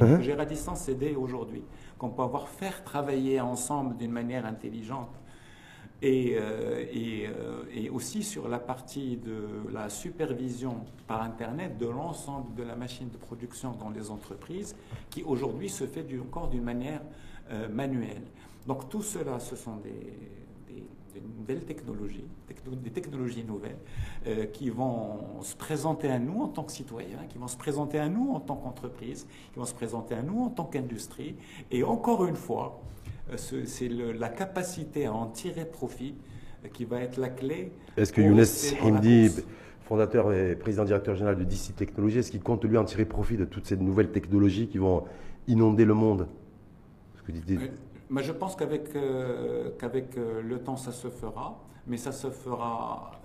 mhm. 0.00 0.20
gérer 0.20 0.42
à 0.42 0.46
distance, 0.46 0.80
c'est 0.80 1.14
aujourd'hui, 1.14 1.62
qu'on 1.98 2.10
peut 2.10 2.22
avoir 2.22 2.48
faire 2.48 2.82
travailler 2.82 3.40
ensemble 3.40 3.96
d'une 3.96 4.12
manière 4.12 4.44
intelligente 4.44 5.10
et, 6.02 6.36
euh, 6.36 6.84
euh, 6.94 7.64
et, 7.74 7.88
aussi 7.88 8.22
sur 8.22 8.48
la 8.48 8.58
partie 8.58 9.16
de 9.16 9.70
la 9.72 9.88
supervision 9.88 10.84
par 11.06 11.22
Internet 11.22 11.78
de 11.78 11.86
l'ensemble 11.86 12.54
de 12.54 12.62
la 12.62 12.76
machine 12.76 13.08
de 13.08 13.16
production 13.16 13.72
dans 13.72 13.90
les 13.90 14.10
entreprises, 14.10 14.76
qui 15.10 15.22
aujourd'hui 15.22 15.70
se 15.70 15.86
fait 15.86 16.06
encore 16.20 16.48
d'une 16.48 16.64
manière 16.64 17.00
euh, 17.50 17.68
manuelle. 17.68 18.22
Donc 18.66 18.88
tout 18.88 19.02
cela, 19.02 19.38
ce 19.40 19.56
sont 19.56 19.76
des, 19.76 20.12
nouvelles 21.38 21.64
technologies, 21.64 22.26
des 22.82 22.90
technologies 22.90 23.42
nouvelles, 23.42 23.78
qui 24.52 24.68
vont 24.68 25.42
se 25.42 25.56
présenter 25.56 26.10
à 26.10 26.18
nous 26.18 26.42
en 26.42 26.48
tant 26.48 26.62
que 26.62 26.72
citoyens, 26.72 27.24
qui 27.26 27.38
vont 27.38 27.48
se 27.48 27.56
présenter 27.56 27.98
à 27.98 28.08
nous 28.10 28.32
en 28.32 28.40
tant 28.40 28.56
qu'entreprise, 28.56 29.26
qui 29.52 29.58
vont 29.58 29.64
se 29.64 29.74
présenter 29.74 30.14
à 30.14 30.20
nous 30.20 30.42
en 30.42 30.50
tant 30.50 30.64
qu'industrie. 30.64 31.36
Et 31.70 31.82
encore 31.84 32.26
une 32.26 32.36
fois, 32.36 32.82
c'est 33.36 33.88
la 33.88 34.28
capacité 34.28 35.06
à 35.06 35.12
en 35.12 35.26
tirer 35.26 35.64
profit 35.64 36.14
euh, 36.64 36.68
qui 36.68 36.84
va 36.84 37.00
être 37.00 37.18
la 37.18 37.28
clé. 37.28 37.72
Est-ce 37.96 38.12
que 38.12 38.20
Younes 38.20 38.44
Himdi, 38.82 39.30
fondateur 39.82 40.32
et 40.32 40.54
président 40.54 40.84
directeur 40.84 41.14
général 41.14 41.36
de 41.36 41.44
DC 41.44 41.74
Technologies, 41.76 42.18
est-ce 42.18 42.30
qu'il 42.30 42.42
compte 42.42 42.64
lui 42.64 42.78
en 42.78 42.84
tirer 42.84 43.04
profit 43.04 43.36
de 43.36 43.44
toutes 43.44 43.66
ces 43.66 43.76
nouvelles 43.76 44.10
technologies 44.10 44.68
qui 44.68 44.78
vont 44.78 45.04
inonder 45.48 45.84
le 45.84 45.94
monde? 45.94 46.28
Mais 48.08 48.22
je 48.22 48.32
pense 48.32 48.54
qu'avec 48.54 48.94
euh, 48.94 49.72
le 50.42 50.58
temps, 50.60 50.76
ça 50.76 50.92
se 50.92 51.08
fera, 51.08 51.60
mais 51.88 51.96
ça 51.96 52.12
se 52.12 52.30
fera 52.30 53.20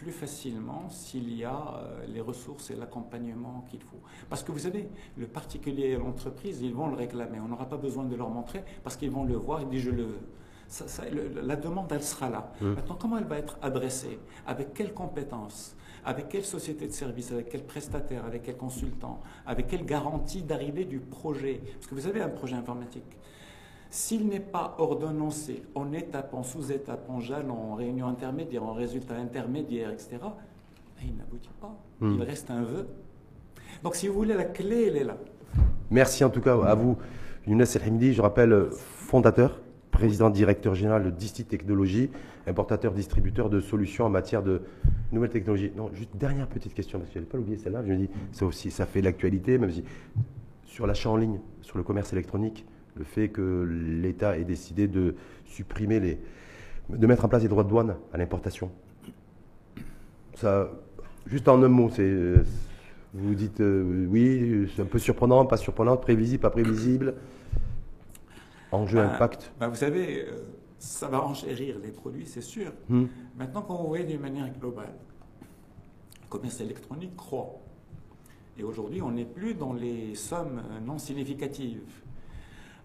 plus 0.00 0.12
facilement 0.12 0.88
s'il 0.88 1.36
y 1.36 1.44
a 1.44 1.74
euh, 1.76 2.06
les 2.08 2.22
ressources 2.22 2.70
et 2.70 2.74
l'accompagnement 2.74 3.66
qu'il 3.70 3.82
faut. 3.82 4.00
Parce 4.30 4.42
que 4.42 4.50
vous 4.50 4.60
savez, 4.60 4.88
le 5.18 5.26
particulier 5.26 5.88
et 5.88 5.96
l'entreprise, 5.96 6.62
ils 6.62 6.72
vont 6.72 6.88
le 6.88 6.96
réclamer. 6.96 7.38
On 7.38 7.48
n'aura 7.48 7.68
pas 7.68 7.76
besoin 7.76 8.04
de 8.04 8.16
leur 8.16 8.30
montrer 8.30 8.64
parce 8.82 8.96
qu'ils 8.96 9.10
vont 9.10 9.24
le 9.24 9.36
voir, 9.36 9.60
ils 9.60 9.68
disent 9.68 9.82
je 9.82 9.90
le 9.90 10.04
veux. 10.04 11.42
la 11.42 11.56
demande, 11.56 11.92
elle 11.92 12.02
sera 12.02 12.30
là. 12.30 12.50
Mmh. 12.62 12.66
Maintenant, 12.68 12.96
comment 12.98 13.18
elle 13.18 13.24
va 13.24 13.36
être 13.36 13.58
adressée? 13.60 14.18
Avec 14.46 14.72
quelles 14.72 14.94
compétences? 14.94 15.76
Avec 16.06 16.30
quelle 16.30 16.46
société 16.46 16.86
de 16.86 16.92
service? 16.92 17.30
Avec 17.32 17.50
quel 17.50 17.64
prestataire? 17.64 18.24
Avec 18.24 18.44
quel 18.44 18.56
consultant? 18.56 19.20
Avec 19.44 19.66
quelle 19.66 19.84
garantie 19.84 20.42
d'arrivée 20.42 20.86
du 20.86 21.00
projet? 21.00 21.60
Parce 21.74 21.88
que 21.88 21.94
vous 21.94 22.06
avez 22.06 22.22
un 22.22 22.30
projet 22.30 22.56
informatique. 22.56 23.18
S'il 23.90 24.28
n'est 24.28 24.38
pas 24.38 24.76
ordonnancé 24.78 25.62
en 25.74 25.92
étape, 25.92 26.32
en 26.32 26.44
sous-étape, 26.44 27.10
en 27.10 27.18
jalon, 27.18 27.72
en 27.72 27.74
réunion 27.74 28.06
intermédiaire, 28.06 28.62
en 28.62 28.72
résultat 28.72 29.16
intermédiaire, 29.16 29.90
etc., 29.90 30.10
ben, 30.20 31.04
il 31.04 31.16
n'aboutit 31.16 31.50
pas. 31.60 31.76
Hmm. 32.00 32.14
Il 32.14 32.22
reste 32.22 32.50
un 32.50 32.62
vœu. 32.62 32.86
Donc 33.82 33.96
si 33.96 34.06
vous 34.06 34.14
voulez, 34.14 34.34
la 34.34 34.44
clé, 34.44 34.86
elle 34.88 34.96
est 34.96 35.04
là. 35.04 35.16
Merci 35.90 36.22
en 36.22 36.30
tout 36.30 36.40
cas 36.40 36.56
à 36.62 36.74
vous, 36.74 36.98
Younes 37.48 37.62
El 37.62 38.12
je 38.12 38.22
rappelle, 38.22 38.68
fondateur, 38.70 39.60
président 39.90 40.30
directeur 40.30 40.74
général 40.76 41.02
de 41.02 41.10
Disti 41.10 41.44
Technologies, 41.44 42.10
importateur, 42.46 42.92
distributeur 42.92 43.50
de 43.50 43.58
solutions 43.58 44.04
en 44.04 44.08
matière 44.08 44.44
de 44.44 44.62
nouvelles 45.10 45.30
technologies. 45.30 45.72
Non, 45.76 45.90
juste 45.92 46.16
dernière 46.16 46.46
petite 46.46 46.74
question, 46.74 47.00
parce 47.00 47.10
que 47.10 47.14
je 47.14 47.18
n'avais 47.18 47.30
pas 47.30 47.38
oublié 47.38 47.56
celle-là. 47.56 47.82
Je 47.84 47.92
me 47.92 47.96
dis, 47.96 48.10
ça 48.30 48.46
aussi, 48.46 48.70
ça 48.70 48.86
fait 48.86 49.02
l'actualité, 49.02 49.58
même 49.58 49.72
si 49.72 49.82
sur 50.64 50.86
l'achat 50.86 51.10
en 51.10 51.16
ligne, 51.16 51.40
sur 51.60 51.76
le 51.76 51.82
commerce 51.82 52.12
électronique, 52.12 52.64
le 53.00 53.04
fait 53.04 53.28
que 53.30 53.66
l'État 54.02 54.36
ait 54.36 54.44
décidé 54.44 54.86
de 54.86 55.14
supprimer 55.46 56.00
les, 56.00 56.18
de 56.90 57.06
mettre 57.06 57.24
en 57.24 57.28
place 57.28 57.40
des 57.40 57.48
droits 57.48 57.64
de 57.64 57.70
douane 57.70 57.96
à 58.12 58.18
l'importation. 58.18 58.70
Ça, 60.34 60.70
juste 61.26 61.48
en 61.48 61.62
un 61.62 61.68
mot, 61.68 61.88
c'est, 61.90 62.34
vous 63.14 63.34
dites 63.34 63.62
euh, 63.62 64.06
oui, 64.10 64.70
c'est 64.76 64.82
un 64.82 64.86
peu 64.86 64.98
surprenant, 64.98 65.46
pas 65.46 65.56
surprenant, 65.56 65.96
prévisible, 65.96 66.42
pas 66.42 66.50
prévisible. 66.50 67.14
Enjeu, 68.70 68.98
bah, 68.98 69.14
impact. 69.14 69.50
Bah, 69.58 69.68
vous 69.68 69.76
savez, 69.76 70.26
euh, 70.26 70.42
ça 70.78 71.08
va 71.08 71.22
enchérir 71.22 71.78
les 71.82 71.92
produits, 71.92 72.26
c'est 72.26 72.42
sûr. 72.42 72.70
Hmm. 72.90 73.06
Maintenant, 73.38 73.62
quand 73.62 73.76
vous 73.76 73.88
voyez 73.88 74.04
d'une 74.04 74.20
manière 74.20 74.52
globale, 74.58 74.92
le 76.22 76.28
commerce 76.28 76.60
électronique 76.60 77.16
croît. 77.16 77.60
Et 78.58 78.62
aujourd'hui, 78.62 79.00
on 79.00 79.12
n'est 79.12 79.24
plus 79.24 79.54
dans 79.54 79.72
les 79.72 80.14
sommes 80.14 80.60
non 80.84 80.98
significatives 80.98 81.80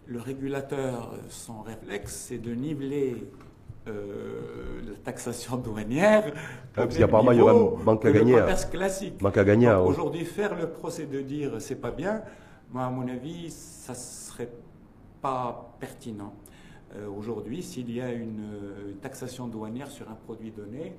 le 0.08 0.20
régulateur, 0.20 1.14
son 1.30 1.62
réflexe, 1.62 2.26
c'est 2.28 2.38
de 2.38 2.54
niveler 2.54 3.16
euh, 3.88 4.82
la 4.88 4.96
taxation 5.04 5.58
douanière. 5.58 6.24
Ah, 6.76 6.86
parce 6.86 6.98
qu'apparemment, 6.98 7.32
il 7.32 7.40
y 7.40 7.42
aura 7.42 7.54
une 7.54 7.84
banque 7.84 8.06
à 8.06 8.12
gagner. 8.12 8.40
classique. 8.72 9.18
Banque 9.22 9.38
à 9.38 9.44
gagner. 9.44 9.72
Aujourd'hui, 9.72 10.26
faire 10.26 10.56
le 10.56 10.70
procès 10.70 11.06
de 11.06 11.22
dire 11.22 11.54
c'est 11.60 11.80
pas 11.82 11.92
bien, 11.92 12.22
moi, 12.72 12.84
à 12.84 12.90
mon 12.90 13.08
avis, 13.08 13.50
ça 13.50 13.94
serait 13.94 14.50
pas 15.22 15.76
pertinent. 15.80 16.34
Euh, 16.96 17.08
aujourd'hui, 17.08 17.62
s'il 17.62 17.92
y 17.92 18.02
a 18.02 18.12
une, 18.12 18.96
taxation 19.02 19.48
douanière 19.48 19.90
sur 19.90 20.10
un 20.10 20.16
produit 20.16 20.52
donné, 20.52 20.96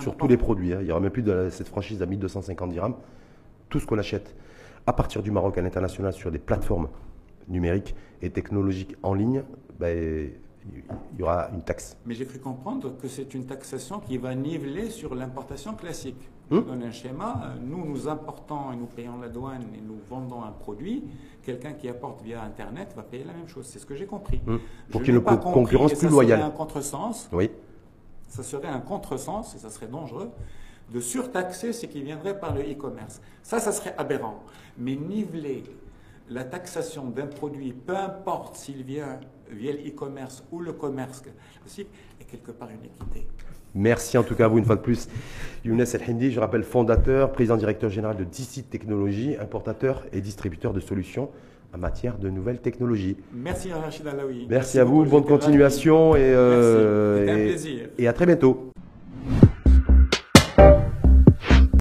sur 0.00 0.16
tous 0.16 0.26
les 0.26 0.36
produits, 0.36 0.72
hein. 0.72 0.78
il 0.80 0.86
n'y 0.86 0.90
aura 0.90 1.00
même 1.00 1.12
plus 1.12 1.22
de 1.22 1.48
cette 1.48 1.68
franchise 1.68 2.02
à 2.02 2.06
1250 2.06 2.70
dirhams. 2.70 2.96
Tout 3.68 3.78
ce 3.78 3.86
qu'on 3.86 3.98
achète 3.98 4.34
à 4.84 4.92
partir 4.92 5.22
du 5.22 5.30
Maroc 5.30 5.58
à 5.58 5.62
l'international 5.62 6.12
sur 6.12 6.30
des 6.30 6.38
plateformes 6.38 6.88
numérique 7.48 7.94
et 8.22 8.30
technologique 8.30 8.96
en 9.02 9.14
ligne, 9.14 9.42
ben, 9.78 10.30
il 10.72 11.20
y 11.20 11.22
aura 11.22 11.48
une 11.52 11.62
taxe. 11.62 11.96
Mais 12.06 12.14
j'ai 12.14 12.26
cru 12.26 12.38
comprendre 12.38 12.96
que 13.00 13.08
c'est 13.08 13.34
une 13.34 13.46
taxation 13.46 14.00
qui 14.00 14.18
va 14.18 14.34
niveler 14.34 14.90
sur 14.90 15.14
l'importation 15.14 15.74
classique. 15.74 16.28
Hum? 16.50 16.64
On 16.64 16.70
donne 16.72 16.82
un 16.84 16.92
schéma, 16.92 17.54
nous 17.64 17.84
nous 17.84 18.08
importons 18.08 18.72
et 18.72 18.76
nous 18.76 18.86
payons 18.86 19.18
la 19.20 19.28
douane 19.28 19.64
et 19.76 19.80
nous 19.80 19.98
vendons 20.08 20.42
un 20.42 20.52
produit, 20.52 21.04
quelqu'un 21.42 21.72
qui 21.72 21.88
apporte 21.88 22.22
via 22.22 22.42
Internet 22.42 22.92
va 22.96 23.02
payer 23.02 23.24
la 23.24 23.32
même 23.32 23.48
chose. 23.48 23.66
C'est 23.66 23.78
ce 23.78 23.86
que 23.86 23.94
j'ai 23.94 24.06
compris. 24.06 24.40
Hum? 24.46 24.60
Pour 24.90 25.02
qu'il 25.02 25.14
y 25.14 25.16
ait 25.16 25.20
une 25.20 25.38
concurrence 25.38 25.94
plus 25.94 26.08
loyale. 26.08 26.38
Ça 26.38 26.44
serait 26.44 26.54
un 26.54 26.56
contresens. 26.56 27.28
Oui. 27.32 27.50
Ça 28.28 28.42
serait 28.42 28.68
un 28.68 28.80
contresens 28.80 29.54
et 29.54 29.58
ça 29.58 29.70
serait 29.70 29.86
dangereux 29.86 30.30
de 30.92 31.00
surtaxer 31.00 31.72
ce 31.72 31.86
qui 31.86 32.02
viendrait 32.02 32.38
par 32.38 32.54
le 32.54 32.60
e-commerce. 32.60 33.20
Ça, 33.42 33.58
ça 33.58 33.72
serait 33.72 33.94
aberrant. 33.98 34.42
Mais 34.78 34.94
niveler 34.94 35.64
la 36.28 36.44
taxation 36.44 37.08
d'un 37.08 37.26
produit, 37.26 37.72
peu 37.72 37.96
importe 37.96 38.56
s'il 38.56 38.82
vient 38.82 39.20
via 39.50 39.72
l'e-commerce 39.72 40.44
ou 40.50 40.60
le 40.60 40.72
commerce 40.72 41.22
classique, 41.60 41.88
est 42.20 42.24
quelque 42.24 42.50
part 42.50 42.68
une 42.70 42.84
équité. 42.84 43.26
Merci 43.74 44.16
en 44.16 44.22
tout 44.22 44.34
cas 44.34 44.46
à 44.46 44.48
vous 44.48 44.58
une 44.58 44.64
fois 44.64 44.76
de 44.76 44.80
plus. 44.80 45.08
Younes 45.64 45.80
El 45.80 46.00
Hindi, 46.08 46.32
je 46.32 46.40
rappelle 46.40 46.62
fondateur, 46.62 47.30
président 47.32 47.56
directeur 47.56 47.90
général 47.90 48.16
de 48.16 48.24
DC 48.24 48.68
Technologies, 48.70 49.36
importateur 49.38 50.04
et 50.12 50.20
distributeur 50.20 50.72
de 50.72 50.80
solutions 50.80 51.30
en 51.74 51.78
matière 51.78 52.16
de 52.16 52.30
nouvelles 52.30 52.60
technologies. 52.60 53.16
Merci 53.32 53.72
Rachid 53.72 54.06
Alaoui. 54.06 54.46
Merci, 54.48 54.78
à 54.78 54.84
vous, 54.84 55.04
bonne 55.04 55.24
continuation 55.24 56.16
et, 56.16 56.20
euh, 56.22 57.54
et, 57.98 58.02
et 58.02 58.08
à 58.08 58.12
très 58.14 58.24
bientôt. 58.24 58.70